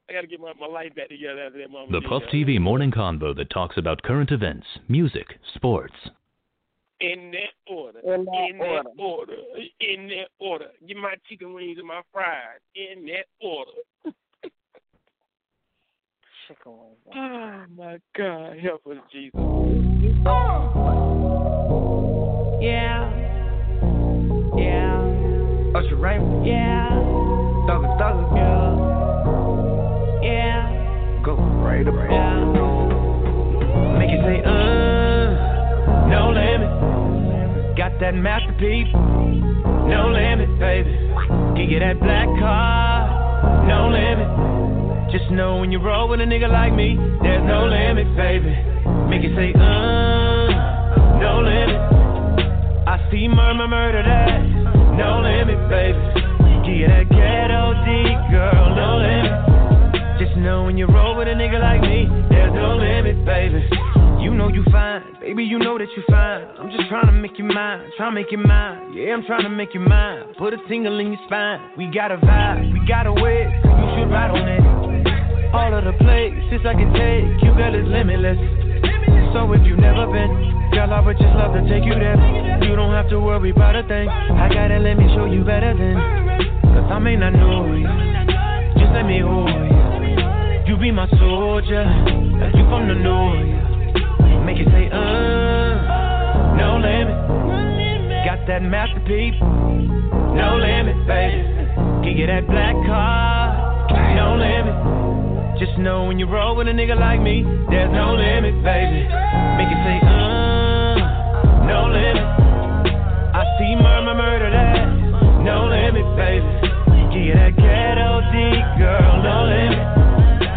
I 0.10 0.14
gotta 0.14 0.28
get 0.28 0.39
my, 0.39 0.52
my 0.60 0.68
life 0.68 0.93
back 0.95 1.10
together 1.10 1.41
after 1.45 1.60
that 1.60 1.70
Mama 1.70 1.91
The 1.91 2.02
Puff. 2.08 2.24
TV 2.34 2.60
morning 2.60 2.91
convo 2.91 3.36
that 3.36 3.49
talks 3.49 3.78
about 3.78 4.02
current 4.02 4.32
events, 4.32 4.66
music, 4.89 5.28
sports. 5.56 5.93
In 6.99 7.32
that 7.32 7.74
order. 7.74 7.99
In 7.99 8.26
that 8.26 8.47
in 8.49 8.60
order. 8.60 8.84
that 8.84 9.02
order. 9.02 9.34
In 9.80 10.08
that 10.10 10.28
order. 10.39 10.66
Get 10.88 10.97
my 10.97 11.16
chicken 11.30 11.54
wings 11.54 11.78
and 11.80 11.88
my 11.88 12.02
fries. 12.12 12.60
In 12.76 13.06
that 13.06 13.26
order. 13.41 13.72
Chicken 16.47 16.78
wings. 16.78 16.97
Oh 17.16 17.66
my 17.76 17.99
God, 18.18 18.58
help 18.60 18.86
us, 18.88 18.97
Jesus. 19.12 19.39
Yeah. 22.62 23.10
Yeah. 24.58 24.90
Usher 25.82 25.95
Raymond. 25.95 26.45
Yeah. 26.45 26.89
Thugger 27.65 27.97
Thugger. 27.97 28.36
Yeah. 30.21 30.29
Yeah. 30.29 31.23
Go 31.23 31.36
right 31.36 31.88
up. 31.88 31.95
Yeah. 31.95 32.45
Make 33.97 34.11
it 34.11 34.21
say, 34.21 34.43
uh, 34.45 36.05
no 36.09 36.29
limit. 36.29 37.77
Got 37.77 37.99
that 37.99 38.13
Master 38.13 38.53
P. 38.59 38.91
No 38.93 40.11
limit, 40.13 40.49
baby. 40.59 40.91
Can 41.57 41.67
get 41.67 41.79
that 41.79 41.99
black 41.99 42.27
car. 42.38 43.65
No 43.67 43.89
limit. 43.89 45.11
Just 45.11 45.32
know 45.32 45.57
when 45.57 45.71
you 45.71 45.79
roll 45.79 46.09
with 46.09 46.21
a 46.21 46.25
nigga 46.25 46.51
like 46.51 46.73
me, 46.73 46.95
there's 47.23 47.43
no 47.47 47.65
limit, 47.65 48.05
baby. 48.15 48.53
Make 49.09 49.23
it 49.23 49.36
say, 49.36 49.51
uh, 49.57 51.17
no 51.17 51.41
limit. 51.41 52.88
I 52.88 53.09
see 53.09 53.27
murmur, 53.27 53.67
murder 53.67 54.03
that. 54.03 54.51
No 54.97 55.21
limit, 55.21 55.59
baby. 55.69 55.97
Get 56.61 56.87
that 56.87 57.09
ghetto 57.09 57.73
D, 57.85 57.89
girl, 58.29 58.75
no 58.75 59.01
limit. 59.01 59.33
Just 60.19 60.37
know 60.37 60.63
when 60.63 60.77
you 60.77 60.85
roll 60.85 61.17
with 61.17 61.27
a 61.27 61.31
nigga 61.31 61.59
like 61.59 61.81
me, 61.81 62.07
there's 62.29 62.53
no 62.53 62.77
limit, 62.77 63.25
baby. 63.25 63.65
You 64.21 64.33
know 64.35 64.49
you 64.49 64.63
fine, 64.71 65.01
baby, 65.19 65.43
you 65.43 65.57
know 65.57 65.77
that 65.79 65.87
you 65.97 66.03
fine. 66.07 66.45
I'm 66.59 66.69
just 66.69 66.87
trying 66.89 67.07
to 67.07 67.11
make 67.11 67.39
you 67.39 67.45
mine, 67.45 67.89
trying 67.97 68.13
to 68.13 68.15
make 68.15 68.31
you 68.31 68.37
mine. 68.37 68.93
Yeah, 68.93 69.13
I'm 69.13 69.25
trying 69.25 69.43
to 69.43 69.49
make 69.49 69.73
you 69.73 69.79
mine. 69.79 70.35
Put 70.37 70.53
a 70.53 70.57
tingle 70.69 70.99
in 70.99 71.13
your 71.13 71.21
spine. 71.25 71.59
We 71.77 71.89
got 71.89 72.11
a 72.11 72.17
vibe, 72.17 72.71
we 72.71 72.85
got 72.87 73.07
a 73.07 73.13
way, 73.13 73.49
you 73.49 73.85
should 73.97 74.11
ride 74.13 74.29
on 74.29 74.47
it. 74.47 74.61
All 75.53 75.73
of 75.73 75.83
the 75.83 75.93
places 75.97 76.61
I 76.63 76.73
can 76.77 76.93
take, 76.93 77.43
you 77.43 77.51
girl 77.55 77.73
is 77.73 77.87
limitless. 77.89 78.37
So 79.34 79.51
if 79.53 79.63
you've 79.65 79.79
never 79.79 80.07
been, 80.11 80.27
girl, 80.71 80.91
I 80.91 80.99
would 80.99 81.17
just 81.17 81.34
love 81.36 81.53
to 81.53 81.61
take 81.69 81.86
you 81.86 81.95
there. 81.95 82.19
You 82.63 82.75
don't 82.75 82.91
have 82.91 83.09
to 83.09 83.19
worry 83.19 83.51
about 83.51 83.75
a 83.75 83.84
thing. 83.84 84.09
I 84.09 84.49
gotta 84.49 84.77
let 84.79 84.97
me 84.97 85.07
show 85.15 85.25
you 85.25 85.43
better 85.43 85.71
than. 85.71 85.95
Cause 86.75 86.91
I 86.91 86.99
may 86.99 87.15
not 87.15 87.32
know 87.32 87.71
you. 87.71 87.88
Just 88.75 88.91
let 88.91 89.05
me 89.07 89.21
hold 89.23 89.47
you. 89.47 90.73
You 90.73 90.77
be 90.77 90.91
my 90.91 91.07
soldier. 91.15 91.84
You 92.55 92.63
from 92.67 92.88
the 92.88 92.95
north. 92.95 94.45
Make 94.45 94.59
it 94.59 94.67
say, 94.67 94.89
uh, 94.91 96.55
no 96.59 96.75
limit. 96.84 97.15
Got 98.25 98.45
that 98.47 98.61
Master 98.63 98.99
P. 99.07 99.32
No 99.39 100.59
limit, 100.59 101.07
baby. 101.07 101.43
Can 102.03 102.17
get 102.17 102.27
that 102.27 102.47
black 102.47 102.75
car. 102.86 103.95
No 104.15 104.36
limit. 104.36 104.90
Just 105.62 105.78
know 105.78 106.05
when 106.05 106.18
you 106.18 106.26
roll 106.26 106.55
with 106.55 106.68
a 106.68 106.72
nigga 106.72 106.97
like 106.97 107.22
me, 107.22 107.45
there's 107.70 107.93
no 107.93 108.18
limit, 108.18 108.57
baby. 108.66 109.05
Make 109.62 109.70
it 109.70 109.78
say, 109.86 110.01
uh, 110.01 111.70
no 111.70 111.86
limit. 111.86 112.26
I 113.38 113.45
see 113.62 113.78
murmur, 113.78 114.18
murder 114.18 114.49
that. 114.49 114.89
No 115.45 115.70
limit, 115.70 116.01
baby. 116.18 116.49
Get 117.14 117.38
that 117.38 117.53
ghetto 117.62 118.26
D, 118.34 118.57
girl, 118.82 119.22
no 119.22 119.45
limit. 119.53 119.86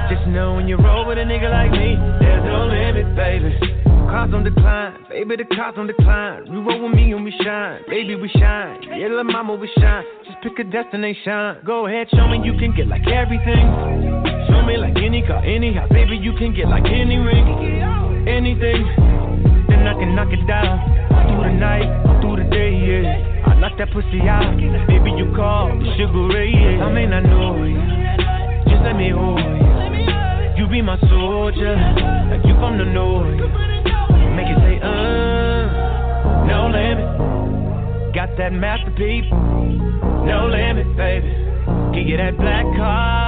Just 0.09 0.27
know 0.33 0.55
when 0.57 0.69
you 0.69 0.79
roll 0.79 1.05
with 1.05 1.19
a 1.19 1.27
nigga 1.29 1.53
like 1.53 1.73
me, 1.73 2.01
there's 2.25 2.45
no 2.49 2.65
limit, 2.65 3.05
baby. 3.15 3.53
Cars 4.09 4.33
on 4.33 4.43
decline, 4.43 5.05
baby, 5.11 5.37
the 5.37 5.45
cars 5.55 5.75
on 5.77 5.87
decline. 5.87 6.47
You 6.47 6.65
roll 6.65 6.83
with 6.83 6.97
me 6.97 7.13
and 7.13 7.23
we 7.25 7.35
shine, 7.45 7.83
baby, 7.91 8.17
we 8.17 8.31
shine. 8.41 8.81
Yeah, 8.89 9.09
little 9.09 9.25
mama, 9.25 9.55
we 9.55 9.69
shine. 9.77 10.03
Just 10.25 10.41
pick 10.43 10.59
a 10.61 10.65
destination. 10.65 11.61
Go 11.67 11.87
ahead, 11.87 12.09
show 12.09 12.27
me 12.27 12.41
you 12.43 12.57
can 12.57 12.75
get 12.75 12.89
like 12.89 13.07
everything. 13.07 14.24
Like 14.65 14.97
any 14.97 15.23
car, 15.23 15.45
any 15.45 15.73
house, 15.73 15.89
baby, 15.93 16.17
you 16.17 16.33
can 16.37 16.53
get 16.53 16.69
like 16.69 16.85
any 16.85 17.17
ring, 17.17 17.47
anything. 18.27 18.85
Then 19.69 19.87
I 19.87 19.95
can 19.95 20.15
knock 20.17 20.29
it 20.33 20.45
down 20.49 20.81
through 21.09 21.45
the 21.49 21.55
night, 21.57 21.89
through 22.21 22.43
the 22.43 22.51
day, 22.51 22.73
yeah. 22.75 23.47
I 23.47 23.55
knock 23.61 23.79
that 23.79 23.93
pussy 23.93 24.21
out, 24.29 24.57
baby, 24.89 25.13
you 25.17 25.33
call 25.37 25.69
the 25.69 25.87
sugar 25.97 26.27
ray, 26.29 26.51
yeah. 26.51 26.85
I 26.85 26.93
may 26.93 27.07
not 27.07 27.23
know 27.23 27.63
you, 27.65 27.81
just 28.69 28.83
let 28.83 28.97
me 28.97 29.11
hold 29.11 29.39
you. 29.39 30.65
You 30.65 30.69
be 30.69 30.83
my 30.83 30.99
soldier, 31.09 31.77
like 32.29 32.45
you 32.45 32.55
from 32.59 32.77
the 32.77 32.85
north. 32.85 33.39
Make 34.37 34.49
it 34.51 34.59
say, 34.59 34.81
uh, 34.83 36.45
no 36.51 36.69
limit. 36.69 37.09
Got 38.13 38.37
that 38.37 38.53
Master 38.53 38.93
P, 38.99 39.23
no 39.31 40.51
limit, 40.51 40.97
baby. 40.97 41.31
Can 41.95 42.05
get 42.09 42.19
that 42.19 42.37
black 42.37 42.67
car, 42.77 43.24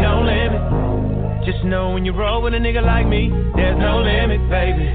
no 0.00 0.24
limit. 0.24 1.44
Just 1.44 1.64
know 1.64 1.92
when 1.92 2.04
you 2.04 2.12
roll 2.12 2.42
with 2.42 2.54
a 2.54 2.58
nigga 2.58 2.82
like 2.84 3.06
me, 3.06 3.30
there's 3.56 3.78
no 3.78 4.00
limit, 4.00 4.40
baby. 4.48 4.88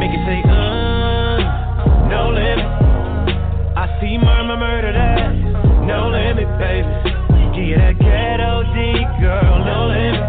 Make 0.00 0.12
it 0.12 0.22
say, 0.28 0.40
uh, 0.44 2.08
no 2.08 2.32
limit. 2.32 2.68
I 3.76 3.86
see 4.00 4.18
murmur, 4.18 4.56
murder 4.56 4.92
that, 4.92 5.32
no 5.84 6.08
limit, 6.08 6.48
baby. 6.58 6.88
Get 7.56 7.80
that 7.80 7.96
ghetto 7.96 8.64
D, 8.76 9.04
girl, 9.20 9.64
no 9.64 9.88
limit. 9.88 10.20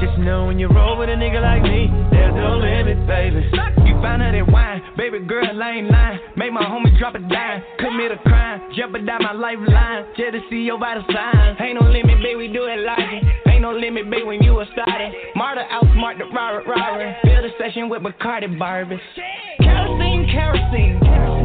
Just 0.00 0.16
know 0.18 0.46
when 0.46 0.58
you 0.58 0.68
roll 0.68 0.96
with 0.98 1.08
a 1.10 1.16
nigga 1.16 1.40
like 1.42 1.62
me, 1.62 1.92
there's 2.10 2.34
no 2.34 2.56
limit, 2.56 2.96
baby. 3.06 3.44
You 3.84 3.94
find 4.00 4.22
out 4.22 4.32
that 4.32 4.48
wine, 4.48 4.77
baby 4.98 5.20
girl, 5.24 5.46
I 5.62 5.70
ain't 5.78 5.90
lying. 5.90 6.18
Make 6.36 6.52
my 6.52 6.66
homie 6.66 6.90
drop 6.98 7.14
a 7.14 7.20
dime, 7.20 7.62
commit 7.78 8.10
a 8.10 8.18
crime, 8.18 8.60
jeopardize 8.74 9.22
my 9.22 9.32
lifeline. 9.32 10.04
See 10.50 10.66
your 10.66 10.78
vital 10.78 11.04
signs. 11.14 11.56
Ain't 11.60 11.80
no 11.80 11.86
limit, 11.88 12.18
baby, 12.18 12.34
we 12.34 12.48
do 12.52 12.64
it 12.66 12.82
like 12.82 12.98
it. 12.98 13.22
Ain't 13.48 13.62
no 13.62 13.72
limit, 13.72 14.10
baby, 14.10 14.24
when 14.24 14.42
you 14.42 14.54
were 14.54 14.66
started. 14.72 15.14
Marta 15.36 15.62
outsmart 15.70 16.18
the 16.18 16.26
robber, 16.34 16.64
robber. 16.66 17.16
Build 17.22 17.44
a 17.44 17.50
session 17.58 17.88
with 17.88 18.02
Bacardi 18.02 18.50
Barbies. 18.58 18.98
Kerosene, 19.62 20.26
kerosene. 20.26 20.98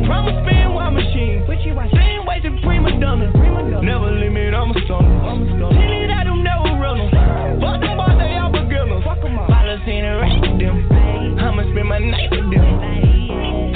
Promise 0.06 0.36
spin 0.44 0.74
while 0.74 0.92
machine. 0.92 1.46
Same 1.94 2.26
way 2.26 2.40
to 2.42 2.50
prima 2.64 3.00
donna. 3.00 3.30
Never 3.82 4.12
limit, 4.12 4.54
I'm 4.54 4.72
a 4.72 4.74
stunner. 4.86 5.14
Tell 5.60 5.72
it 5.72 6.10
I 6.10 6.24
do 6.24 6.36
never 6.42 6.74
run 6.82 7.00
'em. 7.02 7.62
Fuck 7.62 7.82
them 7.82 7.98
boys, 7.98 8.18
they 8.18 8.36
all 8.38 8.52
beginners. 8.52 9.04
Follow 9.04 9.78
in 9.86 10.06
and 10.06 10.22
rack 10.22 10.42
with 10.42 10.60
them. 10.60 11.40
I'ma 11.40 11.64
spend 11.72 11.88
my 11.88 12.00
night 12.00 12.32
with 12.32 12.52
them. 12.52 12.93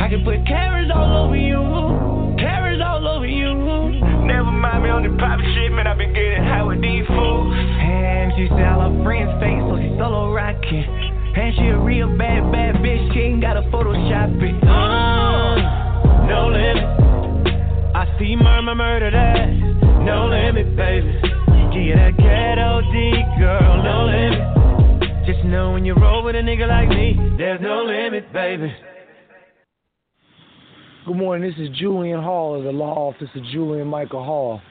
I 0.07 0.09
can 0.09 0.23
put 0.23 0.39
carrots 0.47 0.89
all 0.95 1.27
over 1.27 1.35
you. 1.35 1.59
Carrots 2.39 2.79
all 2.79 3.03
over 3.03 3.27
you. 3.27 3.51
Never 4.23 4.55
mind 4.55 4.83
me 4.83 4.89
on 4.89 5.03
the 5.03 5.11
pop 5.19 5.35
shit, 5.35 5.67
man. 5.75 5.83
I 5.83 5.99
been 5.99 6.15
getting 6.15 6.47
high 6.47 6.63
with 6.63 6.79
these 6.79 7.03
fools. 7.11 7.51
And 7.51 8.31
she 8.39 8.47
said 8.47 8.71
all 8.71 8.87
her 8.87 9.03
friends 9.03 9.35
fake, 9.43 9.59
so 9.67 9.75
she 9.75 9.91
solo 9.99 10.31
rockin'. 10.31 10.87
And 11.35 11.51
she 11.59 11.75
a 11.75 11.77
real 11.83 12.07
bad, 12.15 12.39
bad 12.55 12.79
bitch. 12.79 13.03
She 13.11 13.19
ain't 13.19 13.43
gotta 13.43 13.67
Photoshop 13.67 14.31
it. 14.39 14.55
Uh, 14.63 15.59
no 16.23 16.55
limit. 16.55 16.87
I 17.91 18.07
see 18.15 18.39
murmur, 18.39 18.79
murder 18.79 19.11
that. 19.11 19.51
No 20.07 20.31
limit, 20.31 20.71
baby. 20.79 21.19
Get 21.75 21.99
that 21.99 22.15
ghetto 22.15 22.79
D, 22.95 23.11
girl. 23.43 23.83
No 23.83 24.07
limit. 24.07 25.27
Just 25.27 25.43
know 25.43 25.75
when 25.75 25.83
you 25.83 25.99
roll 25.99 26.23
with 26.23 26.39
a 26.39 26.43
nigga 26.47 26.63
like 26.63 26.87
me, 26.87 27.19
there's 27.35 27.59
no 27.59 27.83
limit, 27.83 28.31
baby. 28.31 28.71
Good 31.07 31.15
morning. 31.15 31.49
This 31.49 31.57
is 31.69 31.73
Julian 31.77 32.21
Hall 32.21 32.53
of 32.55 32.65
the 32.65 32.71
law 32.71 32.93
office 33.07 33.29
of 33.33 33.43
Julian 33.45 33.87
Michael 33.87 34.23
Hall, 34.25 34.61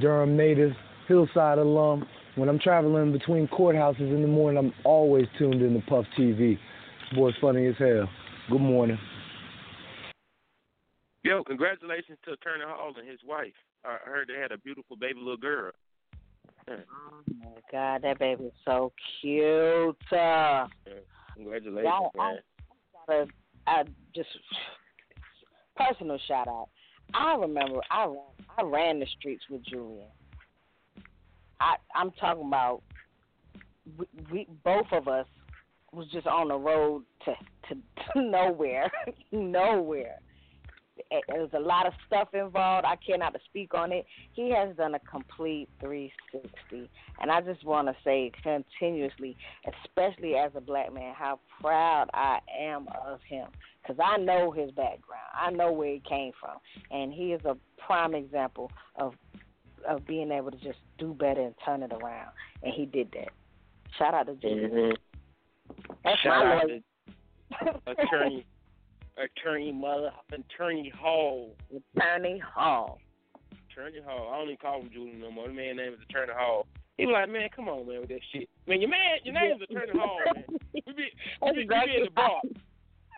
Durham 0.00 0.36
native, 0.36 0.72
Hillside 1.06 1.56
alum. 1.58 2.06
When 2.36 2.48
I'm 2.50 2.58
traveling 2.58 3.10
between 3.10 3.48
courthouses 3.48 4.00
in 4.00 4.20
the 4.20 4.28
morning, 4.28 4.58
I'm 4.58 4.72
always 4.84 5.24
tuned 5.38 5.62
in 5.62 5.72
to 5.72 5.80
Puff 5.88 6.04
TV. 6.18 6.58
Boy's 7.14 7.32
funny 7.40 7.66
as 7.66 7.74
hell. 7.78 8.06
Good 8.50 8.60
morning. 8.60 8.98
Yo, 11.24 11.42
congratulations 11.42 12.18
to 12.26 12.32
Attorney 12.32 12.64
Hall 12.66 12.92
and 12.98 13.08
his 13.08 13.20
wife. 13.26 13.54
I 13.82 13.96
heard 14.04 14.28
they 14.28 14.38
had 14.40 14.52
a 14.52 14.58
beautiful 14.58 14.94
baby 14.96 15.18
little 15.18 15.38
girl. 15.38 15.72
Oh 16.68 16.74
my 17.40 17.46
God, 17.72 18.02
that 18.02 18.18
baby 18.18 18.44
is 18.44 18.52
so 18.66 18.92
cute. 19.22 19.96
Uh, 20.12 20.66
Congratulations, 21.34 21.84
Yeah, 22.14 22.20
I- 22.20 22.32
man. 22.32 22.38
but 23.06 23.28
I 23.66 23.84
just 24.14 24.28
personal 25.78 26.18
shout 26.26 26.48
out. 26.48 26.68
I 27.14 27.34
remember 27.36 27.80
I 27.90 28.06
ran, 28.06 28.16
I 28.58 28.62
ran 28.62 29.00
the 29.00 29.06
streets 29.18 29.44
with 29.50 29.64
Julian. 29.64 30.08
I 31.60 31.76
I'm 31.94 32.10
talking 32.12 32.46
about 32.46 32.82
we, 33.98 34.06
we 34.30 34.46
both 34.64 34.86
of 34.92 35.08
us 35.08 35.26
was 35.92 36.06
just 36.12 36.26
on 36.26 36.48
the 36.48 36.56
road 36.56 37.04
to 37.24 37.32
to, 37.68 37.74
to 38.14 38.22
nowhere, 38.22 38.90
nowhere. 39.32 40.18
It 41.10 41.50
a 41.54 41.58
lot 41.58 41.86
of 41.86 41.92
stuff 42.06 42.28
involved. 42.32 42.86
I 42.86 42.96
cannot 42.96 43.36
speak 43.44 43.74
on 43.74 43.92
it. 43.92 44.06
He 44.32 44.50
has 44.50 44.76
done 44.76 44.94
a 44.94 44.98
complete 45.00 45.68
360, 45.80 46.90
and 47.20 47.30
I 47.30 47.40
just 47.40 47.64
want 47.64 47.88
to 47.88 47.96
say 48.04 48.32
continuously, 48.42 49.36
especially 49.66 50.34
as 50.34 50.52
a 50.54 50.60
black 50.60 50.92
man, 50.92 51.14
how 51.14 51.40
proud 51.60 52.08
I 52.14 52.38
am 52.58 52.86
of 53.06 53.20
him 53.28 53.48
because 53.82 54.02
I 54.04 54.18
know 54.18 54.50
his 54.50 54.70
background. 54.70 55.28
I 55.34 55.50
know 55.50 55.72
where 55.72 55.92
he 55.92 56.02
came 56.08 56.32
from, 56.38 56.58
and 56.90 57.12
he 57.12 57.32
is 57.32 57.44
a 57.44 57.56
prime 57.78 58.14
example 58.14 58.70
of 58.96 59.14
of 59.88 60.04
being 60.06 60.32
able 60.32 60.50
to 60.50 60.56
just 60.58 60.78
do 60.98 61.14
better 61.14 61.40
and 61.40 61.54
turn 61.64 61.82
it 61.82 61.92
around, 61.92 62.30
and 62.62 62.74
he 62.74 62.84
did 62.84 63.10
that. 63.12 63.28
Shout 63.96 64.12
out 64.12 64.26
to 64.26 64.34
Julian. 64.34 64.70
Mm-hmm. 64.70 65.92
That's 66.04 66.20
Shout 66.20 66.44
my 66.44 66.62
lawyer. 66.62 66.80
to 67.86 68.02
attorney, 68.02 68.46
attorney 69.22 69.72
mother, 69.72 70.10
attorney 70.32 70.92
Hall. 70.96 71.50
Attorney 71.96 72.38
Hall. 72.38 73.00
Attorney 73.70 74.00
Hall. 74.04 74.30
I 74.32 74.38
don't 74.38 74.46
even 74.46 74.56
call 74.58 74.80
him 74.80 74.90
Julian 74.92 75.20
no 75.20 75.30
more. 75.30 75.48
The 75.48 75.54
man 75.54 75.76
name 75.76 75.92
is 75.92 76.00
Attorney 76.08 76.32
Hall. 76.34 76.66
He 76.96 77.06
was 77.06 77.14
like, 77.14 77.30
man, 77.30 77.48
come 77.54 77.68
on, 77.68 77.86
man, 77.86 78.00
with 78.00 78.10
that 78.10 78.24
shit. 78.32 78.48
Man, 78.66 78.80
your 78.80 78.90
man, 78.90 79.22
your 79.22 79.34
name 79.34 79.54
is 79.54 79.62
Attorney 79.62 79.94
Hall, 79.94 80.18
man. 80.34 80.44
We 80.88 80.94
be, 80.94 81.10
we 81.42 81.52
be, 81.52 81.58
we 81.58 81.66
be 81.68 82.00
at 82.00 82.08
the 82.08 82.14
bar. 82.14 82.40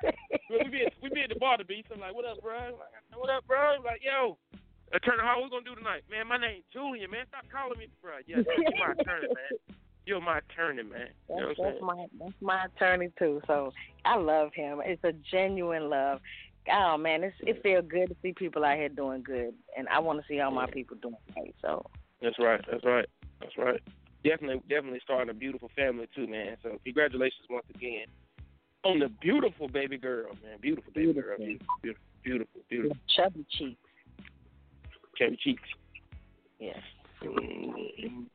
we 0.51 0.69
be 0.69 0.83
at, 0.85 0.93
we 1.03 1.09
be 1.09 1.23
at 1.23 1.29
the 1.31 1.39
bar 1.39 1.57
to 1.57 1.65
be. 1.65 1.85
So 1.89 1.95
I'm 1.95 2.01
like, 2.01 2.15
what 2.15 2.25
up, 2.25 2.43
bro? 2.43 2.57
I'm 2.57 2.73
Like, 2.75 3.15
what 3.15 3.31
up, 3.31 3.47
bro? 3.47 3.79
I'm 3.79 3.85
like, 3.85 4.03
yo, 4.03 4.37
Attorney 4.93 5.23
Hall, 5.23 5.41
what 5.41 5.49
we 5.49 5.55
gonna 5.55 5.71
do 5.71 5.79
tonight? 5.79 6.03
Man, 6.11 6.27
my 6.27 6.37
name's 6.37 6.67
Julian, 6.73 7.11
man. 7.11 7.25
Stop 7.31 7.47
calling 7.47 7.79
me, 7.79 7.87
bro. 8.03 8.19
Yeah, 8.27 8.43
you're 8.43 8.75
my 8.75 8.93
attorney, 8.99 9.31
man. 9.31 9.55
You're 10.11 10.21
my 10.21 10.39
attorney, 10.39 10.83
man. 10.83 11.07
You 11.29 11.37
know 11.37 11.47
That's, 11.47 11.59
what 11.61 11.67
I'm 11.69 11.73
that's 11.73 11.77
saying? 11.77 11.87
my 11.87 12.07
that's 12.19 12.35
my 12.41 12.65
attorney 12.65 13.13
too. 13.17 13.41
So 13.47 13.73
I 14.05 14.17
love 14.17 14.51
him. 14.53 14.81
It's 14.85 15.05
a 15.05 15.13
genuine 15.31 15.89
love. 15.89 16.19
Oh 16.69 16.97
man, 16.97 17.23
it's, 17.23 17.37
it 17.43 17.63
feels 17.63 17.85
good 17.89 18.09
to 18.09 18.17
see 18.21 18.33
people 18.33 18.65
out 18.65 18.77
here 18.77 18.89
doing 18.89 19.23
good, 19.23 19.55
and 19.79 19.89
I 19.89 20.01
want 20.01 20.19
to 20.19 20.25
see 20.27 20.41
all 20.41 20.51
my 20.51 20.67
people 20.67 20.97
doing 21.01 21.15
right. 21.37 21.55
So 21.63 21.87
That's 22.21 22.41
right. 22.41 22.61
That's 22.69 22.85
right. 22.85 23.07
That's 23.41 23.57
right. 23.57 23.81
Definitely, 24.25 24.63
definitely 24.69 24.99
starting 25.05 25.31
a 25.31 25.35
beautiful 25.35 25.71
family 25.77 26.09
too, 26.13 26.27
man. 26.27 26.57
So 26.65 26.81
congratulations 26.85 27.47
once 27.49 27.67
again 27.73 28.07
on 28.83 28.99
the 28.99 29.11
beautiful 29.21 29.69
baby 29.69 29.97
girl, 29.97 30.33
man. 30.43 30.59
Beautiful 30.61 30.93
baby 30.93 31.13
girl. 31.13 31.37
Beautiful, 31.39 31.67
beautiful, 31.85 32.03
beautiful, 32.25 32.61
beautiful. 32.69 32.97
chubby 33.17 33.47
cheeks. 33.57 33.79
Chubby 35.17 35.39
cheeks. 35.41 35.63
Yes. 36.59 36.81
Mm. 37.23 38.27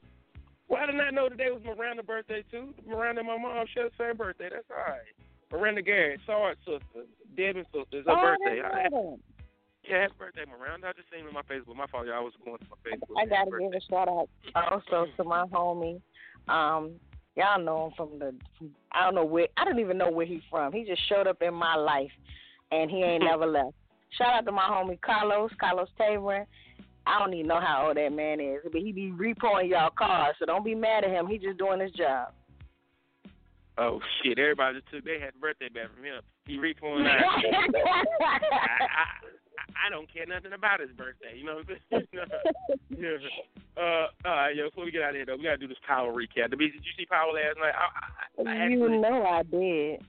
Well, 0.68 0.82
I 0.82 0.86
did 0.88 0.96
not 0.96 1.14
know 1.14 1.30
today 1.30 1.52
was 1.52 1.62
Miranda's 1.64 2.06
birthday 2.06 2.44
too. 2.50 2.74
Miranda 2.88 3.22
and 3.22 3.28
my 3.30 3.38
mom 3.38 3.66
share 3.74 3.90
the 3.90 3.96
same 3.98 4.18
birthday. 4.18 4.50
That's 4.52 4.66
all 4.72 4.78
right. 4.94 5.14
Miranda 5.52 5.82
Garrett, 5.82 6.20
Sarge's 6.26 6.58
sister, 6.66 7.06
Devin's 7.38 7.68
sister. 7.68 8.00
It's 8.00 8.08
her 8.08 8.14
Oh, 8.14 8.36
birthday. 8.36 8.56
didn't 8.62 9.22
yeah, 9.88 10.02
happy 10.02 10.14
birthday, 10.18 10.42
Miranda. 10.50 10.88
I 10.88 10.94
just 10.94 11.10
seen 11.12 11.26
it 11.26 11.28
on 11.28 11.34
my 11.34 11.44
Facebook. 11.44 11.76
My 11.76 11.86
fault, 11.88 12.08
y'all. 12.08 12.16
I 12.16 12.20
was 12.20 12.34
going 12.44 12.58
to 12.58 12.66
my 12.66 12.78
Facebook. 12.82 13.16
I 13.22 13.26
gotta 13.26 13.52
give 13.60 13.72
a 13.72 13.82
shout 13.88 14.08
out 14.10 14.30
also 14.72 15.06
to 15.16 15.24
my 15.24 15.46
homie. 15.46 16.02
Um, 16.48 16.94
y'all 17.36 17.62
know 17.64 17.88
him 17.88 17.94
from 17.96 18.20
the. 18.20 18.34
From, 18.58 18.72
I 18.92 19.04
don't 19.04 19.14
know 19.16 19.26
where. 19.26 19.48
I 19.58 19.66
don't 19.66 19.80
even 19.80 19.98
know 19.98 20.10
where 20.10 20.26
he's 20.26 20.42
from. 20.50 20.74
He 20.74 20.84
just 20.86 21.08
showed 21.08 21.28
up 21.28 21.42
in 21.42 21.54
my 21.54 21.76
life, 21.76 22.12
and 22.72 22.90
he 22.90 23.04
ain't 23.04 23.24
never 23.30 23.46
left. 23.46 23.76
Shout 24.18 24.34
out 24.34 24.46
to 24.46 24.52
my 24.52 24.64
homie 24.64 25.00
Carlos, 25.02 25.52
Carlos 25.60 25.90
Tamer. 25.98 26.48
I 27.08 27.20
don't 27.20 27.34
even 27.34 27.48
know 27.48 27.60
how 27.60 27.88
old 27.88 27.98
that 27.98 28.12
man 28.12 28.40
is, 28.40 28.62
but 28.64 28.82
he 28.82 28.92
be 28.92 29.12
repoing 29.12 29.70
y'all 29.70 29.92
cars, 29.92 30.36
so 30.40 30.46
don't 30.46 30.66
be 30.66 30.76
mad 30.76 31.04
at 31.04 31.12
him. 31.12 31.28
He 31.28 31.38
just 31.38 31.58
doing 31.58 31.80
his 31.80 31.92
job. 31.92 32.34
Oh 33.78 34.00
shit! 34.22 34.40
Everybody 34.40 34.80
just 34.80 34.92
took 34.92 35.04
their 35.04 35.20
happy 35.20 35.38
birthday 35.40 35.70
back 35.70 35.94
from 35.94 36.04
him. 36.04 36.22
He 36.48 36.58
repoing. 36.58 37.06
I, 37.10 37.20
I, 38.24 39.06
I 39.76 39.90
don't 39.90 40.12
care 40.12 40.26
nothing 40.26 40.54
about 40.54 40.80
his 40.80 40.92
birthday. 40.92 41.38
You 41.38 41.46
know 41.46 41.56
what 41.62 41.66
I'm 41.70 42.08
saying? 42.14 42.30
yeah. 42.98 43.18
Uh, 43.76 44.08
all 44.24 44.32
right, 44.32 44.56
yo. 44.56 44.70
Before 44.70 44.86
we 44.86 44.92
get 44.92 45.04
out 45.04 45.10
of 45.10 45.16
here, 45.18 45.26
though, 45.26 45.36
we 45.36 45.44
gotta 45.44 45.58
do 45.58 45.68
this 45.68 45.76
power 45.86 46.14
recap. 46.14 46.50
The 46.50 46.56
did 46.56 46.80
you 46.80 46.96
see 46.96 47.06
Power 47.12 47.36
last 47.36 47.60
night? 47.60 47.76
I, 47.76 47.92
I, 47.92 48.64
I 48.64 48.68
you 48.72 48.88
actually, 48.88 48.98
know 49.04 49.20
I 49.28 49.44
did. 49.44 50.00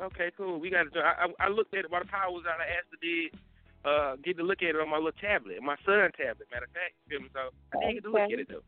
Okay, 0.00 0.32
cool. 0.38 0.58
We 0.58 0.70
got 0.70 0.88
to. 0.90 1.00
I, 1.00 1.28
I 1.28 1.44
I 1.44 1.48
looked 1.52 1.74
at 1.74 1.84
it 1.84 1.90
while 1.90 2.00
the 2.00 2.08
power 2.08 2.32
was 2.32 2.48
out. 2.48 2.64
I 2.64 2.80
asked 2.80 2.88
the 2.88 2.96
did 2.96 3.36
uh 3.84 4.16
get 4.24 4.36
to 4.36 4.42
look 4.44 4.62
at 4.62 4.74
it 4.74 4.80
on 4.80 4.88
my 4.90 4.96
little 4.96 5.12
tablet, 5.20 5.62
my 5.62 5.76
son 5.86 6.10
tablet. 6.16 6.48
Matter 6.50 6.66
of 6.68 6.74
fact, 6.76 6.94
you 7.08 7.18
feel 7.18 7.22
me? 7.24 7.30
So 7.32 7.50
I 7.72 7.80
didn't 7.80 7.94
get 7.94 8.04
to 8.04 8.10
look 8.12 8.22
Okay. 8.28 8.34
at 8.34 8.40
it 8.40 8.48
though. 8.48 8.64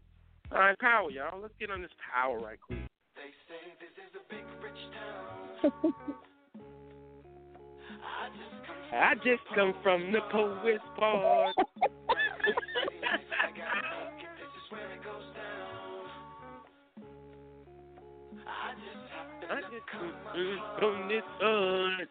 All 0.52 0.58
right, 0.58 0.78
power, 0.78 1.10
y'all. 1.10 1.40
Let's 1.40 1.54
get 1.58 1.70
on 1.70 1.80
this 1.82 1.90
power 2.12 2.38
right 2.38 2.60
quick. 2.60 2.84
they 3.16 3.32
I 8.92 9.14
just 9.24 9.42
come 9.54 9.74
from 9.82 10.12
the 10.12 10.20
poet's 10.30 10.84
part. 10.98 11.56
I 19.50 19.60
just 19.72 19.86
come 19.90 20.12
from 20.78 21.08
this 21.08 21.22
earth. 21.42 22.08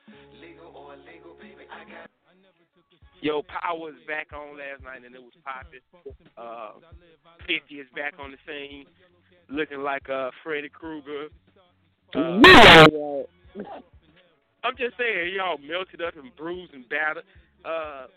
Yo, 3.21 3.43
Power 3.43 3.77
was 3.77 3.93
back 4.07 4.33
on 4.33 4.57
last 4.57 4.83
night 4.83 5.05
and 5.05 5.13
it 5.13 5.21
was 5.21 5.33
popping. 5.45 5.79
Uh, 6.37 6.81
50 7.45 7.75
is 7.75 7.87
back 7.95 8.13
on 8.19 8.31
the 8.31 8.37
scene, 8.47 8.85
looking 9.47 9.81
like 9.83 10.09
uh, 10.09 10.31
Freddy 10.43 10.69
Krueger. 10.69 11.27
Uh, 12.15 12.41
I'm 14.63 14.75
just 14.77 14.97
saying, 14.97 15.33
y'all 15.35 15.57
melted 15.57 16.01
up 16.01 16.17
and 16.17 16.35
bruised 16.35 16.73
and 16.73 16.87
battered. 16.89 17.23
Uh, 17.63 18.07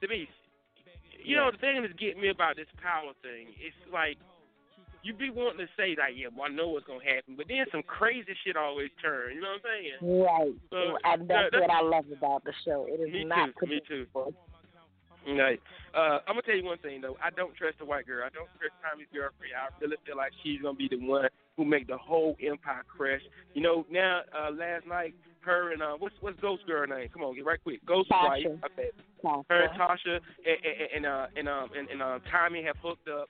Denise, 0.00 0.28
you 1.24 1.36
know 1.36 1.50
the 1.50 1.58
thing 1.58 1.80
that's 1.80 1.98
getting 1.98 2.20
me 2.20 2.28
about 2.28 2.56
this 2.56 2.68
power 2.82 3.12
thing, 3.22 3.48
it's 3.56 3.76
like 3.92 4.16
you 5.02 5.14
be 5.14 5.30
wanting 5.30 5.66
to 5.66 5.70
say 5.76 5.96
like, 5.98 6.14
yeah, 6.16 6.28
well, 6.34 6.48
I 6.50 6.54
know 6.54 6.68
what's 6.68 6.86
gonna 6.86 7.04
happen, 7.04 7.34
but 7.36 7.46
then 7.48 7.64
some 7.72 7.82
crazy 7.82 8.32
shit 8.44 8.56
always 8.56 8.90
turn. 9.02 9.34
You 9.34 9.40
know 9.40 9.56
what 9.56 9.64
I'm 9.64 9.72
saying? 9.72 9.98
Right. 10.22 10.56
Uh, 10.72 10.96
and 11.04 11.28
that's 11.28 11.50
that- 11.52 11.60
what 11.60 11.70
I 11.70 11.80
love 11.82 12.04
about 12.12 12.44
the 12.44 12.52
show. 12.64 12.86
It 12.88 13.00
is 13.00 13.12
Me 13.12 13.24
not 13.24 13.50
too. 13.58 13.66
Me 13.66 13.80
too. 13.86 14.06
Right. 15.26 15.60
Uh, 15.94 16.18
I'm 16.26 16.34
gonna 16.34 16.42
tell 16.42 16.56
you 16.56 16.64
one 16.64 16.78
thing 16.78 17.00
though. 17.00 17.16
I 17.22 17.30
don't 17.30 17.54
trust 17.54 17.78
the 17.78 17.84
white 17.84 18.06
girl. 18.06 18.24
I 18.24 18.30
don't 18.30 18.48
trust 18.58 18.72
Tommy's 18.80 19.08
girlfriend. 19.12 19.52
I 19.52 19.68
really 19.80 19.96
feel 20.06 20.16
like 20.16 20.32
she's 20.42 20.62
gonna 20.62 20.76
be 20.76 20.88
the 20.88 20.96
one 20.96 21.28
who 21.56 21.64
make 21.64 21.86
the 21.86 21.98
whole 21.98 22.36
empire 22.40 22.84
crash. 22.88 23.20
You 23.54 23.62
know, 23.62 23.84
now 23.90 24.22
uh, 24.32 24.50
last 24.50 24.86
night, 24.86 25.14
her 25.40 25.72
and 25.72 25.82
uh, 25.82 25.96
what's 25.98 26.14
what's 26.20 26.40
Ghost 26.40 26.66
girl 26.66 26.86
name? 26.86 27.08
Come 27.12 27.22
on, 27.22 27.34
get 27.34 27.44
right 27.44 27.62
quick. 27.62 27.84
Ghost 27.84 28.10
Tasha. 28.10 28.28
wife. 28.28 28.46
Okay. 28.72 28.90
Her 29.50 29.62
and 29.64 29.78
Tasha 29.78 30.20
and 30.46 30.58
and, 30.64 30.88
and 30.96 31.06
uh 31.06 31.26
and 31.36 31.48
um 31.48 31.70
and, 31.76 31.88
and 31.90 32.02
uh, 32.02 32.18
Tommy 32.30 32.62
have 32.62 32.76
hooked 32.82 33.08
up. 33.08 33.28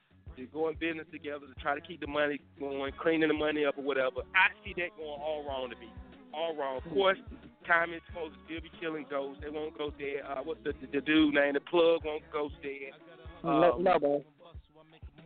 Going 0.53 0.77
business 0.81 1.07
together 1.13 1.47
to 1.47 1.61
try 1.61 1.75
to 1.75 1.81
keep 1.81 2.01
the 2.01 2.07
money 2.07 2.41
going, 2.59 2.93
cleaning 3.01 3.29
the 3.29 3.35
money 3.35 3.65
up 3.65 3.77
or 3.79 3.85
whatever. 3.85 4.23
I 4.35 4.49
see 4.65 4.75
that 4.79 4.97
going 4.97 5.21
all 5.21 5.45
wrong 5.47 5.71
to 5.71 5.77
me. 5.77 5.93
All 6.33 6.57
wrong. 6.57 6.79
Of 6.85 6.93
course, 6.93 7.19
Tommy's 7.67 8.01
supposed 8.09 8.35
to 8.35 8.41
still 8.47 8.61
be 8.61 8.71
killing 8.81 9.07
ghosts. 9.11 9.43
They 9.43 9.51
won't 9.51 9.77
go 9.77 9.93
there. 9.99 10.25
Uh, 10.25 10.43
what's 10.45 10.61
the, 10.65 10.73
the 10.81 10.87
the 10.87 11.01
dude 11.01 11.35
name? 11.35 11.55
The 11.55 11.61
plug 11.61 12.01
won't 12.05 12.23
go. 12.33 12.49
No, 13.43 13.73
Um, 13.73 13.83
no, 13.83 13.99
bro. 13.99 14.25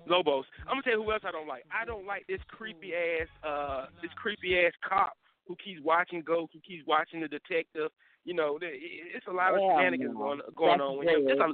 Lobos. 0.06 0.44
I'm 0.66 0.74
gonna 0.74 0.82
tell 0.82 0.92
you 0.98 1.02
who 1.02 1.12
else 1.12 1.22
I 1.24 1.30
don't 1.32 1.48
like. 1.48 1.64
I 1.72 1.84
don't 1.84 2.06
like 2.06 2.26
this 2.26 2.40
creepy 2.48 2.92
ass, 2.94 3.28
uh, 3.42 3.86
this 4.02 4.10
creepy 4.16 4.58
ass 4.58 4.72
cop 4.86 5.16
who 5.46 5.56
keeps 5.56 5.80
watching 5.82 6.22
ghosts, 6.22 6.52
who 6.52 6.60
keeps 6.60 6.86
watching 6.86 7.20
the 7.20 7.28
detective. 7.28 7.90
You 8.24 8.34
know, 8.34 8.58
it's 8.60 9.26
a 9.26 9.32
lot 9.32 9.54
of 9.54 9.60
Hell 9.60 9.76
shenanigans 9.76 10.14
going 10.14 10.40
going 10.56 10.78
That's 10.78 10.82
on 10.82 10.98
with 10.98 11.08
him. 11.08 11.28
It's 11.28 11.40
a, 11.40 11.52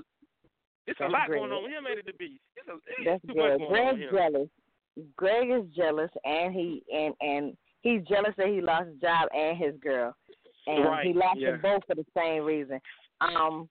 Greg. 0.96 0.96
it's 0.98 1.00
a 1.00 1.08
lot 1.12 1.26
Greg. 1.28 1.40
going 1.40 1.52
on 1.52 1.70
him, 1.70 1.84
it, 1.86 2.06
the 2.06 2.12
beast? 2.12 2.40
It's, 2.56 2.68
a, 2.68 2.74
it's 2.74 3.04
That's 3.04 3.22
too 3.26 3.34
good. 3.34 3.60
much 3.60 3.68
going 3.68 3.96
Greg's 3.96 4.12
jealous. 4.12 4.48
Greg 5.16 5.50
is 5.50 5.64
jealous, 5.76 6.10
and 6.24 6.52
he 6.54 6.82
and 6.92 7.14
and 7.20 7.56
he's 7.82 8.02
jealous 8.08 8.34
that 8.36 8.48
he 8.48 8.60
lost 8.60 8.88
his 8.88 9.00
job 9.00 9.28
and 9.34 9.56
his 9.56 9.74
girl, 9.80 10.14
and 10.66 10.84
Right, 10.84 11.06
he 11.06 11.12
lost 11.12 11.38
yeah. 11.38 11.52
them 11.52 11.60
both 11.62 11.82
for 11.86 11.94
the 11.94 12.04
same 12.16 12.44
reason. 12.44 12.80
Um, 13.20 13.68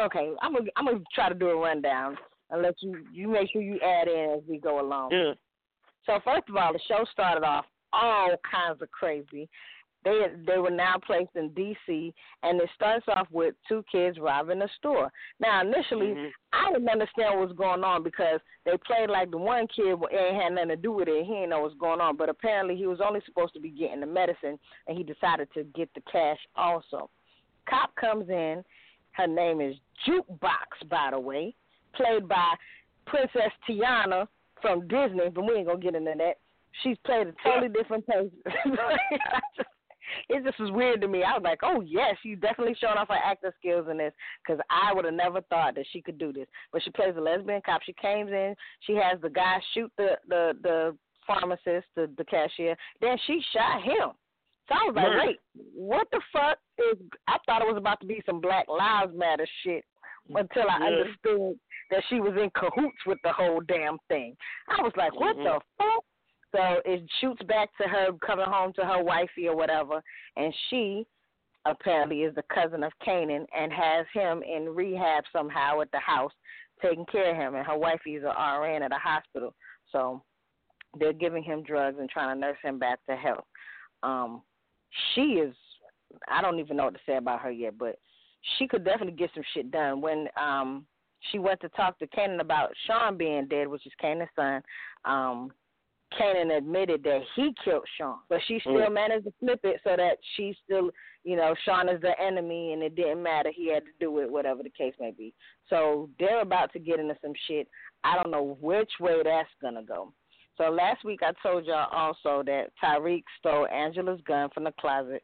okay, 0.00 0.30
I'm 0.42 0.52
gonna 0.54 0.70
I'm 0.76 0.86
gonna 0.86 1.00
try 1.14 1.28
to 1.28 1.34
do 1.34 1.48
a 1.50 1.56
rundown 1.56 2.16
and 2.50 2.62
let 2.62 2.74
you 2.80 3.04
you 3.12 3.28
make 3.28 3.50
sure 3.52 3.62
you 3.62 3.78
add 3.80 4.08
in 4.08 4.36
as 4.38 4.42
we 4.48 4.58
go 4.58 4.80
along. 4.80 5.10
Yeah. 5.12 5.32
So 6.04 6.20
first 6.24 6.48
of 6.48 6.56
all, 6.56 6.72
the 6.72 6.80
show 6.88 7.04
started 7.10 7.44
off 7.44 7.64
all 7.92 8.28
kinds 8.50 8.82
of 8.82 8.90
crazy. 8.90 9.48
They 10.06 10.28
they 10.46 10.58
were 10.58 10.70
now 10.70 10.94
placed 11.04 11.34
in 11.34 11.48
D.C. 11.48 12.14
and 12.44 12.60
it 12.60 12.70
starts 12.76 13.04
off 13.08 13.26
with 13.32 13.56
two 13.68 13.84
kids 13.90 14.20
robbing 14.20 14.62
a 14.62 14.68
store. 14.78 15.10
Now 15.40 15.62
initially, 15.62 16.14
Mhm. 16.14 16.30
I 16.52 16.72
didn't 16.72 16.88
understand 16.88 17.36
what 17.36 17.48
was 17.48 17.56
going 17.56 17.82
on 17.82 18.04
because 18.04 18.40
they 18.64 18.76
played 18.78 19.10
like 19.10 19.32
the 19.32 19.36
one 19.38 19.66
kid 19.66 19.98
ain't 20.12 20.40
had 20.40 20.52
nothing 20.52 20.68
to 20.68 20.76
do 20.76 20.92
with 20.92 21.08
it. 21.08 21.24
He 21.26 21.32
didn't 21.32 21.50
know 21.50 21.62
what's 21.62 21.74
going 21.74 22.00
on, 22.00 22.16
but 22.16 22.28
apparently 22.28 22.76
he 22.76 22.86
was 22.86 23.00
only 23.00 23.20
supposed 23.26 23.52
to 23.54 23.60
be 23.60 23.68
getting 23.70 23.98
the 23.98 24.06
medicine, 24.06 24.60
and 24.86 24.96
he 24.96 25.02
decided 25.02 25.52
to 25.54 25.64
get 25.74 25.92
the 25.94 26.02
cash 26.02 26.38
also. 26.54 27.10
Cop 27.68 27.92
comes 27.96 28.28
in. 28.28 28.64
Her 29.10 29.26
name 29.26 29.60
is 29.60 29.74
Jukebox, 30.06 30.88
by 30.88 31.10
the 31.10 31.18
way, 31.18 31.52
played 31.94 32.28
by 32.28 32.54
Princess 33.06 33.50
Tiana 33.68 34.28
from 34.62 34.86
Disney, 34.86 35.30
but 35.30 35.42
we 35.44 35.54
ain't 35.54 35.66
gonna 35.66 35.80
get 35.80 35.96
into 35.96 36.14
that. 36.16 36.38
She's 36.82 36.98
played 36.98 37.26
a 37.26 37.32
totally 37.42 37.70
different 37.70 38.06
person. 38.06 38.30
it 40.28 40.44
just 40.44 40.58
was 40.60 40.70
weird 40.70 41.00
to 41.00 41.08
me. 41.08 41.22
I 41.22 41.34
was 41.34 41.42
like, 41.44 41.60
oh 41.62 41.80
yes, 41.80 42.16
she's 42.22 42.38
definitely 42.38 42.76
showing 42.80 42.96
off 42.98 43.08
her 43.08 43.14
acting 43.24 43.50
skills 43.58 43.86
in 43.90 43.98
this 43.98 44.12
because 44.46 44.60
I 44.70 44.92
would 44.92 45.04
have 45.04 45.14
never 45.14 45.40
thought 45.42 45.74
that 45.76 45.86
she 45.92 46.00
could 46.02 46.18
do 46.18 46.32
this. 46.32 46.46
But 46.72 46.82
she 46.82 46.90
plays 46.90 47.14
a 47.16 47.20
lesbian 47.20 47.60
cop. 47.64 47.82
She 47.82 47.92
comes 47.94 48.30
in, 48.30 48.54
she 48.80 48.94
has 48.94 49.20
the 49.20 49.30
guy 49.30 49.58
shoot 49.74 49.90
the 49.96 50.16
the 50.28 50.52
the 50.62 50.96
pharmacist, 51.26 51.86
the 51.96 52.10
the 52.16 52.24
cashier. 52.24 52.76
Then 53.00 53.16
she 53.26 53.40
shot 53.52 53.82
him. 53.82 54.10
So 54.68 54.74
I 54.74 54.84
was 54.86 54.94
like, 54.96 55.04
Murder. 55.06 55.26
wait, 55.26 55.36
what 55.74 56.08
the 56.10 56.20
fuck 56.32 56.58
is? 56.90 56.98
I 57.28 57.36
thought 57.46 57.62
it 57.62 57.68
was 57.68 57.76
about 57.76 58.00
to 58.00 58.06
be 58.06 58.20
some 58.26 58.40
Black 58.40 58.66
Lives 58.68 59.12
Matter 59.14 59.46
shit 59.62 59.84
until 60.34 60.64
I 60.68 60.78
Yeah. 60.80 60.86
understood 60.86 61.58
that 61.90 62.02
she 62.08 62.20
was 62.20 62.32
in 62.36 62.50
cahoots 62.50 62.98
with 63.06 63.18
the 63.22 63.32
whole 63.32 63.60
damn 63.68 63.98
thing. 64.08 64.36
I 64.68 64.82
was 64.82 64.92
like, 64.96 65.14
what 65.14 65.36
the 65.36 65.60
fuck? 65.78 66.04
So 66.56 66.80
it 66.86 67.02
shoots 67.20 67.42
back 67.42 67.68
to 67.76 67.88
her 67.88 68.12
coming 68.24 68.46
home 68.48 68.72
to 68.74 68.82
her 68.82 69.02
wifey 69.02 69.48
or 69.48 69.56
whatever, 69.56 70.02
and 70.36 70.54
she 70.70 71.06
apparently 71.66 72.22
is 72.22 72.34
the 72.34 72.44
cousin 72.52 72.82
of 72.82 72.92
Kanan 73.06 73.44
and 73.56 73.72
has 73.72 74.06
him 74.14 74.42
in 74.42 74.74
rehab 74.74 75.24
somehow 75.32 75.80
at 75.80 75.90
the 75.92 75.98
house, 75.98 76.32
taking 76.80 77.04
care 77.06 77.30
of 77.32 77.36
him, 77.36 77.56
and 77.56 77.66
her 77.66 77.76
wifey 77.76 78.14
is 78.14 78.24
an 78.24 78.30
RN 78.30 78.82
at 78.82 78.92
a 78.92 78.98
hospital. 78.98 79.54
So 79.92 80.22
they're 80.98 81.12
giving 81.12 81.42
him 81.42 81.62
drugs 81.62 81.98
and 82.00 82.08
trying 82.08 82.34
to 82.34 82.40
nurse 82.40 82.58
him 82.62 82.78
back 82.78 83.00
to 83.08 83.16
health. 83.16 83.44
Um, 84.02 84.42
she 85.14 85.20
is, 85.20 85.54
I 86.28 86.40
don't 86.40 86.58
even 86.58 86.76
know 86.76 86.84
what 86.84 86.94
to 86.94 87.00
say 87.04 87.16
about 87.16 87.40
her 87.40 87.50
yet, 87.50 87.76
but 87.76 87.98
she 88.56 88.66
could 88.66 88.84
definitely 88.84 89.16
get 89.16 89.30
some 89.34 89.44
shit 89.52 89.70
done. 89.70 90.00
When 90.00 90.28
um 90.40 90.86
she 91.32 91.38
went 91.38 91.60
to 91.60 91.68
talk 91.70 91.98
to 91.98 92.06
Kanan 92.06 92.40
about 92.40 92.70
Sean 92.86 93.16
being 93.16 93.46
dead, 93.48 93.66
which 93.66 93.86
is 93.86 93.92
Kanan's 94.02 94.30
son, 94.36 94.62
um, 95.04 95.50
Kanan 96.12 96.56
admitted 96.56 97.02
that 97.02 97.22
he 97.34 97.52
killed 97.64 97.84
Sean, 97.98 98.18
but 98.28 98.40
she 98.46 98.60
still 98.60 98.74
Mm. 98.74 98.92
managed 98.92 99.24
to 99.24 99.32
flip 99.40 99.60
it 99.64 99.80
so 99.82 99.96
that 99.96 100.18
she 100.34 100.52
still, 100.64 100.90
you 101.24 101.36
know, 101.36 101.54
Sean 101.64 101.88
is 101.88 102.00
the 102.00 102.18
enemy, 102.20 102.72
and 102.72 102.82
it 102.82 102.94
didn't 102.94 103.22
matter. 103.22 103.50
He 103.50 103.68
had 103.68 103.84
to 103.84 103.92
do 103.98 104.20
it, 104.20 104.30
whatever 104.30 104.62
the 104.62 104.70
case 104.70 104.94
may 105.00 105.10
be. 105.10 105.34
So 105.68 106.08
they're 106.18 106.40
about 106.42 106.72
to 106.74 106.78
get 106.78 107.00
into 107.00 107.16
some 107.20 107.34
shit. 107.46 107.68
I 108.04 108.14
don't 108.14 108.30
know 108.30 108.56
which 108.60 108.92
way 109.00 109.20
that's 109.24 109.52
gonna 109.60 109.82
go. 109.82 110.12
So 110.56 110.70
last 110.70 111.04
week 111.04 111.22
I 111.22 111.32
told 111.42 111.66
y'all 111.66 111.88
also 111.92 112.42
that 112.44 112.72
Tariq 112.82 113.24
stole 113.38 113.66
Angela's 113.66 114.20
gun 114.22 114.48
from 114.50 114.64
the 114.64 114.72
closet, 114.72 115.22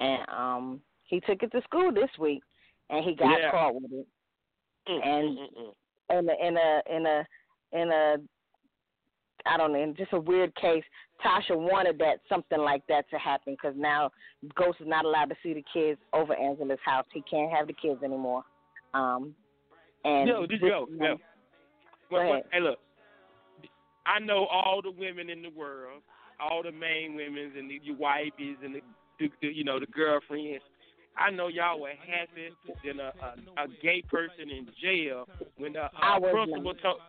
and 0.00 0.28
um 0.28 0.82
he 1.04 1.20
took 1.20 1.42
it 1.42 1.52
to 1.52 1.60
school 1.62 1.92
this 1.92 2.10
week, 2.18 2.42
and 2.90 3.04
he 3.04 3.14
got 3.14 3.38
Yeah. 3.38 3.50
caught 3.50 3.74
with 3.74 3.92
it. 3.92 4.06
Mm, 4.88 5.06
And 5.06 5.38
mm, 5.38 5.48
mm, 5.58 6.18
in 6.18 6.28
a 6.28 6.46
in 6.46 6.56
a 6.56 6.82
in 6.90 7.06
a 7.06 7.26
in 7.72 7.92
a 7.92 8.16
I 9.46 9.56
don't 9.56 9.72
know, 9.72 9.82
in 9.82 9.94
just 9.94 10.12
a 10.12 10.20
weird 10.20 10.54
case, 10.56 10.84
Tasha 11.24 11.56
wanted 11.56 11.98
that 11.98 12.20
something 12.28 12.58
like 12.58 12.82
that 12.88 13.08
to 13.10 13.18
happen 13.18 13.54
because 13.54 13.74
now 13.76 14.10
Ghost 14.54 14.78
is 14.80 14.86
not 14.88 15.04
allowed 15.04 15.26
to 15.30 15.36
see 15.42 15.52
the 15.54 15.64
kids 15.72 16.00
over 16.12 16.34
Angela's 16.34 16.78
house. 16.84 17.04
He 17.12 17.22
can't 17.30 17.52
have 17.52 17.66
the 17.66 17.74
kids 17.74 18.02
anymore. 18.02 18.42
Um, 18.94 19.34
and 20.04 20.28
Yo, 20.28 20.46
did 20.46 20.60
you 20.62 20.68
go? 20.68 20.86
this- 20.90 20.98
Yo. 21.00 21.16
Go 21.16 22.16
Well, 22.16 22.22
well, 22.24 22.32
ahead. 22.34 22.44
hey, 22.52 22.60
look. 22.60 22.78
I 24.06 24.18
know 24.18 24.44
all 24.46 24.82
the 24.82 24.90
women 24.90 25.30
in 25.30 25.40
the 25.42 25.48
world, 25.50 26.02
all 26.38 26.62
the 26.62 26.72
main 26.72 27.14
women 27.14 27.52
and 27.56 27.70
the, 27.70 27.80
your 27.82 27.96
wifeys 27.96 28.56
and 28.62 28.74
the, 28.74 28.80
the, 29.18 29.30
the 29.40 29.48
you 29.48 29.64
know 29.64 29.80
the 29.80 29.86
girlfriends. 29.86 30.62
I 31.16 31.30
know 31.30 31.48
y'all 31.48 31.80
were 31.80 31.90
happy 31.90 32.50
than 32.84 33.00
a, 33.00 33.12
a, 33.22 33.64
a 33.64 33.68
gay 33.82 34.02
person 34.02 34.50
in 34.50 34.66
jail 34.82 35.26
when 35.56 35.72
the 35.74 35.84
uh, 35.84 36.18
principal 36.20 36.74
told 36.74 37.00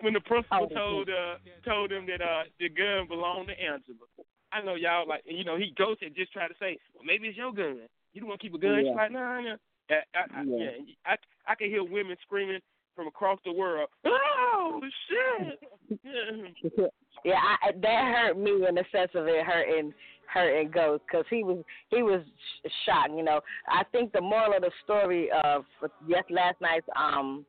when 0.00 0.12
the 0.12 0.20
principal 0.20 0.60
was 0.60 0.72
told 0.74 1.08
uh, 1.08 1.36
told 1.64 1.92
him 1.92 2.06
that 2.06 2.20
uh, 2.22 2.44
the 2.60 2.68
gun 2.68 3.08
belonged 3.08 3.48
to 3.48 3.54
Angela. 3.54 4.06
I 4.52 4.62
know 4.62 4.74
y'all 4.74 5.08
like 5.08 5.22
you 5.24 5.44
know 5.44 5.56
he 5.56 5.72
ghosted 5.76 6.14
just 6.14 6.32
try 6.32 6.48
to 6.48 6.54
say 6.58 6.78
well 6.94 7.04
maybe 7.04 7.28
it's 7.28 7.36
your 7.36 7.52
gun. 7.52 7.80
You 8.12 8.20
don't 8.20 8.28
want 8.28 8.40
to 8.40 8.46
keep 8.46 8.54
a 8.54 8.58
gun. 8.58 8.76
Yeah. 8.84 8.90
She's 8.90 8.96
like 8.96 9.12
nah 9.12 9.40
nah. 9.40 9.56
I, 9.88 9.94
I, 10.14 10.40
I, 10.40 10.42
Yeah. 10.42 10.56
yeah, 10.56 10.70
I 11.06 11.16
I 11.46 11.54
can 11.54 11.68
hear 11.68 11.84
women 11.84 12.16
screaming 12.22 12.60
from 12.94 13.06
across 13.06 13.38
the 13.44 13.52
world. 13.52 13.88
Oh 14.04 14.80
shit! 15.08 16.02
yeah, 17.24 17.34
I, 17.34 17.72
that 17.72 18.14
hurt 18.14 18.38
me 18.38 18.66
in 18.68 18.74
the 18.74 18.84
sense 18.90 19.10
of 19.14 19.26
it 19.26 19.44
hurting 19.44 19.92
hurting 20.32 20.70
Ghost 20.70 21.02
because 21.06 21.24
he 21.30 21.44
was 21.44 21.62
he 21.90 22.02
was 22.02 22.22
sh- 22.24 22.70
shocked. 22.84 23.12
You 23.16 23.22
know, 23.22 23.40
I 23.68 23.82
think 23.92 24.12
the 24.12 24.20
moral 24.20 24.54
of 24.56 24.62
the 24.62 24.70
story 24.82 25.30
of 25.44 25.64
yes 26.06 26.24
last 26.30 26.60
night's 26.60 26.86
um 26.96 27.44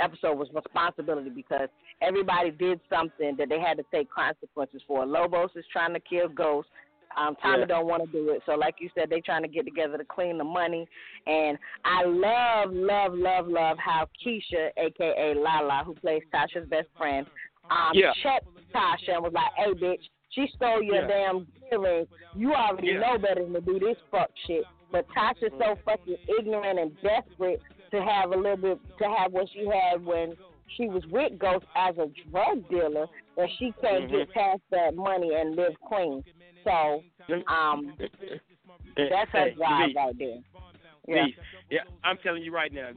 episode 0.00 0.38
was 0.38 0.48
responsibility 0.54 1.30
because 1.30 1.68
everybody 2.02 2.50
did 2.50 2.80
something 2.90 3.34
that 3.38 3.48
they 3.48 3.60
had 3.60 3.76
to 3.78 3.84
take 3.92 4.10
consequences 4.10 4.82
for. 4.86 5.06
Lobos 5.06 5.50
is 5.56 5.64
trying 5.72 5.94
to 5.94 6.00
kill 6.00 6.28
Ghost. 6.28 6.68
Um, 7.16 7.34
Tommy 7.36 7.60
Yeah. 7.60 7.66
don't 7.66 7.86
want 7.86 8.04
to 8.04 8.10
do 8.12 8.28
it. 8.30 8.42
So, 8.44 8.56
like 8.56 8.74
you 8.78 8.90
said, 8.94 9.08
they 9.08 9.20
trying 9.22 9.42
to 9.42 9.48
get 9.48 9.64
together 9.64 9.96
to 9.96 10.04
clean 10.04 10.36
the 10.36 10.44
money. 10.44 10.86
And 11.26 11.56
I 11.84 12.04
love, 12.04 12.72
love, 12.72 13.14
love, 13.14 13.48
love 13.48 13.78
how 13.78 14.06
Keisha, 14.22 14.70
aka 14.76 15.34
Lala, 15.34 15.82
who 15.84 15.94
plays 15.94 16.22
Tasha's 16.34 16.68
best 16.68 16.88
friend, 16.98 17.26
um, 17.70 17.92
Yeah. 17.94 18.12
checked 18.22 18.46
Tasha 18.74 19.14
and 19.14 19.24
was 19.24 19.32
like, 19.32 19.50
"Hey, 19.54 19.72
bitch, 19.72 20.06
she 20.30 20.46
stole 20.48 20.82
your 20.82 20.96
Yeah. 20.96 21.06
damn 21.06 21.46
earrings. 21.72 22.08
You 22.34 22.52
already 22.54 22.88
Yeah. 22.88 22.98
know 22.98 23.18
better 23.18 23.42
than 23.44 23.54
to 23.54 23.60
do 23.62 23.78
this 23.78 23.98
fuck 24.10 24.30
shit." 24.46 24.66
But 24.90 25.08
Tasha's 25.08 25.52
so 25.58 25.74
fucking 25.84 26.18
ignorant 26.38 26.78
and 26.78 27.00
desperate 27.00 27.62
to 27.96 28.04
have 28.04 28.32
a 28.32 28.36
little 28.36 28.56
bit 28.56 28.78
to 28.98 29.04
have 29.04 29.32
what 29.32 29.48
she 29.52 29.66
had 29.66 30.04
when 30.04 30.36
she 30.76 30.88
was 30.88 31.02
with 31.10 31.38
Ghost 31.38 31.64
as 31.76 31.94
a 31.98 32.06
drug 32.30 32.68
dealer 32.68 33.06
that 33.36 33.48
she 33.58 33.72
can't 33.80 34.10
get 34.10 34.28
Mhm. 34.28 34.32
past 34.32 34.62
that 34.70 34.94
money 34.94 35.34
and 35.34 35.56
live 35.56 35.78
clean. 35.88 36.24
So, 36.64 37.02
um, 37.46 37.94
that's 38.96 39.30
her 39.30 39.50
Hey, 39.50 39.54
right 39.58 40.18
there. 40.18 40.42
Yeah. 41.06 41.26
Yeah, 41.70 41.82
I'm 42.04 42.18
telling 42.18 42.42
you 42.42 42.52
right 42.52 42.72
now, 42.72 42.90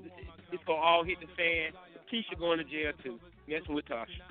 it's 0.51 0.63
gonna 0.63 0.79
all 0.79 1.03
hit 1.03 1.19
the 1.19 1.27
fan. 1.27 1.73
Keisha 2.11 2.37
going 2.39 2.57
to 2.57 2.63
jail 2.63 2.91
too. 3.03 3.19
Messing 3.47 3.75
with 3.75 3.85
Tasha. 3.85 4.21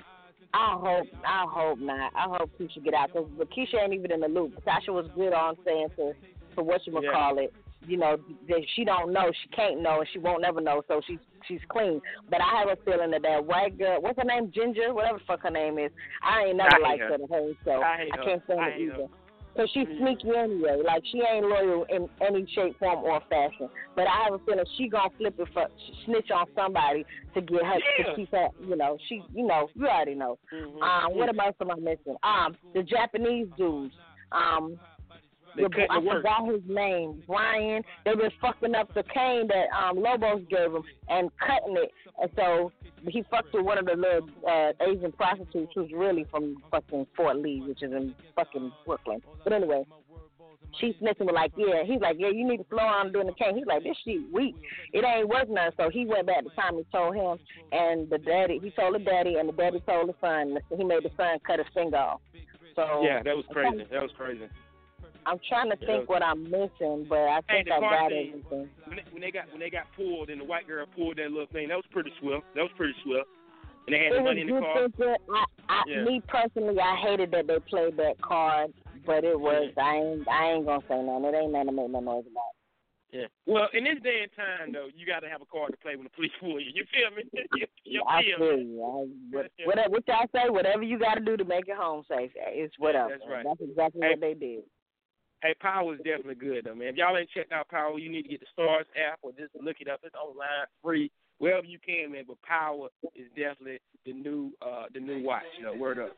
I 0.53 0.73
hope, 0.73 1.07
I 1.23 1.45
hope 1.47 1.79
not. 1.79 2.11
I 2.15 2.23
hope 2.23 2.51
Keisha 2.57 2.83
get 2.83 2.93
out 2.93 3.13
because 3.13 3.29
but 3.37 3.49
Keisha 3.51 3.81
ain't 3.81 3.93
even 3.93 4.11
in 4.11 4.19
the 4.19 4.27
loop. 4.27 4.53
Tasha 4.65 4.89
was 4.89 5.07
good 5.15 5.31
on 5.33 5.55
saying 5.63 5.89
to, 5.95 6.13
to 6.55 6.63
what 6.63 6.85
you 6.87 7.01
Yeah. 7.01 7.11
call 7.11 7.37
it. 7.37 7.53
You 7.87 7.97
know 7.97 8.17
that 8.47 8.61
she 8.75 8.83
don't 8.83 9.13
know, 9.13 9.31
she 9.43 9.49
can't 9.55 9.81
know, 9.81 9.99
and 9.99 10.07
she 10.11 10.19
won't 10.19 10.41
never 10.41 10.61
know. 10.61 10.81
So 10.87 11.01
she's 11.07 11.19
she's 11.47 11.61
clean. 11.69 12.01
But 12.29 12.41
I 12.41 12.59
have 12.59 12.69
a 12.69 12.81
feeling 12.83 13.11
that 13.11 13.21
that 13.23 13.45
white 13.45 13.77
girl, 13.77 14.01
what's 14.01 14.17
her 14.17 14.25
name, 14.25 14.51
Ginger, 14.53 14.93
whatever 14.93 15.17
the 15.19 15.23
fuck 15.25 15.41
her 15.43 15.49
name 15.49 15.79
is, 15.79 15.91
I 16.23 16.45
ain't 16.47 16.57
never 16.57 16.75
I 16.75 16.79
liked 16.89 17.01
her. 17.03 17.09
her 17.11 17.17
to 17.17 17.27
her. 17.27 17.51
So 17.63 17.71
I 17.81 18.05
her. 18.15 18.23
can't 18.23 18.43
stand 18.45 18.59
I 18.59 18.67
it 18.67 18.73
her. 18.73 18.79
either. 18.95 19.07
Cause 19.57 19.67
she's 19.73 19.87
sneaky 19.99 20.29
anyway. 20.37 20.77
Like 20.85 21.01
she 21.11 21.21
ain't 21.27 21.45
loyal 21.45 21.85
in 21.89 22.07
any 22.25 22.45
shape, 22.53 22.77
form, 22.79 23.03
or 23.03 23.19
fashion. 23.29 23.67
But 23.95 24.07
I 24.07 24.25
have 24.25 24.33
a 24.39 24.39
feeling 24.45 24.63
she 24.77 24.87
gonna 24.87 25.09
flip 25.17 25.35
it 25.39 25.47
for 25.53 25.65
snitch 26.05 26.29
on 26.31 26.45
somebody 26.55 27.03
to 27.33 27.41
get 27.41 27.65
her 27.65 27.79
Yeah. 27.97 28.05
to 28.11 28.15
keep 28.15 28.31
her. 28.31 28.47
You 28.65 28.75
know, 28.75 28.97
she. 29.09 29.21
You 29.33 29.47
know, 29.47 29.67
you 29.73 29.87
already 29.87 30.15
know. 30.15 30.37
Mhm. 30.53 30.81
Um, 30.81 31.15
what 31.17 31.29
else 31.29 31.55
am 31.59 31.71
I 31.71 31.75
missing? 31.75 32.15
Um, 32.23 32.55
the 32.73 32.83
Japanese 32.83 33.47
dudes. 33.57 33.93
Um, 34.31 34.79
They 35.55 35.63
the, 35.63 35.87
I 35.89 35.97
work. 35.99 36.17
forgot 36.17 36.51
his 36.51 36.61
name. 36.67 37.23
Brian. 37.27 37.83
They've 38.05 38.17
been 38.17 38.31
fucking 38.41 38.75
up 38.75 38.93
the 38.93 39.03
cane 39.03 39.47
that 39.47 39.67
um 39.75 40.01
Lobos 40.01 40.41
gave 40.49 40.73
him 40.73 40.83
and 41.09 41.29
cutting 41.39 41.75
it, 41.77 41.91
and 42.21 42.29
so 42.35 42.71
he 43.07 43.23
fucked 43.29 43.53
with 43.53 43.65
one 43.65 43.77
of 43.77 43.85
the 43.85 43.95
little 43.95 44.29
uh, 44.47 44.71
Asian 44.85 45.11
prostitutes 45.11 45.71
who's 45.73 45.91
really 45.93 46.25
from 46.29 46.57
fucking 46.71 47.07
Fort 47.15 47.37
Lee, 47.37 47.63
which 47.65 47.81
is 47.81 47.91
in 47.91 48.13
fucking 48.35 48.71
Brooklyn. 48.85 49.21
But 49.43 49.53
anyway. 49.53 49.83
She 50.79 50.93
snitching 51.01 51.25
was 51.25 51.33
like, 51.33 51.51
yeah. 51.57 51.83
He's 51.83 51.99
like, 51.99 52.17
yeah, 52.19 52.29
you 52.29 52.47
need 52.47 52.57
to 52.57 52.65
slow 52.69 52.77
down 52.77 53.11
doing 53.11 53.25
the 53.25 53.33
cane. 53.33 53.55
He's 53.57 53.65
like, 53.65 53.81
this 53.81 53.97
shit 54.05 54.21
weak. 54.31 54.55
It 54.93 55.03
ain't 55.03 55.27
worth 55.27 55.49
nothing. 55.49 55.71
So 55.77 55.89
he 55.89 56.05
went 56.05 56.27
back 56.27 56.43
to 56.43 56.49
Tommy, 56.55 56.85
told 56.91 57.15
him, 57.15 57.39
and 57.71 58.07
the 58.07 58.19
daddy, 58.19 58.59
he 58.61 58.69
told 58.69 58.93
the 58.93 58.99
daddy, 58.99 59.35
and 59.39 59.49
the 59.49 59.53
daddy 59.53 59.79
told 59.87 60.09
the 60.09 60.15
son. 60.21 60.57
and 60.69 60.79
He 60.79 60.83
made 60.83 61.03
the 61.03 61.09
son 61.17 61.39
cut 61.45 61.57
his 61.57 61.67
finger 61.73 61.97
off. 61.97 62.21
So 62.75 63.01
Yeah, 63.03 63.23
that 63.23 63.35
was 63.35 63.45
crazy. 63.51 63.83
That 63.91 64.01
was 64.03 64.11
crazy. 64.15 64.45
I'm 65.29 65.39
trying 65.47 65.69
to 65.69 65.77
Yeah. 65.79 65.87
think 65.87 66.09
what 66.09 66.23
I'm 66.23 66.43
missing, 66.49 67.05
but 67.07 67.19
I 67.19 67.41
think 67.41 67.67
the 67.67 67.75
I 67.75 67.79
got 67.79 68.09
thing. 68.09 68.29
everything. 68.29 68.69
When 68.85 68.97
they, 68.97 69.03
when 69.11 69.21
they 69.21 69.31
got 69.31 69.51
when 69.51 69.59
they 69.59 69.69
got 69.69 69.85
pulled 69.95 70.29
and 70.29 70.41
the 70.41 70.45
white 70.45 70.67
girl 70.67 70.85
pulled 70.95 71.17
that 71.17 71.29
little 71.31 71.47
thing, 71.53 71.69
that 71.69 71.75
was 71.77 71.85
pretty 71.91 72.11
swift. 72.19 72.43
That 72.55 72.63
was 72.63 72.71
pretty 72.75 72.95
swift. 73.03 73.27
And 73.87 73.93
they 73.93 73.99
had 74.03 74.13
It 74.13 74.17
the 74.17 74.23
money 74.23 74.41
in 74.41 74.47
the 74.47 74.59
car. 74.59 74.87
I, 75.35 75.45
I, 75.69 75.83
Yeah. 75.87 76.03
Me 76.03 76.21
personally, 76.27 76.79
I 76.79 76.95
hated 76.97 77.31
that 77.31 77.47
they 77.47 77.59
played 77.59 77.97
that 77.97 78.19
card, 78.21 78.73
but 79.05 79.23
it 79.23 79.39
was. 79.39 79.71
I 79.77 79.95
ain't. 79.95 80.27
I 80.27 80.51
ain't 80.53 80.65
gonna 80.65 80.81
say 80.89 81.01
nothing. 81.01 81.25
It 81.25 81.35
ain't 81.37 81.51
nothing 81.51 81.67
to 81.67 81.73
make 81.73 81.89
no 81.91 81.99
noise 81.99 82.25
about. 82.29 82.53
Yeah. 83.11 83.25
Well, 83.47 83.69
in 83.73 83.85
this 83.85 83.97
day 84.03 84.21
and 84.21 84.31
time, 84.35 84.71
though, 84.71 84.89
you 84.95 85.05
got 85.05 85.21
to 85.21 85.29
have 85.29 85.41
a 85.41 85.45
card 85.45 85.71
to 85.71 85.77
play 85.77 85.95
when 85.95 86.03
the 86.03 86.11
police 86.11 86.31
pull 86.39 86.59
you. 86.59 86.69
You 86.73 86.85
feel 86.93 87.09
me? 87.15 87.23
you, 87.55 87.65
you 87.83 88.03
I 88.07 88.21
feel 88.21 88.37
feel 88.37 88.57
me? 88.57 88.63
you. 88.65 88.83
I, 88.83 89.35
what, 89.35 89.51
whatever, 89.65 89.89
what 89.89 90.03
y'all 90.07 90.27
say, 90.33 90.49
whatever 90.49 90.83
you 90.83 90.99
got 90.99 91.15
to 91.15 91.21
do 91.21 91.35
to 91.35 91.43
make 91.43 91.67
it 91.67 91.75
home 91.75 92.03
safe, 92.07 92.29
it's 92.35 92.75
whatever. 92.77 93.09
that's 93.09 93.23
right. 93.27 93.43
That's 93.43 93.61
exactly 93.61 94.01
Hey. 94.01 94.09
what 94.11 94.21
they 94.21 94.33
did. 94.35 94.63
Hey, 95.41 95.55
Power 95.61 95.93
is 95.93 95.99
definitely 95.99 96.35
good 96.35 96.65
though, 96.65 96.75
man. 96.75 96.89
If 96.89 96.97
y'all 96.97 97.15
ain't 97.17 97.29
checked 97.29 97.53
out 97.53 97.69
Power, 97.69 97.97
you 97.97 98.11
need 98.11 98.23
to 98.23 98.29
get 98.29 98.41
the 98.41 98.47
Starz 98.57 98.83
app 98.99 99.19
or 99.21 99.31
just 99.31 99.55
look 99.61 99.77
it 99.79 99.87
up. 99.87 100.01
It's 100.03 100.15
online, 100.15 100.67
free, 100.83 101.09
wherever 101.37 101.65
you 101.65 101.79
can, 101.79 102.11
man. 102.11 102.25
But 102.27 102.41
Power 102.41 102.89
is 103.15 103.27
definitely 103.37 103.79
the 104.05 104.13
new 104.13 104.51
uh 104.61 104.85
the 104.93 104.99
new 104.99 105.23
watch. 105.23 105.43
You 105.57 105.65
know, 105.65 105.73
word 105.75 105.99
up. 105.99 106.17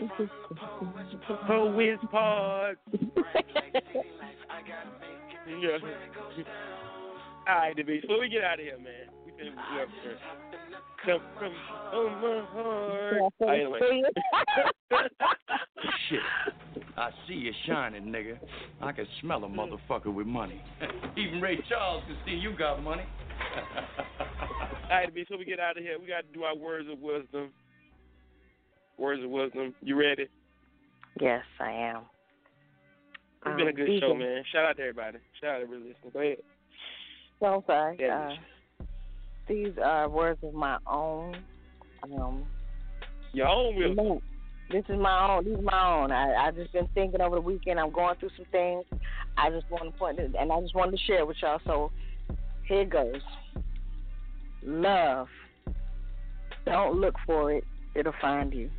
Whiz 1.76 1.98
pod. 2.10 2.76
yeah. 5.60 5.78
All 7.48 7.54
right, 7.56 7.74
the. 7.74 7.82
Before 7.82 8.20
we 8.20 8.28
get 8.28 8.44
out 8.44 8.58
of 8.58 8.64
here, 8.66 8.76
man, 8.76 9.08
we 9.24 9.32
finna 9.32 9.54
we 9.54 9.80
up 9.80 9.88
here. 10.02 10.18
Come 11.06 11.20
from 11.38 11.54
oh 11.92 12.10
my 12.20 12.44
heart. 12.52 13.32
Oh, 13.40 13.48
anyway. 13.48 14.02
Shit. 16.10 16.20
I 16.96 17.10
see 17.26 17.34
you 17.34 17.52
shining, 17.66 18.06
nigga. 18.06 18.38
I 18.82 18.92
can 18.92 19.06
smell 19.20 19.44
a 19.44 19.48
motherfucker 19.48 20.12
with 20.12 20.26
money. 20.26 20.60
Even 21.16 21.40
Ray 21.40 21.58
Charles 21.68 22.02
can 22.06 22.16
see 22.26 22.32
you 22.32 22.54
got 22.58 22.82
money. 22.82 23.04
All 24.20 24.88
right, 24.90 25.14
B, 25.14 25.24
so 25.30 25.36
we 25.38 25.44
get 25.44 25.60
out 25.60 25.78
of 25.78 25.84
here. 25.84 25.96
We 25.98 26.06
got 26.06 26.26
to 26.26 26.32
do 26.34 26.42
our 26.42 26.56
words 26.56 26.88
of 26.90 26.98
wisdom. 26.98 27.50
Words 28.98 29.22
of 29.22 29.30
wisdom. 29.30 29.74
You 29.80 29.98
ready? 29.98 30.26
Yes, 31.20 31.44
I 31.60 31.70
am. 31.70 32.02
It's 33.46 33.56
been 33.56 33.68
a 33.68 33.70
Um, 33.70 33.76
good 33.76 33.88
these 33.88 34.00
show, 34.00 34.14
man. 34.14 34.42
Shout 34.52 34.64
out 34.64 34.76
to 34.76 34.82
everybody. 34.82 35.18
Shout 35.40 35.50
out 35.50 35.56
to 35.58 35.62
everybody 35.62 35.94
listening. 35.94 36.12
Go 36.12 36.20
ahead. 36.20 36.38
So 37.40 37.46
I'm 37.46 37.62
sorry. 37.66 37.98
Uh, 38.08 38.30
these 39.48 39.72
are 39.82 40.08
words 40.08 40.40
of 40.42 40.54
my 40.54 40.78
own. 40.86 41.36
Um, 42.02 42.44
Your 43.32 43.48
own 43.48 43.76
will. 43.76 44.20
this 44.70 44.84
is 44.88 44.98
my 44.98 45.36
own. 45.36 45.44
These 45.44 45.58
are 45.58 45.62
my 45.62 46.02
own. 46.02 46.12
I 46.12 46.34
I 46.34 46.50
just 46.50 46.72
been 46.72 46.88
thinking 46.94 47.20
over 47.20 47.36
the 47.36 47.40
weekend. 47.40 47.80
I'm 47.80 47.92
going 47.92 48.16
through 48.18 48.30
some 48.36 48.46
things. 48.52 48.84
I 49.36 49.50
just 49.50 49.70
want 49.70 49.84
to 49.84 49.98
point 49.98 50.18
it, 50.18 50.34
and 50.38 50.52
I 50.52 50.60
just 50.60 50.74
wanted 50.74 50.92
to 50.92 51.04
share 51.04 51.24
with 51.24 51.36
y'all. 51.42 51.60
So 51.64 51.90
here 52.66 52.84
goes. 52.84 53.22
Love. 54.62 55.28
Don't 56.66 57.00
look 57.00 57.14
for 57.24 57.52
it. 57.52 57.64
It'll 57.94 58.12
find 58.20 58.52
you. 58.52 58.70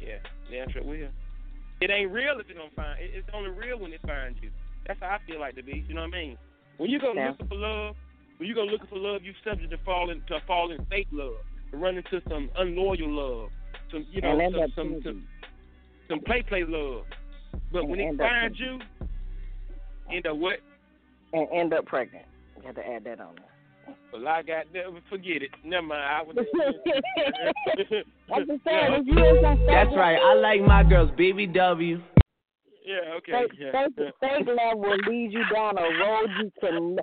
Yeah, 0.00 0.18
yeah, 0.50 0.64
sure 0.72 0.82
will. 0.82 1.08
It 1.80 1.90
ain't 1.90 2.10
real 2.12 2.38
if 2.40 2.48
it 2.48 2.54
don't 2.54 2.74
find. 2.74 3.00
It, 3.00 3.10
it's 3.14 3.28
only 3.34 3.50
real 3.50 3.78
when 3.78 3.92
it 3.92 4.00
finds 4.06 4.38
you. 4.42 4.50
That's 4.86 5.00
how 5.00 5.08
I 5.08 5.18
feel 5.26 5.40
like 5.40 5.56
the 5.56 5.62
beast. 5.62 5.88
You 5.88 5.94
know 5.94 6.02
what 6.02 6.14
I 6.14 6.18
mean? 6.18 6.38
When 6.78 6.90
you 6.90 6.98
go 6.98 7.12
Yeah. 7.14 7.30
looking 7.30 7.48
for 7.48 7.54
love, 7.56 7.96
when 8.38 8.48
you 8.48 8.54
go 8.54 8.64
looking 8.64 8.88
for 8.88 8.98
love, 8.98 9.22
you're 9.22 9.34
subject 9.44 9.70
to 9.70 9.78
falling 9.78 10.22
to 10.28 10.40
falling 10.46 10.84
fake 10.90 11.08
love, 11.12 11.36
to 11.70 11.76
run 11.76 11.96
into 11.96 12.20
some 12.28 12.50
unloyal 12.58 13.08
love, 13.10 13.50
some 13.90 14.06
you 14.10 14.20
know 14.20 14.38
some 14.52 14.72
some, 14.74 15.00
some 15.04 15.28
some 16.08 16.20
play 16.20 16.42
play 16.42 16.64
love. 16.66 17.04
But 17.72 17.82
And 17.82 17.90
when 17.90 18.00
he 18.00 18.16
finds 18.16 18.58
you, 18.58 18.80
end 20.12 20.26
up 20.26 20.36
what? 20.36 20.58
And 21.32 21.48
end 21.52 21.72
up 21.72 21.86
pregnant. 21.86 22.26
You 22.56 22.66
have 22.66 22.76
to 22.76 22.86
add 22.86 23.04
that 23.04 23.20
on 23.20 23.36
there. 23.36 23.94
Well, 24.12 24.28
I 24.28 24.42
got 24.42 24.66
never 24.72 25.00
forget 25.10 25.42
it. 25.42 25.50
Never 25.64 25.86
mind. 25.86 26.02
I 26.02 26.22
was. 26.22 26.36
I'm 28.32 28.46
just 28.46 28.64
saying, 28.64 28.92
if 28.94 29.06
you 29.06 29.18
ain't 29.24 29.42
gonna 29.42 29.56
That's 29.66 29.96
right. 29.96 30.16
I 30.16 30.34
like 30.34 30.60
my 30.62 30.82
girls 30.82 31.10
BBW. 31.18 32.02
Yeah. 32.84 33.14
Okay. 33.16 33.32
Fake, 33.32 33.58
yeah. 33.58 33.72
fake, 33.72 33.94
yeah. 33.98 34.10
fake 34.20 34.46
love 34.46 34.78
will 34.78 34.98
lead 35.08 35.32
you 35.32 35.42
down 35.52 35.78
a 35.78 35.82
road 35.82 36.28
you 36.40 36.52
can. 36.60 36.96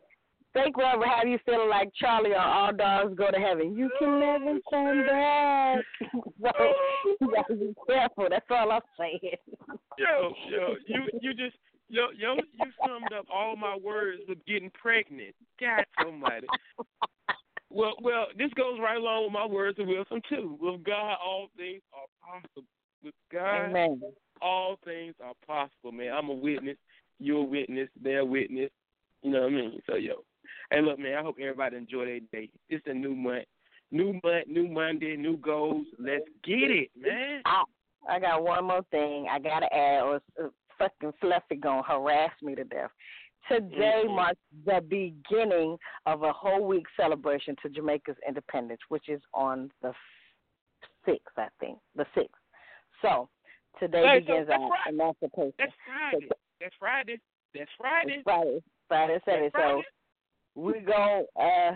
Fake 0.54 0.78
love 0.78 1.00
will 1.00 1.10
have 1.10 1.28
you 1.28 1.40
feeling 1.46 1.70
like 1.70 1.90
Charlie 1.96 2.36
on 2.36 2.48
All 2.48 2.74
Dogs 2.74 3.16
Go 3.16 3.32
to 3.32 3.38
Heaven. 3.38 3.76
You 3.76 3.90
can 3.98 4.20
never 4.20 4.60
turn 4.70 5.08
back. 5.08 5.80
so 6.12 6.74
you 7.22 7.32
gotta 7.34 7.56
be 7.56 7.74
careful. 7.88 8.28
That's 8.30 8.46
all 8.50 8.72
I'm 8.72 8.82
saying. 9.00 9.36
Yo, 9.98 10.34
yo, 10.50 10.76
you 10.88 11.08
you 11.22 11.34
just 11.34 11.56
yo 11.90 12.08
yo 12.18 12.36
you 12.36 12.72
summed 12.86 13.14
up 13.18 13.26
all 13.34 13.56
my 13.56 13.78
words 13.78 14.22
with 14.28 14.46
getting 14.46 14.72
pregnant. 14.72 15.36
God 15.60 15.86
Almighty. 16.06 16.48
Well, 17.70 17.94
well, 18.02 18.26
this 18.38 18.52
goes 18.58 18.80
right 18.82 18.98
along 18.98 19.24
with 19.24 19.32
my 19.32 19.46
words 19.46 19.80
of 19.80 19.88
wisdom 19.88 20.22
too. 20.30 20.58
With 20.60 20.84
God, 20.84 21.16
all 21.24 21.48
things 21.56 21.82
are 21.94 22.34
possible. 22.40 22.68
With 23.04 23.14
God, 23.32 23.70
Amen. 23.70 24.02
All 24.42 24.78
things 24.84 25.16
are 25.24 25.34
possible, 25.46 25.92
man. 25.92 26.14
I'm 26.14 26.30
a 26.30 26.34
witness. 26.34 26.78
You're 27.20 27.40
a 27.40 27.44
witness. 27.44 27.90
They're 28.02 28.20
a 28.20 28.26
witness. 28.26 28.72
You 29.22 29.32
know 29.32 29.42
what 29.42 29.52
I 29.52 29.56
mean? 29.56 29.82
So, 29.88 29.96
yo. 29.96 30.24
Hey, 30.72 30.82
look, 30.82 31.00
man, 31.00 31.18
I 31.18 31.22
hope 31.22 31.36
everybody 31.40 31.78
enjoy 31.78 32.06
their 32.06 32.20
day. 32.32 32.50
It's 32.70 32.86
a 32.88 32.94
new 32.94 33.14
month. 33.14 33.46
New 33.92 34.20
month, 34.24 34.48
new 34.48 34.68
Monday, 34.68 35.16
new 35.18 35.38
goals. 35.38 35.86
Let's 36.00 36.24
get 36.44 36.72
it, 36.72 36.90
man. 36.98 37.42
I, 37.46 37.64
I 38.10 38.20
got 38.20 38.42
one 38.44 38.66
more 38.66 38.84
thing 38.90 39.28
I 39.30 39.38
gotta 39.38 39.72
add, 39.74 40.02
or 40.04 40.16
uh, 40.42 40.48
fucking 40.80 41.12
Fluffy 41.20 41.56
gonna 41.58 41.84
harass 41.84 42.32
me 42.42 42.56
to 42.56 42.64
death. 42.64 42.90
Today 43.50 44.04
Mhm. 44.06 44.16
marks 44.16 44.40
the 44.66 44.82
beginning 44.88 45.78
of 46.06 46.24
a 46.24 46.32
whole 46.32 46.66
week 46.66 46.86
celebration 46.96 47.56
to 47.62 47.70
Jamaica's 47.70 48.16
independence, 48.26 48.80
which 48.88 49.10
is 49.10 49.22
on 49.34 49.70
the 49.82 49.94
sixth, 51.06 51.38
I 51.38 51.50
think, 51.60 51.78
the 51.96 52.06
sixth. 52.16 52.42
So 53.02 53.30
today 53.80 54.04
so 54.04 54.20
begins 54.20 54.48
that's 54.48 54.62
our 54.62 54.70
right. 54.70 54.90
emancipation. 54.90 55.54
That's 55.58 55.72
Friday. 55.86 56.28
That's 56.60 56.76
Friday. 56.80 57.20
That's 57.54 57.72
Friday. 57.78 58.14
It's 58.14 58.24
Friday, 58.24 58.64
Friday, 58.88 59.20
Saturday. 59.26 59.50
Friday. 59.52 59.82
So 60.56 60.62
we 60.62 60.80
go. 60.80 61.26
Uh, 61.40 61.76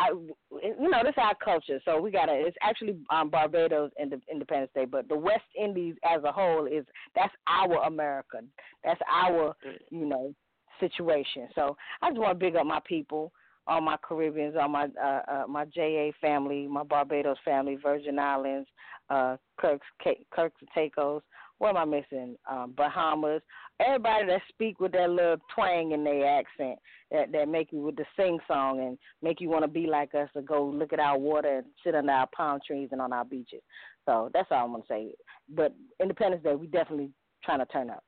I, 0.00 0.10
you 0.10 0.90
know, 0.90 1.02
this 1.02 1.10
is 1.10 1.18
our 1.18 1.34
culture. 1.34 1.80
So 1.84 2.00
we 2.00 2.10
gotta. 2.10 2.32
It's 2.32 2.56
actually 2.62 2.96
um, 3.10 3.30
Barbados 3.30 3.90
Inde- 4.00 4.22
Independence 4.30 4.70
Day, 4.74 4.84
but 4.84 5.08
the 5.08 5.16
West 5.16 5.44
Indies 5.60 5.96
as 6.08 6.22
a 6.24 6.30
whole 6.30 6.66
is 6.66 6.84
that's 7.16 7.34
our 7.48 7.84
America. 7.84 8.38
That's 8.84 9.00
our, 9.12 9.56
you 9.90 10.06
know, 10.06 10.34
situation. 10.78 11.48
So 11.54 11.76
I 12.00 12.10
just 12.10 12.20
want 12.20 12.38
to 12.38 12.44
big 12.46 12.54
up 12.54 12.66
my 12.66 12.80
people, 12.86 13.32
all 13.66 13.80
my 13.80 13.96
Caribbeans, 14.06 14.54
all 14.60 14.68
my 14.68 14.88
uh, 15.02 15.20
uh, 15.28 15.44
my 15.48 15.64
JA 15.64 16.10
family, 16.20 16.68
my 16.68 16.84
Barbados 16.84 17.38
family, 17.44 17.76
Virgin 17.82 18.18
Islands, 18.20 18.68
uh, 19.10 19.36
Kirks, 19.58 19.86
Ca- 20.02 20.24
Turks 20.34 20.56
and 20.60 20.70
Caicos. 20.74 21.22
What 21.58 21.70
am 21.70 21.76
I 21.76 21.84
missing? 21.84 22.36
Um, 22.48 22.72
Bahamas. 22.76 23.42
Everybody 23.80 24.26
that 24.26 24.42
speak 24.48 24.78
with 24.80 24.92
that 24.92 25.10
little 25.10 25.36
twang 25.54 25.92
in 25.92 26.04
their 26.04 26.38
accent 26.38 26.78
that 27.10 27.32
that 27.32 27.48
make 27.48 27.72
you 27.72 27.80
with 27.80 27.96
the 27.96 28.04
sing 28.16 28.38
song 28.46 28.80
and 28.80 28.98
make 29.22 29.40
you 29.40 29.48
want 29.48 29.64
to 29.64 29.68
be 29.68 29.86
like 29.86 30.14
us 30.14 30.28
or 30.34 30.42
go 30.42 30.64
look 30.64 30.92
at 30.92 31.00
our 31.00 31.18
water 31.18 31.58
and 31.58 31.66
sit 31.82 31.94
under 31.94 32.12
our 32.12 32.28
palm 32.36 32.60
trees 32.64 32.90
and 32.92 33.00
on 33.00 33.12
our 33.12 33.24
beaches. 33.24 33.62
So 34.06 34.30
that's 34.32 34.48
all 34.50 34.64
I'm 34.66 34.72
gonna 34.72 34.84
say. 34.88 35.12
But 35.54 35.74
Independence 36.00 36.42
Day, 36.44 36.54
we 36.54 36.66
definitely 36.68 37.10
trying 37.44 37.58
to 37.58 37.66
turn 37.66 37.90
up. 37.90 38.04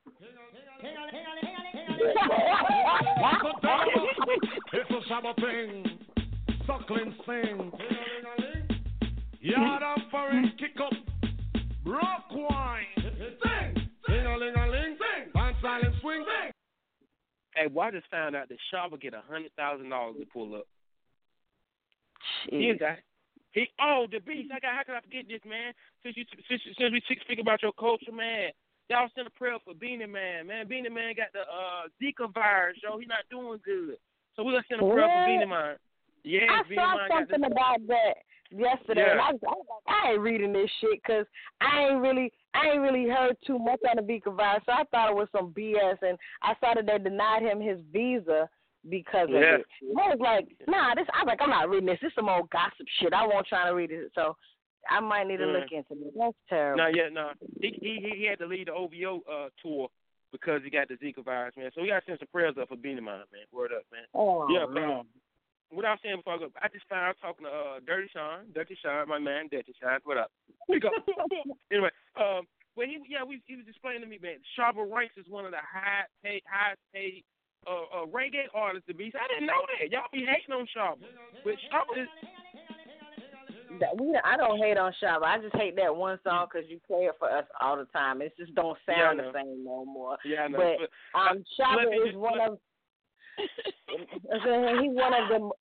It's 4.73 4.89
a 4.89 5.09
summer 5.09 5.33
thing. 5.35 5.99
Suckling 6.65 7.15
sing. 7.25 7.71
Yard 9.41 9.81
up 9.81 9.97
for 10.11 10.29
it, 10.29 10.53
kick 10.59 10.77
up. 10.77 10.93
Rock 11.83 12.29
wine. 12.29 12.85
Sing. 12.95 13.89
Sing 14.07 14.25
a 14.25 14.37
ling 14.37 14.53
a 14.53 14.69
ling. 14.69 14.97
Sing. 15.01 15.33
Dance 15.33 15.57
silent 15.63 15.95
swing. 15.99 16.21
Sing. 16.21 16.51
Hey, 17.55 17.65
well, 17.73 17.87
I 17.87 17.91
just 17.91 18.05
found 18.11 18.35
out 18.35 18.49
that 18.49 18.57
Shaw 18.69 18.87
will 18.87 19.01
get 19.01 19.15
a 19.15 19.23
hundred 19.27 19.49
thousand 19.57 19.89
dollars 19.89 20.17
to 20.19 20.27
pull 20.31 20.53
up. 20.53 20.67
He 22.51 22.69
Jeez. 22.69 22.79
got 22.79 22.97
he 23.51 23.65
oh 23.81 24.05
the 24.11 24.19
beast. 24.19 24.53
I 24.53 24.59
got 24.59 24.77
how 24.77 24.83
can 24.85 24.93
I 24.93 25.01
forget 25.01 25.25
this 25.27 25.41
man? 25.41 25.73
Since 26.03 26.17
you 26.17 26.25
since, 26.47 26.61
since 26.77 26.93
we 26.93 27.01
speak 27.01 27.41
about 27.41 27.63
your 27.63 27.73
culture, 27.73 28.13
man. 28.13 28.51
Y'all 28.89 29.09
send 29.15 29.25
a 29.25 29.31
prayer 29.31 29.57
for 29.65 29.73
Beenie 29.73 30.05
Man, 30.05 30.45
man. 30.45 30.67
Beenie 30.67 30.89
Man 30.89 31.15
got 31.17 31.33
the 31.33 31.41
uh 31.49 31.89
Zika 31.97 32.31
virus, 32.31 32.77
yo. 32.83 32.99
He 32.99 33.07
not 33.07 33.25
doing 33.31 33.57
good. 33.65 33.97
So 34.35 34.43
we 34.43 34.53
gonna 34.53 34.63
send 34.69 34.81
a 34.81 34.85
prayer 34.85 35.09
for 35.09 35.17
What? 35.17 35.25
Beenie 35.25 35.49
Man. 35.49 35.75
Yeah, 36.23 36.45
I 36.45 36.61
Beenie 36.69 36.77
saw 36.77 36.93
Man 36.93 37.09
got 37.09 37.19
something 37.25 37.41
the, 37.41 37.47
about 37.47 37.81
that 37.89 38.21
yesterday, 38.51 39.07
and 39.11 39.19
I 39.19 39.29
I 39.29 39.31
was 39.33 39.65
like, 39.87 39.95
I 39.95 40.11
ain't 40.11 40.21
reading 40.21 40.53
this 40.53 40.69
shit 40.79 41.01
because 41.03 41.25
I 41.61 41.87
ain't 41.89 42.01
really, 42.01 42.31
I 42.53 42.69
ain't 42.71 42.81
really 42.81 43.07
heard 43.09 43.37
too 43.45 43.57
much 43.59 43.79
on 43.89 43.95
the 43.97 44.01
Zika 44.03 44.35
virus. 44.35 44.63
So 44.65 44.73
I 44.73 44.83
thought 44.91 45.09
it 45.11 45.15
was 45.15 45.27
some 45.31 45.53
BS, 45.53 45.97
and 46.01 46.17
I 46.43 46.53
saw 46.59 46.73
that 46.73 46.85
they 46.85 46.97
denied 46.97 47.41
him 47.43 47.59
his 47.61 47.79
visa 47.91 48.49
because 48.89 49.29
of 49.29 49.35
Yeah. 49.35 49.57
it. 49.57 49.65
And 49.81 49.99
I 49.99 50.07
was 50.09 50.19
like, 50.19 50.47
nah, 50.67 50.95
this. 50.95 51.07
I 51.13 51.23
was 51.23 51.27
like, 51.27 51.41
I'm 51.41 51.49
not 51.49 51.69
reading 51.69 51.85
this. 51.87 51.99
This 52.01 52.09
is 52.09 52.15
some 52.15 52.29
old 52.29 52.49
gossip 52.49 52.87
shit. 52.99 53.13
I 53.13 53.25
won't 53.25 53.47
try 53.47 53.67
to 53.67 53.75
read 53.75 53.91
it. 53.91 54.11
So 54.15 54.35
I 54.89 54.99
might 54.99 55.27
need 55.27 55.37
to 55.37 55.45
Yeah. 55.45 55.51
look 55.53 55.71
into 55.71 55.93
it. 56.07 56.13
That's 56.17 56.37
terrible. 56.49 56.77
No, 56.83 56.87
yeah, 56.87 57.09
no. 57.09 57.31
He 57.61 57.77
he 57.81 58.15
he- 58.17 58.25
had 58.25 58.39
to 58.39 58.47
leave 58.47 58.65
the 58.65 58.73
OVO 58.73 59.21
uh 59.31 59.49
tour 59.61 59.89
because 60.31 60.61
he 60.63 60.69
got 60.71 60.87
the 60.87 60.95
Zika 60.95 61.23
virus, 61.23 61.55
man. 61.55 61.69
So 61.75 61.81
we 61.81 61.89
gotta 61.89 62.05
send 62.05 62.17
some 62.19 62.27
prayers 62.31 62.55
up 62.59 62.69
for 62.69 62.75
Beenie 62.77 63.01
Man, 63.01 63.19
man. 63.31 63.45
Word 63.51 63.71
up, 63.71 63.83
man. 63.91 64.03
Oh 64.15 64.47
yeah, 64.49 64.65
man. 64.65 65.03
What 65.71 65.87
I 65.87 65.95
was 65.95 66.03
saying 66.03 66.19
before 66.19 66.35
I 66.35 66.43
go, 66.43 66.51
I 66.59 66.67
just 66.67 66.83
found 66.91 67.07
out 67.07 67.15
talking 67.23 67.47
to 67.47 67.51
uh, 67.51 67.79
Dirty 67.87 68.11
Sean, 68.11 68.51
Dirty 68.51 68.75
Sean, 68.83 69.07
my 69.07 69.19
man, 69.19 69.47
Dirty 69.47 69.71
Sean. 69.79 70.03
What 70.03 70.19
up? 70.19 70.31
We 70.67 70.83
go. 70.83 70.91
anyway, 71.71 71.95
um, 72.19 72.43
well, 72.75 72.87
he 72.87 72.99
yeah, 73.07 73.23
we 73.23 73.39
he 73.47 73.55
was 73.55 73.65
explaining 73.67 74.03
to 74.03 74.07
me, 74.07 74.19
man. 74.21 74.43
Shabba 74.59 74.83
Ranks 74.83 75.15
is 75.15 75.31
one 75.31 75.45
of 75.47 75.51
the 75.51 75.63
high 75.63 76.03
paid, 76.23 76.43
highest 76.43 76.83
paid 76.91 77.23
uh, 77.67 78.03
uh, 78.03 78.05
reggae 78.11 78.51
artists 78.53 78.87
to 78.87 78.93
be. 78.93 79.15
I 79.15 79.27
didn't 79.31 79.47
know 79.47 79.63
that. 79.79 79.91
Y'all 79.91 80.11
be 80.11 80.27
hating 80.27 80.51
on 80.51 80.67
Shabba, 80.75 81.07
but 81.43 81.55
Shabba 81.71 82.03
is. 82.03 82.09
that 83.79 83.95
we 83.95 84.11
I 84.23 84.35
don't 84.35 84.59
hate 84.59 84.77
on 84.77 84.91
Shabba. 85.01 85.23
I 85.23 85.39
just 85.39 85.55
hate 85.55 85.75
that 85.77 85.95
one 85.95 86.19
song 86.23 86.47
because 86.51 86.69
you 86.69 86.79
play 86.87 87.07
it 87.07 87.15
for 87.17 87.31
us 87.31 87.45
all 87.59 87.77
the 87.77 87.87
time. 87.95 88.21
It 88.21 88.35
just 88.37 88.55
don't 88.55 88.77
sound 88.83 89.19
know. 89.19 89.31
the 89.31 89.39
same 89.39 89.63
no 89.63 89.85
more. 89.85 90.17
Yeah, 90.25 90.43
I 90.43 90.47
know. 90.49 90.59
But 90.59 91.19
um, 91.19 91.43
Shabba 91.55 91.87
is 92.07 92.15
one 92.15 92.39
of 92.39 92.59
he's 93.37 94.91
one 94.93 95.13
of 95.13 95.29
them 95.29 95.51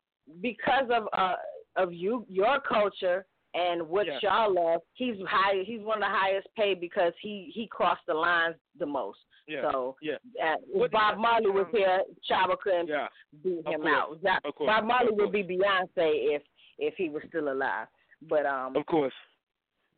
because 0.41 0.89
of 0.93 1.09
uh 1.13 1.35
of 1.77 1.93
you 1.93 2.25
your 2.29 2.61
culture 2.61 3.25
and 3.55 3.83
what 3.89 4.07
Yeah. 4.07 4.19
y'all 4.23 4.55
love. 4.55 4.81
He's 4.95 5.17
high. 5.29 5.63
He's 5.65 5.81
one 5.81 5.99
of 5.99 6.03
the 6.09 6.15
highest 6.17 6.47
paid 6.57 6.81
because 6.81 7.13
he 7.21 7.51
he 7.55 7.67
crossed 7.67 8.07
the 8.07 8.15
lines 8.15 8.57
the 8.79 8.87
most. 8.87 9.19
Yeah. 9.49 9.71
So 9.71 9.97
yeah. 10.01 10.15
uh, 10.45 10.57
if 10.75 10.91
Bob 10.93 11.19
Marley 11.19 11.51
was 11.51 11.67
here, 11.73 12.03
Shabba 12.31 12.59
couldn't 12.61 12.89
Yeah. 12.89 13.09
beat 13.43 13.67
him 13.67 13.87
out. 13.87 14.23
That- 14.23 14.43
Bob 14.59 14.85
Marley 14.85 15.11
would 15.13 15.33
be 15.33 15.43
Beyonce 15.43 15.89
if 15.97 16.43
if 16.79 16.95
he 16.97 17.09
was 17.09 17.23
still 17.29 17.53
alive. 17.53 17.89
But 18.29 18.47
um, 18.47 18.77
Of 18.77 18.87
course. 18.87 19.15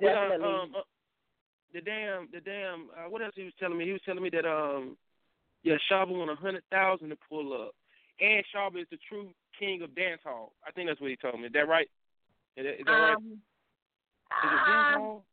But, 0.00 0.08
uh, 0.08 0.28
definitely. 0.28 0.46
um, 0.46 0.72
uh, 0.76 0.80
the 1.74 1.80
damn, 1.80 2.28
the 2.32 2.40
damn. 2.40 2.88
Uh, 2.96 3.08
what 3.10 3.22
else 3.22 3.32
he 3.36 3.44
was 3.44 3.52
telling 3.58 3.76
me? 3.78 3.84
He 3.84 3.92
was 3.92 4.00
telling 4.04 4.22
me 4.22 4.30
that 4.30 4.46
um, 4.46 4.96
yeah, 5.62 5.76
Shabba 5.90 6.08
won 6.08 6.28
a 6.28 6.34
hundred 6.34 6.62
thousand 6.70 7.10
to 7.10 7.16
pull 7.28 7.52
up, 7.52 7.74
and 8.20 8.44
Shabba 8.54 8.80
is 8.80 8.88
the 8.90 8.98
true 9.08 9.30
king 9.58 9.82
of 9.82 9.94
dance 9.94 10.20
hall. 10.24 10.52
I 10.66 10.72
think 10.72 10.88
that's 10.88 11.00
what 11.00 11.10
he 11.10 11.16
told 11.16 11.40
me. 11.40 11.46
Is 11.46 11.52
that 11.52 11.68
right? 11.68 11.88
Is 12.56 12.64
that, 12.64 12.74
is 12.80 12.86
that 12.86 12.92
right? 12.92 13.16
um, 13.16 13.32
Is 13.32 14.50
it 14.50 14.70
dance 14.70 14.96
hall? 14.98 15.24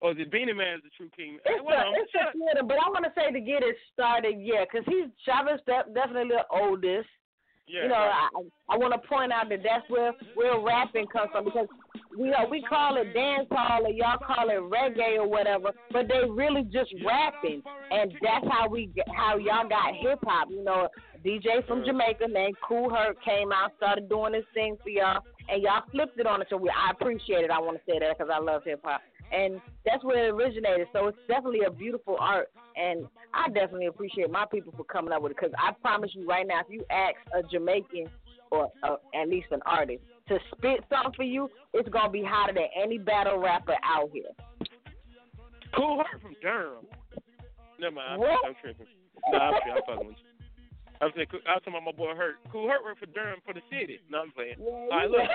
Or 0.00 0.12
is 0.12 0.18
it 0.20 0.30
Beenie 0.30 0.52
Man 0.52 0.76
is 0.76 0.82
the 0.84 0.90
true 0.96 1.08
king? 1.16 1.38
It's 1.46 1.64
Well, 1.64 1.80
a, 1.80 1.96
it's 1.96 2.12
a 2.12 2.32
theater, 2.36 2.60
but 2.60 2.76
I 2.76 2.90
want 2.92 3.06
to 3.08 3.12
say 3.16 3.32
to 3.32 3.40
get 3.40 3.62
it 3.62 3.76
started, 3.92 4.36
yeah, 4.38 4.64
because 4.68 4.84
he's 4.84 5.08
Chavez's 5.24 5.64
de- 5.64 5.94
definitely 5.94 6.36
the 6.36 6.44
oldest. 6.52 7.08
Yeah, 7.66 7.84
you 7.84 7.88
know, 7.88 8.12
right. 8.12 8.28
I 8.68 8.74
I 8.74 8.76
want 8.76 8.92
to 8.92 9.00
point 9.08 9.32
out 9.32 9.48
that 9.48 9.64
that's 9.64 9.88
where 9.88 10.12
where 10.34 10.60
rapping 10.60 11.06
comes 11.06 11.30
from 11.32 11.46
because 11.46 11.68
we 12.16 12.30
know 12.30 12.46
we 12.50 12.62
call 12.62 12.96
it 12.96 13.12
dance 13.12 13.48
hall 13.50 13.86
or 13.86 13.90
y'all 13.90 14.18
call 14.18 14.48
it 14.48 14.62
reggae 14.62 15.18
or 15.18 15.28
whatever, 15.28 15.70
but 15.92 16.06
they 16.08 16.28
really 16.28 16.62
just 16.64 16.92
rapping, 17.04 17.62
and 17.90 18.12
that's 18.22 18.46
how 18.50 18.68
we 18.68 18.90
how 19.14 19.36
y'all 19.36 19.68
got 19.68 19.94
hip 20.00 20.20
hop. 20.24 20.48
You 20.50 20.64
know, 20.64 20.88
DJ 21.24 21.66
from 21.66 21.84
Jamaica 21.84 22.28
named 22.28 22.56
Kool 22.66 22.90
Herc 22.90 23.22
came 23.24 23.52
out, 23.52 23.72
started 23.76 24.08
doing 24.08 24.32
this 24.32 24.44
thing 24.54 24.76
for 24.82 24.90
y'all, 24.90 25.22
and 25.48 25.62
y'all 25.62 25.82
flipped 25.90 26.18
it 26.18 26.26
on 26.26 26.40
it. 26.40 26.46
So 26.50 26.56
we 26.56 26.70
I 26.70 26.90
appreciate 26.90 27.44
it. 27.44 27.50
I 27.50 27.60
want 27.60 27.78
to 27.78 27.92
say 27.92 27.98
that 27.98 28.16
because 28.16 28.32
I 28.32 28.40
love 28.40 28.62
hip 28.64 28.80
hop. 28.84 29.00
And 29.32 29.60
that's 29.84 30.04
where 30.04 30.28
it 30.28 30.30
originated. 30.34 30.86
So 30.92 31.08
it's 31.08 31.18
definitely 31.26 31.62
a 31.66 31.70
beautiful 31.70 32.16
art, 32.20 32.50
and 32.76 33.06
I 33.32 33.48
definitely 33.48 33.86
appreciate 33.86 34.30
my 34.30 34.44
people 34.50 34.72
for 34.76 34.84
coming 34.84 35.12
up 35.12 35.22
with 35.22 35.32
it. 35.32 35.38
Because 35.40 35.54
I 35.58 35.72
promise 35.80 36.10
you 36.14 36.28
right 36.28 36.46
now, 36.46 36.60
if 36.60 36.66
you 36.68 36.84
ask 36.90 37.16
a 37.34 37.42
Jamaican 37.42 38.08
or 38.52 38.70
uh, 38.84 38.96
at 39.14 39.28
least 39.28 39.46
an 39.50 39.60
artist 39.66 40.02
to 40.28 40.38
spit 40.56 40.80
something 40.88 41.12
for 41.16 41.22
you, 41.22 41.50
it's 41.72 41.88
gonna 41.88 42.10
be 42.10 42.22
hotter 42.24 42.52
than 42.52 42.68
any 42.80 42.98
battle 42.98 43.38
rapper 43.38 43.76
out 43.84 44.10
here. 44.12 44.30
Cool 45.74 45.96
Heart 45.96 46.22
from 46.22 46.34
Durham. 46.40 46.86
Never 47.80 47.94
mind. 47.96 48.22
I'm? 48.22 48.38
I'm 48.46 48.54
tripping. 48.60 48.86
No, 49.32 49.38
I'm 49.38 49.54
tripping. 49.62 49.72
I'm 49.72 49.82
fucking 49.86 50.06
with 50.06 50.16
you. 50.16 50.34
I'm 51.00 51.10
saying, 51.16 51.26
I 51.32 51.58
was 51.58 51.62
talking 51.64 51.74
about 51.74 51.84
my 51.84 51.92
boy 51.92 52.14
Hurt. 52.14 52.36
Cool 52.50 52.68
Hurt 52.68 52.84
work 52.84 52.98
for 52.98 53.06
Durham 53.06 53.40
for 53.44 53.52
the 53.52 53.60
city. 53.70 53.98
No, 54.08 54.22
I'm 54.22 54.30
playing. 54.30 54.54
All 54.60 54.88
right, 54.90 55.10
look. 55.10 55.26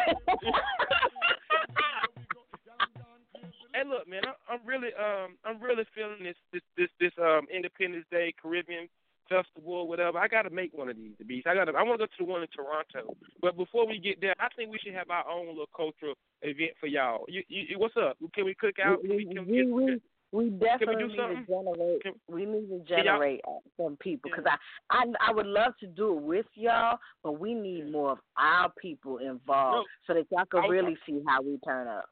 hey, 3.75 3.83
look, 3.85 4.07
man. 4.07 4.21
I, 4.25 4.33
I'm 4.53 4.65
really, 4.65 4.89
um, 4.95 5.35
I'm 5.43 5.61
really 5.61 5.83
feeling 5.93 6.23
this, 6.23 6.37
this, 6.53 6.63
this, 6.77 6.89
this, 6.99 7.11
um, 7.21 7.45
Independence 7.53 8.05
Day 8.09 8.33
Caribbean 8.41 8.87
festival 9.29 9.73
or 9.73 9.87
whatever. 9.87 10.17
I 10.17 10.27
got 10.27 10.43
to 10.43 10.49
make 10.49 10.73
one 10.73 10.89
of 10.89 10.97
these. 10.97 11.11
The 11.19 11.25
beast. 11.25 11.47
I 11.47 11.53
got 11.55 11.65
to. 11.65 11.71
I 11.71 11.83
want 11.83 11.99
to 11.99 12.07
go 12.07 12.11
to 12.17 12.25
the 12.25 12.25
one 12.25 12.41
in 12.41 12.47
Toronto. 12.49 13.15
But 13.41 13.55
before 13.55 13.87
we 13.87 13.99
get 13.99 14.19
there, 14.19 14.35
I 14.39 14.47
think 14.55 14.71
we 14.71 14.79
should 14.83 14.93
have 14.93 15.09
our 15.09 15.27
own 15.29 15.47
little 15.47 15.69
cultural 15.75 16.15
event 16.41 16.71
for 16.79 16.87
y'all. 16.87 17.25
You, 17.27 17.43
you, 17.47 17.77
what's 17.77 17.95
up? 17.97 18.17
Can 18.33 18.45
we 18.45 18.55
cook 18.55 18.75
out? 18.83 19.01
We, 19.03 19.25
can 19.25 19.45
we, 19.47 19.65
we, 19.65 19.71
we, 19.71 19.99
we 20.31 20.49
definitely 20.49 20.95
do 21.03 21.07
need 21.07 21.17
something? 21.17 21.45
to 21.45 21.51
generate. 21.51 22.01
we 22.27 22.45
need 22.45 22.69
to 22.69 22.79
generate 22.87 23.41
uh, 23.47 23.59
some 23.77 23.97
people 23.97 24.29
because 24.29 24.45
I, 24.47 24.57
I 24.95 25.29
I 25.29 25.31
would 25.31 25.47
love 25.47 25.73
to 25.79 25.87
do 25.87 26.17
it 26.17 26.21
with 26.21 26.45
y'all, 26.53 26.99
but 27.23 27.39
we 27.39 27.53
need 27.53 27.91
more 27.91 28.11
of 28.11 28.19
our 28.37 28.71
people 28.79 29.17
involved 29.17 29.87
so 30.05 30.13
that 30.13 30.25
y'all 30.31 30.45
can 30.45 30.61
was- 30.61 30.71
really 30.71 30.97
see 31.07 31.21
how 31.27 31.41
we 31.41 31.57
turn 31.65 31.87
up. 31.87 32.05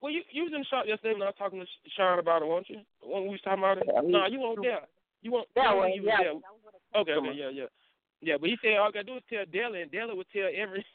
Well, 0.00 0.12
you 0.12 0.22
you 0.30 0.44
was 0.44 0.52
in 0.52 0.60
the 0.60 0.66
shop 0.66 0.84
yesterday 0.86 1.14
when 1.14 1.22
I 1.22 1.26
was 1.26 1.34
talking 1.38 1.58
to 1.58 1.66
Sean 1.96 2.18
about 2.18 2.42
it, 2.42 2.48
weren't 2.48 2.68
you? 2.68 2.80
When 3.02 3.24
we 3.24 3.30
was 3.30 3.40
talking 3.42 3.58
about 3.64 3.78
it? 3.78 3.84
Yeah, 3.92 4.02
we- 4.02 4.12
no, 4.12 4.26
you 4.26 4.40
weren't 4.40 4.62
there. 4.62 4.86
You 5.26 5.32
weren't. 5.32 5.48
Yeah, 5.56 5.72
you 5.72 5.78
well, 5.78 5.88
you 5.90 6.02
yeah. 6.06 6.18
there. 6.22 6.34
Okay, 7.02 7.12
okay, 7.18 7.34
yeah, 7.34 7.50
yeah. 7.50 7.66
Yeah, 8.22 8.36
but 8.38 8.48
he 8.48 8.56
said 8.62 8.78
all 8.78 8.86
I 8.86 8.92
gotta 8.92 9.10
do 9.10 9.16
is 9.16 9.26
tell 9.28 9.42
Della, 9.52 9.82
and 9.82 9.90
Della 9.90 10.14
would 10.14 10.30
tell 10.32 10.46
every. 10.54 10.86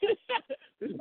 no, 0.80 0.96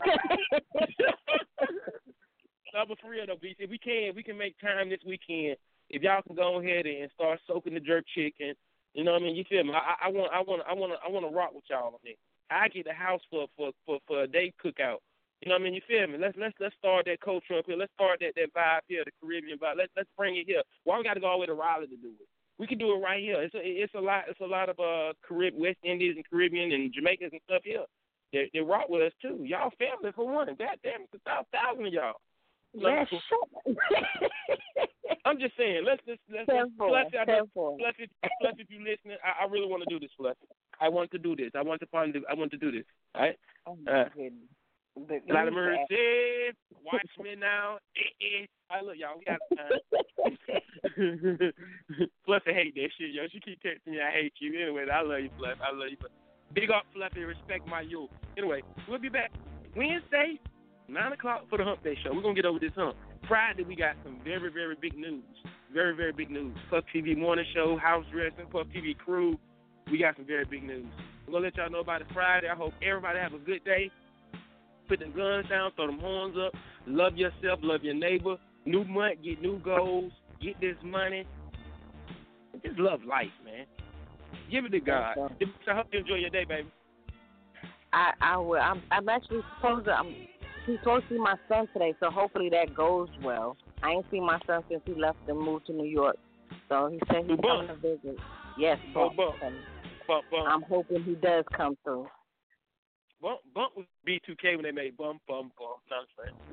but 2.86 2.99
for 2.99 3.10
real 3.10 3.26
though, 3.26 3.40
B, 3.41 3.56
if 3.58 3.70
we 3.70 3.78
can, 3.78 4.12
we 4.18 4.22
can 4.22 4.38
make 4.38 4.60
time 4.60 4.90
this 4.90 4.99
weekend. 5.08 5.56
If 5.90 6.03
y'all 6.03 6.22
can 6.28 6.36
go 6.36 6.60
ahead 6.60 6.86
and 6.86 7.10
start 7.16 7.40
soaking 7.48 7.74
the 7.74 7.80
jerk 7.80 8.03
chicken, 8.14 8.53
you 8.94 9.06
know 9.06 9.14
what 9.14 9.22
I 9.22 9.26
mean? 9.26 9.36
You 9.38 9.45
feel 9.48 9.64
me? 9.64 9.72
I, 9.72 9.80
I 9.80 10.08
I 10.08 10.10
want, 10.12 10.32
I 10.34 10.41
want, 10.41 10.62
I 10.68 10.74
want, 10.74 10.91
I 11.08 11.10
want 11.10 11.26
to 11.26 11.34
rock 11.34 11.56
with 11.56 11.64
y'all 11.70 11.95
on 11.95 12.03
it. 12.03 12.20
I 12.49 12.68
get 12.68 12.84
the 12.84 12.94
house 12.94 13.22
for 13.30 13.48
for 13.56 13.72
for 13.86 13.99
for 14.08 14.24
a 14.24 14.28
day 14.28 14.52
cookout. 14.60 14.99
You 15.40 15.48
know 15.48 15.56
what 15.56 15.62
I 15.62 15.64
mean? 15.64 15.74
You 15.74 15.82
feel 15.88 16.06
me? 16.06 16.18
Let's 16.20 16.36
let's 16.38 16.53
let's 16.60 16.76
start 16.76 17.06
that 17.06 17.22
culture 17.22 17.58
up 17.58 17.66
here. 17.66 17.78
Let's 17.78 17.94
start 17.94 18.20
that 18.20 18.36
that 18.36 18.52
vibe 18.52 18.84
here, 18.90 19.03
the 19.06 19.12
Caribbean 19.24 19.58
vibe. 19.58 19.78
Let's 19.78 19.91
let's 19.95 20.10
bring 20.18 20.36
it 20.36 20.48
here. 20.48 20.64
Why 20.84 20.98
we 20.98 21.03
got 21.08 21.16
to 21.16 21.24
go 21.24 21.28
all 21.28 21.38
the 21.38 21.48
way 21.48 21.48
to 21.48 21.56
Raleigh 21.56 21.88
to 21.88 21.95
do 21.95 22.12
it? 22.20 22.28
We 22.62 22.68
can 22.68 22.78
do 22.78 22.94
it 22.94 23.00
right 23.00 23.24
here. 23.24 23.42
It's 23.42 23.56
a 23.56 23.60
it's 23.64 23.96
a 23.96 24.00
lot 24.00 24.26
it's 24.30 24.40
a 24.40 24.46
lot 24.46 24.70
of 24.70 24.80
uh 24.80 25.14
Carib 25.28 25.56
West 25.58 25.80
Indies 25.84 26.14
and 26.16 26.24
Caribbean 26.30 26.72
and 26.72 26.94
Jamaicans 26.94 27.32
and 27.34 27.42
stuff 27.46 27.64
here. 27.64 27.86
They 28.32 28.52
they 28.54 28.60
rock 28.60 28.88
with 28.88 29.02
us 29.02 29.14
too. 29.20 29.40
Y'all 29.42 29.72
family 29.80 30.12
for 30.16 30.32
one. 30.32 30.46
God 30.60 30.78
damn, 30.84 31.02
it's 31.02 31.26
a 31.26 31.44
thousand 31.52 31.88
of 31.88 31.92
y'all. 31.92 32.22
Yeah, 32.74 33.06
I'm 35.26 35.40
just 35.40 35.58
saying. 35.58 35.86
Let's 35.88 36.06
just 36.06 36.22
let's, 36.32 36.46
let's 36.48 36.60
Ten 36.60 36.72
four, 36.78 36.90
Fluffy, 36.90 37.18
I. 37.18 37.26
Fluffy, 37.26 38.10
Fluffy, 38.40 38.62
if 38.62 38.70
you 38.70 38.78
listening, 38.80 39.18
I, 39.26 39.44
I 39.44 39.48
really 39.50 39.68
want 39.68 39.82
to 39.82 39.90
do 39.90 40.00
this, 40.00 40.12
Fluffy. 40.16 40.46
I 40.80 40.88
want 40.88 41.10
to 41.12 41.18
do 41.18 41.36
this. 41.36 41.50
I 41.56 41.64
want 41.64 41.80
to 41.82 41.88
find. 41.88 42.16
I 42.30 42.36
want 42.36 42.52
to 42.52 42.58
do 42.58 42.72
this. 42.72 42.84
All 43.16 43.22
right. 43.22 43.40
Oh 43.66 43.78
Uh, 43.92 44.06
goodness. 44.14 44.34
But 44.95 45.22
Lot 45.30 45.47
of 45.47 45.53
we- 45.53 45.59
mercy. 45.61 46.57
Watch 46.84 47.09
me 47.23 47.35
now. 47.39 47.77
Eh, 47.95 48.41
eh. 48.41 48.45
I 48.69 48.81
look, 48.81 48.95
y'all. 48.97 49.18
We 49.19 49.26
got 49.26 49.39
time. 49.55 49.80
Fluffy 52.26 52.53
hate 52.53 52.76
that 52.76 52.89
shit, 52.97 53.11
yo. 53.13 53.23
She 53.31 53.39
keep 53.39 53.59
texting 53.61 53.91
me. 53.91 53.99
I 54.01 54.11
hate 54.11 54.34
you. 54.39 54.59
Anyway, 54.59 54.85
I 54.91 55.01
love 55.01 55.19
you, 55.22 55.30
Fluffy. 55.38 55.61
I 55.61 55.72
love 55.76 55.89
you. 55.91 55.97
But 56.01 56.11
big 56.53 56.72
up, 56.72 56.84
Fluffy. 56.93 57.23
Respect 57.23 57.68
my 57.68 57.81
you. 57.81 58.07
Anyway, 58.38 58.61
we'll 58.89 58.99
be 58.99 59.09
back 59.09 59.31
Wednesday, 59.76 60.39
nine 60.88 61.13
o'clock 61.13 61.45
for 61.49 61.57
the 61.57 61.63
Hump 61.63 61.84
Day 61.84 61.95
show. 62.03 62.13
We're 62.13 62.22
gonna 62.23 62.34
get 62.35 62.45
over 62.45 62.59
this 62.59 62.72
hump. 62.76 62.95
Friday, 63.27 63.63
we 63.63 63.76
got 63.76 63.95
some 64.03 64.19
very, 64.23 64.51
very 64.51 64.76
big 64.81 64.97
news. 64.97 65.23
Very, 65.73 65.95
very 65.95 66.11
big 66.11 66.31
news. 66.31 66.55
Puff 66.69 66.84
TV 66.93 67.15
morning 67.18 67.45
show, 67.53 67.77
house 67.77 68.05
wrestling, 68.13 68.47
Puff 68.51 68.68
TV 68.76 68.97
crew. 68.97 69.38
We 69.91 69.99
got 69.99 70.15
some 70.15 70.26
very 70.26 70.45
big 70.45 70.63
news. 70.63 70.85
We're 71.27 71.34
gonna 71.34 71.45
let 71.45 71.55
y'all 71.55 71.69
know 71.69 71.80
about 71.80 72.01
it 72.01 72.07
Friday. 72.13 72.47
I 72.49 72.55
hope 72.55 72.73
everybody 72.81 73.19
have 73.19 73.34
a 73.34 73.38
good 73.39 73.63
day. 73.63 73.91
Put 74.91 74.99
them 74.99 75.13
guns 75.15 75.47
down, 75.47 75.72
throw 75.77 75.88
them 75.88 75.99
horns 75.99 76.35
up. 76.38 76.53
Love 76.85 77.15
yourself, 77.15 77.61
love 77.63 77.81
your 77.81 77.93
neighbor. 77.93 78.35
New 78.65 78.84
month, 78.84 79.23
get 79.23 79.41
new 79.41 79.57
goals, 79.59 80.11
get 80.41 80.59
this 80.59 80.76
money. 80.84 81.26
Just 82.61 82.77
love 82.77 82.99
life, 83.07 83.31
man. 83.45 83.65
Give 84.51 84.65
it 84.65 84.72
to 84.73 84.81
God. 84.81 85.15
I 85.18 85.76
hope 85.76 85.88
you 85.93 85.99
enjoy 85.99 86.15
your 86.15 86.30
day, 86.30 86.43
baby. 86.43 86.68
I 87.93 88.11
I 88.19 88.35
will. 88.35 88.59
I'm 88.59 88.84
I'm 88.91 89.07
actually 89.07 89.39
supposed 89.55 89.85
to. 89.85 89.93
I'm 89.93 90.13
he's 90.65 90.77
supposed 90.80 91.07
to 91.07 91.15
see 91.15 91.19
my 91.19 91.35
son 91.47 91.69
today, 91.72 91.93
so 92.01 92.09
hopefully 92.09 92.49
that 92.49 92.76
goes 92.76 93.07
well. 93.23 93.55
I 93.81 93.91
ain't 93.91 94.05
seen 94.11 94.26
my 94.26 94.39
son 94.45 94.61
since 94.68 94.81
he 94.85 94.93
left 94.93 95.19
and 95.30 95.39
moved 95.39 95.68
to 95.68 95.72
New 95.72 95.88
York, 95.88 96.18
so 96.68 96.89
he 96.91 96.99
said 97.07 97.23
he's 97.30 97.39
coming 97.39 97.69
to 97.69 97.76
visit. 97.76 98.19
Yes, 98.57 98.77
Oh, 98.93 99.09
Bump. 99.15 99.39
Bump. 99.39 99.55
Bump, 100.05 100.26
bump. 100.30 100.47
I'm 100.49 100.63
hoping 100.63 101.01
he 101.03 101.15
does 101.15 101.45
come 101.55 101.77
through. 101.85 102.07
Bump, 103.22 103.39
bump 103.53 103.73
was 103.77 103.85
B2K 104.07 104.56
when 104.56 104.64
they 104.64 104.72
made 104.72 104.98
bump, 104.98 105.22
bump, 105.27 105.53
bump. 105.57 105.80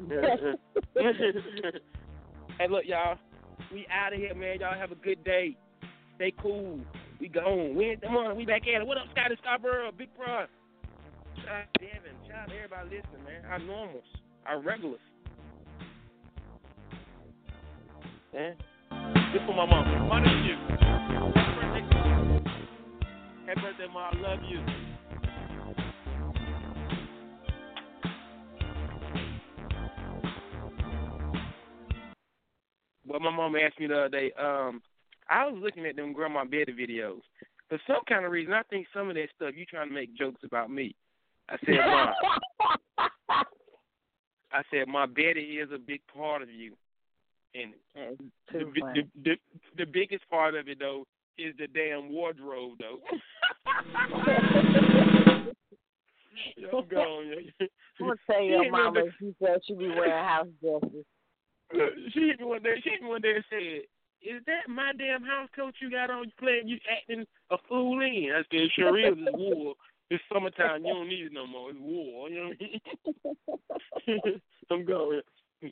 No, 0.06 0.56
hey, 2.58 2.68
look, 2.68 2.84
y'all. 2.84 3.16
We 3.72 3.86
out 3.90 4.12
of 4.12 4.18
here, 4.18 4.34
man. 4.34 4.60
Y'all 4.60 4.78
have 4.78 4.92
a 4.92 4.96
good 4.96 5.24
day. 5.24 5.56
Stay 6.16 6.32
cool. 6.40 6.78
We 7.20 7.28
gone. 7.28 7.74
Wednesday 7.74 8.08
morning, 8.10 8.36
we 8.36 8.44
back 8.44 8.62
at 8.62 8.82
it. 8.82 8.86
What 8.86 8.98
up, 8.98 9.04
Scotty 9.12 9.36
Scarborough, 9.42 9.92
Big 9.96 10.08
Bro? 10.16 10.26
Shout 10.26 11.48
out 11.48 11.64
to 11.78 11.86
Devin. 11.86 12.12
Shout 12.28 12.36
out 12.36 12.48
to 12.48 12.54
everybody 12.54 12.96
listening, 12.96 13.24
man. 13.24 13.44
Our 13.50 13.58
normals, 13.60 14.04
our 14.46 14.60
regulars. 14.60 15.00
Man. 18.34 18.56
This 19.32 19.42
for 19.46 19.54
my 19.54 19.64
mom. 19.64 20.08
Money 20.08 20.28
you. 20.46 20.56
Happy. 20.76 21.14
Happy 23.46 23.60
birthday, 23.60 23.86
mom. 23.92 24.14
I 24.14 24.20
love 24.20 24.40
you. 24.48 24.97
What 33.08 33.22
my 33.22 33.30
mom 33.30 33.56
asked 33.56 33.80
me 33.80 33.86
the 33.86 33.98
other 33.98 34.08
day, 34.10 34.32
um, 34.38 34.82
I 35.30 35.46
was 35.46 35.58
looking 35.62 35.86
at 35.86 35.96
them 35.96 36.12
Grandma 36.12 36.44
Betty 36.44 36.72
videos. 36.72 37.20
For 37.68 37.78
some 37.86 38.00
kind 38.08 38.24
of 38.24 38.32
reason, 38.32 38.52
I 38.52 38.62
think 38.70 38.86
some 38.94 39.08
of 39.08 39.14
that 39.14 39.28
stuff 39.34 39.54
you 39.56 39.64
trying 39.64 39.88
to 39.88 39.94
make 39.94 40.14
jokes 40.14 40.42
about 40.44 40.70
me. 40.70 40.94
I 41.48 41.56
said, 41.64 41.76
Mom. 41.86 42.14
I 44.52 44.62
said 44.70 44.88
my 44.88 45.06
Betty 45.06 45.58
is 45.58 45.70
a 45.74 45.78
big 45.78 46.00
part 46.14 46.42
of 46.42 46.50
you, 46.50 46.74
and 47.54 47.72
the, 48.50 48.64
the, 48.74 49.02
the 49.24 49.36
the 49.76 49.84
biggest 49.84 50.28
part 50.30 50.54
of 50.54 50.68
it 50.68 50.78
though 50.78 51.04
is 51.36 51.54
the 51.58 51.66
damn 51.66 52.10
wardrobe 52.10 52.78
though. 52.78 52.98
Yo, 56.56 56.82
go 56.82 56.96
on, 56.96 57.26
yo. 57.26 57.66
I'm 58.00 58.06
gonna 58.06 58.14
tell 58.30 58.42
your 58.42 58.70
mama 58.70 59.02
she 59.18 59.34
said 59.42 59.58
she 59.66 59.74
be 59.74 59.88
wearing 59.88 60.24
house 60.24 60.46
dresses. 60.62 61.04
She 62.48 62.48
hit 62.48 62.48
me 62.48 62.48
one 62.48 62.62
day. 62.62 62.74
She 62.82 62.90
hit 62.90 63.02
me 63.02 63.08
one 63.08 63.20
day 63.20 63.34
and 63.36 63.44
said, 63.50 63.82
"Is 64.22 64.42
that 64.46 64.68
my 64.68 64.92
damn 64.96 65.22
house 65.22 65.48
coat 65.54 65.74
you 65.80 65.90
got 65.90 66.10
on? 66.10 66.24
You 66.24 66.32
playing? 66.38 66.68
You 66.68 66.78
acting 66.90 67.26
a 67.50 67.56
fool 67.68 68.00
in?" 68.00 68.32
I 68.34 68.42
said, 68.50 68.70
"Sure 68.74 68.98
is. 68.98 69.14
It's 69.16 69.36
wool. 69.36 69.74
It's 70.10 70.22
summertime. 70.32 70.84
You 70.84 70.94
don't 70.94 71.08
need 71.08 71.26
it 71.26 71.32
no 71.32 71.46
more. 71.46 71.70
It's 71.70 71.78
wool. 71.80 72.30
You 72.30 72.40
know 72.40 72.48
what 72.48 72.56
I 74.06 74.10
mean?" 74.10 74.40
I'm 74.70 74.84
going. 74.84 75.20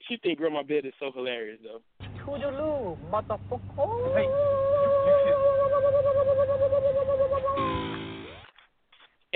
She 0.09 0.17
think 0.23 0.39
Grandma 0.39 0.63
Betty 0.63 0.89
is 0.89 0.95
so 0.99 1.13
hilarious 1.15 1.61
though. 1.63 1.81
Toodaloo, 2.25 2.99
motherfucker. 3.11 3.87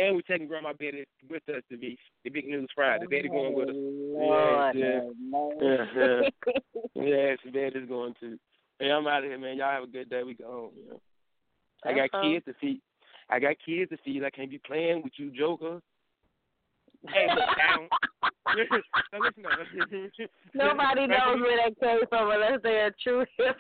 And 0.01 0.17
we're 0.17 0.23
taking 0.23 0.49
Grandma 0.49 0.73
Betty 0.73 1.05
with 1.29 1.43
us 1.55 1.63
to 1.71 1.77
be 1.77 1.99
the 2.25 2.31
Big 2.31 2.47
News 2.49 2.69
Friday. 2.75 3.05
Betty 3.05 3.29
oh, 3.31 3.35
going 3.35 3.55
with 3.55 3.69
us. 3.69 3.75
Lord, 3.77 4.77
yes, 4.77 5.03
yes. 5.61 6.57
yes, 6.95 7.39
Betty's 7.53 7.89
going 7.89 8.15
to. 8.21 8.39
Hey, 8.79 8.91
I'm 8.91 9.07
out 9.07 9.25
of 9.25 9.25
here, 9.25 9.39
man. 9.39 9.59
Y'all 9.59 9.71
have 9.71 9.83
a 9.83 9.87
good 9.87 10.09
day. 10.09 10.23
We 10.23 10.33
go 10.33 10.47
home. 10.47 10.71
You 10.75 10.91
know. 10.91 11.01
I 11.85 11.93
got 11.93 12.09
Okay. 12.15 12.33
kids 12.33 12.45
to 12.47 12.55
feed. 12.61 12.81
I 13.29 13.41
got 13.41 13.57
kids 13.65 13.91
to 13.91 13.99
feed. 13.99 14.25
I 14.25 14.31
can't 14.31 14.51
be 14.51 14.61
playing 14.67 15.03
with 15.03 15.13
you, 15.17 15.31
Joker. 15.31 15.83
Hey, 17.07 17.27
look 17.29 17.57
down. 17.59 17.89
now 19.13 19.21
listen. 19.21 20.11
Nobody 20.55 21.07
knows 21.09 21.41
where 21.41 21.57
that 21.59 21.79
came 21.79 22.07
from 22.09 22.31
unless 22.31 22.61
they're 22.63 22.87
a 22.87 22.93
true 23.03 23.25
hip. 23.37 23.57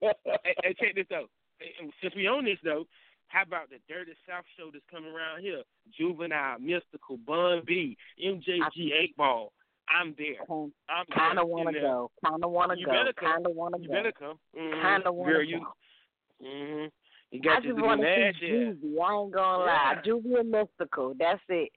hey, 0.00 0.54
hey, 0.62 0.74
check 0.78 0.94
this 0.94 1.06
out. 1.12 1.28
Hey, 1.58 1.72
since 2.00 2.14
we 2.14 2.28
own 2.28 2.44
this 2.44 2.58
though, 2.62 2.86
how 3.32 3.42
about 3.42 3.70
the 3.70 3.76
Dirty 3.88 4.12
South 4.28 4.44
show 4.56 4.70
that's 4.72 4.84
coming 4.90 5.10
around 5.12 5.40
here? 5.40 5.62
Juvenile, 5.96 6.58
Mystikal, 6.58 7.18
Bun 7.26 7.62
B, 7.66 7.96
MJG, 8.22 8.92
Eight 8.92 9.16
Ball. 9.16 9.50
I'm 9.88 10.14
there. 10.16 10.36
I'm 10.48 10.72
Kind 11.12 11.36
there 11.36 11.42
of 11.42 11.48
wanna 11.48 11.72
there. 11.72 11.82
go. 11.82 12.10
Kind 12.24 12.44
of 12.44 12.50
want 12.50 12.72
to 12.72 12.78
You 12.78 12.86
go. 12.86 12.92
better 12.92 13.12
come. 13.12 13.32
Kind 13.32 13.46
of 13.46 13.56
want 13.56 13.74
to 13.74 13.80
You 13.82 13.88
go. 13.88 13.94
better 13.94 14.12
come. 14.12 14.38
Mm-hmm. 14.56 14.82
Kind 14.82 15.02
of 15.06 15.14
want 15.14 15.32
Girl, 15.32 15.42
you. 15.42 15.60
go. 15.60 16.46
Mm-hmm. 16.46 16.86
You 17.32 17.40
I 17.40 17.44
got 17.44 17.64
you 17.64 17.72
just 17.72 17.82
want 17.84 18.00
to 18.02 18.32
see. 18.38 18.46
Juvie. 18.46 19.00
I 19.00 19.14
ain't 19.22 19.32
gonna 19.32 19.64
lie. 19.64 19.94
Yeah. 19.96 20.12
Juvie 20.12 20.40
and 20.40 20.52
Mystikal. 20.52 21.14
That's 21.18 21.40
it. 21.48 21.70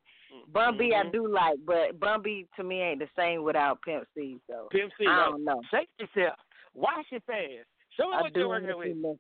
Bun 0.54 0.78
B 0.78 0.94
I 0.94 1.10
do 1.10 1.28
like, 1.32 1.58
but 1.66 1.98
Bun 2.00 2.22
B 2.22 2.46
to 2.58 2.64
me 2.64 2.82
ain't 2.82 3.00
the 3.00 3.08
same 3.18 3.44
without 3.44 3.82
Pimp 3.82 4.04
C. 4.16 4.38
So 4.50 4.68
Pimp 4.72 4.92
C, 5.00 5.06
I 5.08 5.26
don't 5.30 5.44
know. 5.46 5.62
Shake 5.72 5.88
yourself. 5.98 6.38
Wash 6.74 7.06
your 7.10 7.22
face. 7.22 7.64
Show 7.98 8.10
me 8.10 8.18
what 8.18 8.36
you're 8.36 8.50
working 8.50 9.02
with. 9.02 9.18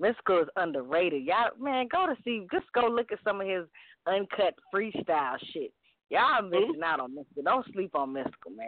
Mystikal. 0.00 0.14
Mystikal 0.14 0.42
is 0.42 0.48
underrated. 0.56 1.24
Y'all, 1.24 1.50
man, 1.60 1.86
go 1.90 2.06
to 2.06 2.16
see. 2.24 2.46
Just 2.52 2.66
go 2.74 2.88
look 2.88 3.12
at 3.12 3.18
some 3.24 3.40
of 3.40 3.46
his 3.46 3.64
uncut 4.06 4.54
freestyle 4.74 5.36
shit. 5.52 5.72
Y'all 6.10 6.42
missing 6.42 6.80
out 6.84 7.00
on 7.00 7.12
Mystikal. 7.12 7.44
Don't 7.44 7.66
sleep 7.72 7.94
on 7.94 8.12
Mystikal, 8.12 8.56
man. 8.56 8.66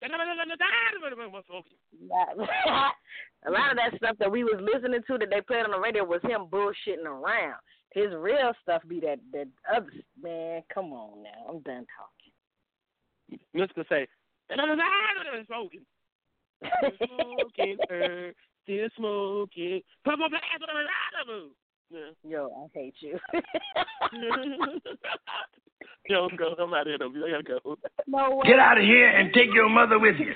a 3.46 3.50
lot 3.50 3.72
of 3.72 3.76
that 3.76 3.96
stuff 3.96 4.16
that 4.20 4.30
we 4.30 4.44
was 4.44 4.60
listening 4.60 5.02
to 5.08 5.18
that 5.18 5.28
they 5.30 5.40
played 5.40 5.64
on 5.64 5.72
the 5.72 5.78
radio 5.78 6.04
was 6.04 6.20
him 6.22 6.46
bullshitting 6.50 7.04
around. 7.04 7.56
His 7.92 8.12
real 8.16 8.52
stuff 8.62 8.82
be 8.86 9.00
that 9.00 9.18
that 9.32 9.48
other 9.74 9.90
man. 10.22 10.62
Come 10.72 10.92
on 10.92 11.24
now, 11.24 11.46
I'm 11.48 11.58
done 11.62 11.84
talking. 11.96 12.32
Mystikal 13.56 13.88
say, 13.88 14.06
smoking. 15.46 15.84
Smoking, 16.96 17.76
still 18.68 18.88
smoking. 18.96 19.80
Pop 20.04 20.18
up 20.24 20.30
yeah. 21.90 22.00
Yo, 22.22 22.50
I 22.54 22.66
hate 22.78 22.94
you. 23.00 23.18
Yo, 26.08 26.28
go. 26.36 26.54
I'm 26.58 26.74
out 26.74 26.82
of 26.82 26.86
here. 26.86 26.98
though. 26.98 27.08
I 27.08 27.30
gotta 27.30 27.60
go. 27.64 27.78
no 28.06 28.36
way. 28.36 28.46
Get 28.46 28.58
out 28.58 28.76
of 28.78 28.84
here 28.84 29.08
and 29.08 29.32
take 29.32 29.54
your 29.54 29.70
mother 29.70 29.98
with 29.98 30.16
you. 30.18 30.34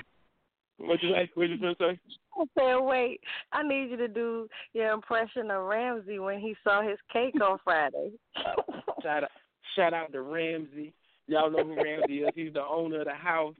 What 0.77 1.01
you 1.03 1.11
say? 1.11 1.29
What 1.35 1.49
you 1.49 1.57
gonna 1.59 1.75
say? 1.79 1.99
I 2.35 2.45
said, 2.57 2.77
wait, 2.79 3.21
I 3.51 3.61
need 3.61 3.91
you 3.91 3.97
to 3.97 4.07
do 4.07 4.47
your 4.73 4.91
impression 4.91 5.51
of 5.51 5.65
Ramsey 5.65 6.17
when 6.17 6.39
he 6.39 6.55
saw 6.63 6.81
his 6.81 6.97
cake 7.11 7.39
on 7.41 7.59
Friday. 7.63 8.13
Shout 9.03 9.23
out, 9.23 9.29
shout 9.75 9.93
out 9.93 10.11
to 10.13 10.21
Ramsey. 10.21 10.93
Y'all 11.27 11.51
know 11.51 11.63
who 11.63 11.75
Ramsey 11.75 12.19
is. 12.19 12.29
He's 12.35 12.53
the 12.53 12.63
owner 12.63 13.01
of 13.01 13.05
the 13.05 13.13
house. 13.13 13.55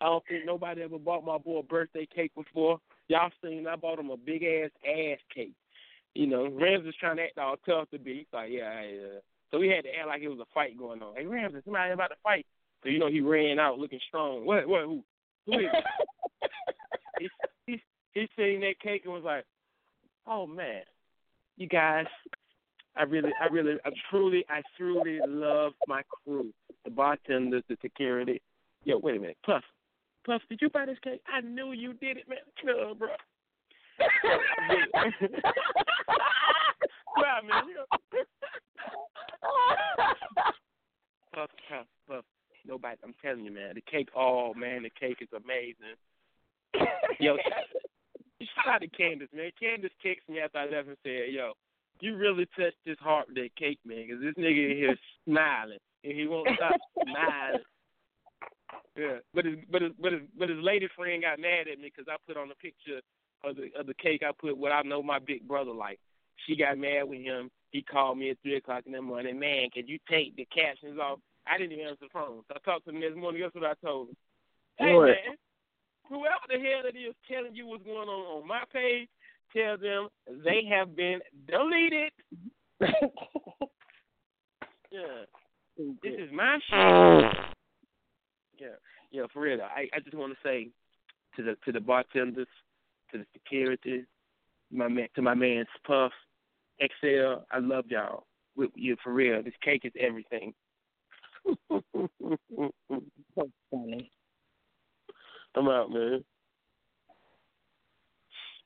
I 0.00 0.04
don't 0.06 0.22
think 0.28 0.44
nobody 0.44 0.82
ever 0.82 0.98
bought 0.98 1.24
my 1.24 1.38
boy 1.38 1.58
a 1.58 1.62
birthday 1.62 2.06
cake 2.14 2.32
before. 2.36 2.78
Y'all 3.08 3.30
seen 3.42 3.66
I 3.66 3.76
bought 3.76 3.98
him 3.98 4.10
a 4.10 4.16
big 4.16 4.42
ass 4.42 4.70
ass 4.86 5.18
cake. 5.34 5.54
You 6.14 6.26
know, 6.26 6.48
Ramsey's 6.48 6.94
trying 7.00 7.16
to 7.16 7.24
act 7.24 7.38
all 7.38 7.56
tough 7.66 7.90
to 7.90 7.98
be. 7.98 8.18
He's 8.18 8.26
like, 8.32 8.50
yeah, 8.50 8.82
yeah. 8.82 9.00
Uh, 9.00 9.20
so 9.50 9.58
we 9.58 9.68
had 9.68 9.84
to 9.84 9.90
act 9.90 10.08
like 10.08 10.22
it 10.22 10.28
was 10.28 10.40
a 10.40 10.54
fight 10.54 10.78
going 10.78 11.02
on. 11.02 11.14
Hey 11.16 11.26
Ramsey, 11.26 11.60
somebody 11.64 11.92
about 11.92 12.08
to 12.08 12.16
fight. 12.22 12.46
So 12.82 12.88
you 12.88 12.98
know 12.98 13.08
he 13.08 13.20
ran 13.20 13.58
out 13.58 13.78
looking 13.78 14.00
strong. 14.08 14.44
What? 14.44 14.66
What? 14.66 14.82
Who? 14.82 15.02
Who 15.46 15.58
is 15.58 15.66
he, 17.18 17.28
he 17.66 17.82
he 18.12 18.28
seen 18.36 18.60
that 18.60 18.80
cake 18.82 19.02
and 19.04 19.12
was 19.12 19.24
like, 19.24 19.44
"Oh 20.26 20.46
man, 20.46 20.82
you 21.56 21.68
guys, 21.68 22.06
I 22.96 23.04
really, 23.04 23.30
I 23.40 23.46
really, 23.46 23.76
I 23.84 23.90
truly, 24.10 24.44
I 24.48 24.62
truly 24.76 25.18
love 25.26 25.72
my 25.86 26.02
crew, 26.24 26.52
the 26.84 26.90
bartenders, 26.90 27.64
the 27.68 27.76
security. 27.80 28.42
Yo, 28.84 28.98
wait 28.98 29.16
a 29.16 29.20
minute, 29.20 29.38
Puff, 29.44 29.62
Puff, 30.24 30.42
did 30.48 30.60
you 30.62 30.70
buy 30.70 30.86
this 30.86 30.98
cake? 31.02 31.22
I 31.32 31.40
knew 31.40 31.72
you 31.72 31.94
did 31.94 32.16
it, 32.16 32.28
man. 32.28 32.38
No, 32.64 32.94
bro. 32.94 33.08
Nah, 37.18 37.42
man. 37.42 37.64
Puff, 41.34 41.50
Puff, 41.68 41.86
Puff. 42.08 42.24
Nobody, 42.66 42.96
I'm 43.04 43.14
telling 43.22 43.44
you, 43.44 43.52
man. 43.52 43.74
The 43.74 43.80
cake, 43.82 44.08
oh 44.16 44.54
man, 44.54 44.82
the 44.84 44.90
cake 44.90 45.18
is 45.20 45.28
amazing. 45.34 45.96
Yo, 47.20 47.36
shout 48.54 48.74
out 48.74 48.80
to 48.80 48.88
Candace, 48.88 49.28
man. 49.34 49.50
Candace 49.60 49.92
texted 50.04 50.28
me 50.32 50.40
after 50.40 50.58
I 50.58 50.64
left 50.66 50.88
and 50.88 50.96
said, 51.02 51.32
"Yo, 51.32 51.52
you 52.00 52.16
really 52.16 52.46
touched 52.56 52.78
his 52.84 52.98
heart 52.98 53.28
with 53.28 53.36
that 53.36 53.54
cake, 53.56 53.80
man, 53.84 54.08
'cause 54.08 54.20
this 54.20 54.34
nigga 54.34 54.70
in 54.70 54.76
here 54.76 54.96
smiling 55.24 55.78
and 56.04 56.12
he 56.12 56.26
won't 56.26 56.48
stop 56.56 56.80
smiling." 57.02 57.64
Yeah, 58.96 59.18
but 59.32 59.44
his 59.46 59.56
but 59.70 59.82
his 59.82 59.92
but 59.98 60.12
his 60.12 60.22
but 60.38 60.48
his 60.50 60.58
lady 60.58 60.88
friend 60.94 61.22
got 61.22 61.38
mad 61.38 61.68
at 61.68 61.78
me 61.78 61.90
'cause 61.90 62.04
I 62.08 62.16
put 62.26 62.36
on 62.36 62.50
a 62.50 62.54
picture 62.56 63.00
of 63.42 63.56
the 63.56 63.72
of 63.74 63.86
the 63.86 63.94
cake. 63.94 64.22
I 64.22 64.32
put 64.32 64.56
what 64.56 64.72
I 64.72 64.82
know 64.82 65.02
my 65.02 65.18
big 65.18 65.48
brother 65.48 65.72
like. 65.72 65.98
She 66.46 66.56
got 66.56 66.76
mad 66.78 67.04
with 67.04 67.20
him. 67.20 67.50
He 67.70 67.82
called 67.82 68.18
me 68.18 68.30
at 68.30 68.38
three 68.42 68.56
o'clock 68.56 68.84
in 68.84 68.92
the 68.92 69.00
morning. 69.00 69.38
Man, 69.38 69.70
can 69.70 69.86
you 69.86 69.98
take 70.08 70.36
the 70.36 70.44
captions 70.46 70.98
off? 70.98 71.20
I 71.46 71.56
didn't 71.56 71.72
even 71.72 71.86
answer 71.86 72.04
the 72.04 72.10
phone. 72.10 72.42
So 72.48 72.54
I 72.54 72.58
talked 72.58 72.84
to 72.84 72.90
him 72.90 73.00
this 73.00 73.14
morning. 73.16 73.40
Guess 73.40 73.54
what 73.54 73.64
I 73.64 73.74
told 73.84 74.10
him? 74.10 74.16
Hey 74.78 74.94
What? 74.94 75.06
man, 75.06 75.36
whoever 76.08 76.46
the 76.48 76.58
hell 76.58 76.84
it 76.84 76.96
is 76.96 77.14
telling 77.30 77.54
you 77.54 77.66
what's 77.66 77.84
going 77.84 78.08
on 78.08 78.42
on 78.42 78.46
my 78.46 78.64
page, 78.72 79.08
tell 79.56 79.78
them 79.78 80.08
they 80.44 80.64
have 80.64 80.94
been 80.94 81.20
deleted. 81.46 82.12
yeah, 84.90 85.24
this 85.76 86.18
is 86.18 86.30
my 86.32 86.58
shit. 86.68 87.36
Yeah, 88.62 88.76
yeah, 89.10 89.26
for 89.32 89.40
real. 89.40 89.60
I 89.60 89.88
I 89.92 89.98
just 89.98 90.16
want 90.16 90.32
to 90.32 90.38
say 90.48 90.68
to 91.36 91.42
the 91.42 91.56
to 91.64 91.72
the 91.72 91.80
bartenders, 91.80 92.46
to 93.10 93.18
the 93.18 93.26
security, 93.32 94.04
my 94.70 94.86
man, 94.86 95.08
to 95.16 95.22
my 95.22 95.34
man's 95.34 95.66
Puff, 95.84 96.12
Excel. 96.78 97.44
I 97.50 97.58
love 97.58 97.86
y'all. 97.88 98.26
With 98.54 98.70
you 98.76 98.96
for 99.02 99.12
real. 99.12 99.42
This 99.42 99.54
cake 99.64 99.82
is 99.84 99.92
everything. 99.98 100.54
so 101.72 101.90
funny. 103.70 104.10
I'm 105.56 105.68
out, 105.68 105.90
man. 105.90 106.24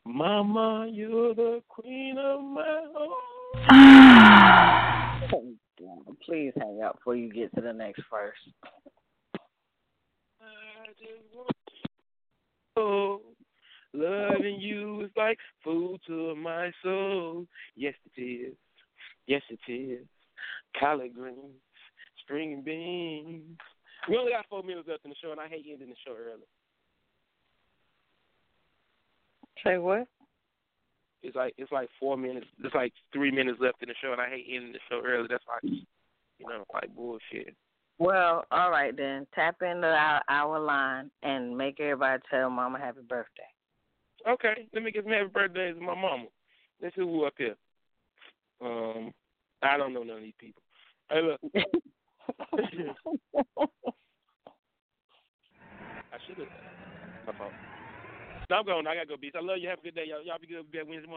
Mama, 0.04 0.88
you're 0.92 1.34
the 1.34 1.62
queen 1.68 2.18
of 2.18 2.42
my 2.42 2.82
home. 5.30 5.56
Oh, 5.82 6.16
Please 6.24 6.52
hang 6.56 6.82
up 6.84 6.96
before 6.96 7.16
you 7.16 7.32
get 7.32 7.54
to 7.54 7.60
the 7.60 7.72
next 7.72 8.02
verse. 8.10 8.36
I 11.00 11.04
just 11.04 11.34
want 11.34 11.50
Oh, 12.78 13.20
loving 13.94 14.60
you 14.60 15.02
is 15.02 15.10
like 15.16 15.38
food 15.64 15.98
to 16.06 16.34
my 16.36 16.70
soul. 16.82 17.46
Yes, 17.74 17.94
it 18.14 18.20
is. 18.20 18.54
Yes, 19.26 19.42
it 19.48 19.72
is. 19.72 20.06
Collard 20.78 21.14
greens, 21.14 21.38
string 22.22 22.62
beans. 22.62 23.58
We 24.08 24.16
only 24.16 24.32
got 24.32 24.46
four 24.48 24.62
minutes 24.62 24.88
left 24.88 25.04
in 25.04 25.10
the 25.10 25.16
show, 25.22 25.32
and 25.32 25.40
I 25.40 25.48
hate 25.48 25.66
ending 25.70 25.88
the 25.88 25.96
show 26.06 26.14
early. 26.14 26.42
Say 29.64 29.78
what? 29.78 30.06
It's 31.22 31.34
like 31.34 31.54
it's 31.56 31.72
like 31.72 31.88
four 31.98 32.16
minutes. 32.16 32.46
It's 32.62 32.74
like 32.74 32.92
three 33.12 33.30
minutes 33.30 33.58
left 33.60 33.82
in 33.82 33.88
the 33.88 33.94
show, 34.02 34.12
and 34.12 34.20
I 34.20 34.28
hate 34.28 34.46
ending 34.52 34.72
the 34.72 34.78
show 34.90 35.00
early. 35.04 35.26
That's 35.30 35.44
why, 35.46 35.58
I 35.62 35.66
you 35.66 36.46
know, 36.46 36.64
like 36.74 36.94
bullshit. 36.94 37.56
Well, 37.98 38.44
all 38.50 38.70
right 38.70 38.96
then. 38.96 39.26
Tap 39.34 39.56
into 39.62 39.86
our, 39.86 40.20
our 40.28 40.60
line 40.60 41.10
and 41.22 41.56
make 41.56 41.80
everybody 41.80 42.22
tell 42.30 42.50
Mama 42.50 42.78
happy 42.78 43.00
birthday. 43.08 43.42
Okay, 44.28 44.66
let 44.74 44.82
me 44.82 44.90
get 44.90 45.04
some 45.04 45.12
happy 45.12 45.30
birthdays 45.32 45.76
to 45.76 45.80
my 45.80 45.94
mama. 45.94 46.24
Let's 46.82 46.96
see 46.96 47.02
who 47.02 47.24
up 47.24 47.34
here. 47.38 47.54
Um, 48.60 49.12
I 49.62 49.76
don't 49.76 49.94
know 49.94 50.02
none 50.02 50.16
of 50.16 50.22
these 50.22 50.32
people. 50.38 50.62
Hey, 51.10 51.20
look. 51.22 51.40
I 56.12 56.18
should 56.26 56.38
have. 56.38 56.48
My 57.26 57.38
fault. 57.38 57.52
No, 58.50 58.56
I'm 58.56 58.64
going. 58.64 58.86
I 58.86 58.94
gotta 58.94 59.06
go, 59.06 59.16
beats. 59.20 59.36
I 59.38 59.42
love 59.42 59.58
you. 59.60 59.68
Have 59.68 59.78
a 59.78 59.82
good 59.82 59.94
day, 59.94 60.04
y'all. 60.08 60.24
Y'all 60.24 60.38
be 60.40 60.46
good. 60.46 60.70
Be 60.70 60.78
back 60.78 60.88
Wednesday 60.88 60.88
morning. 60.88 61.04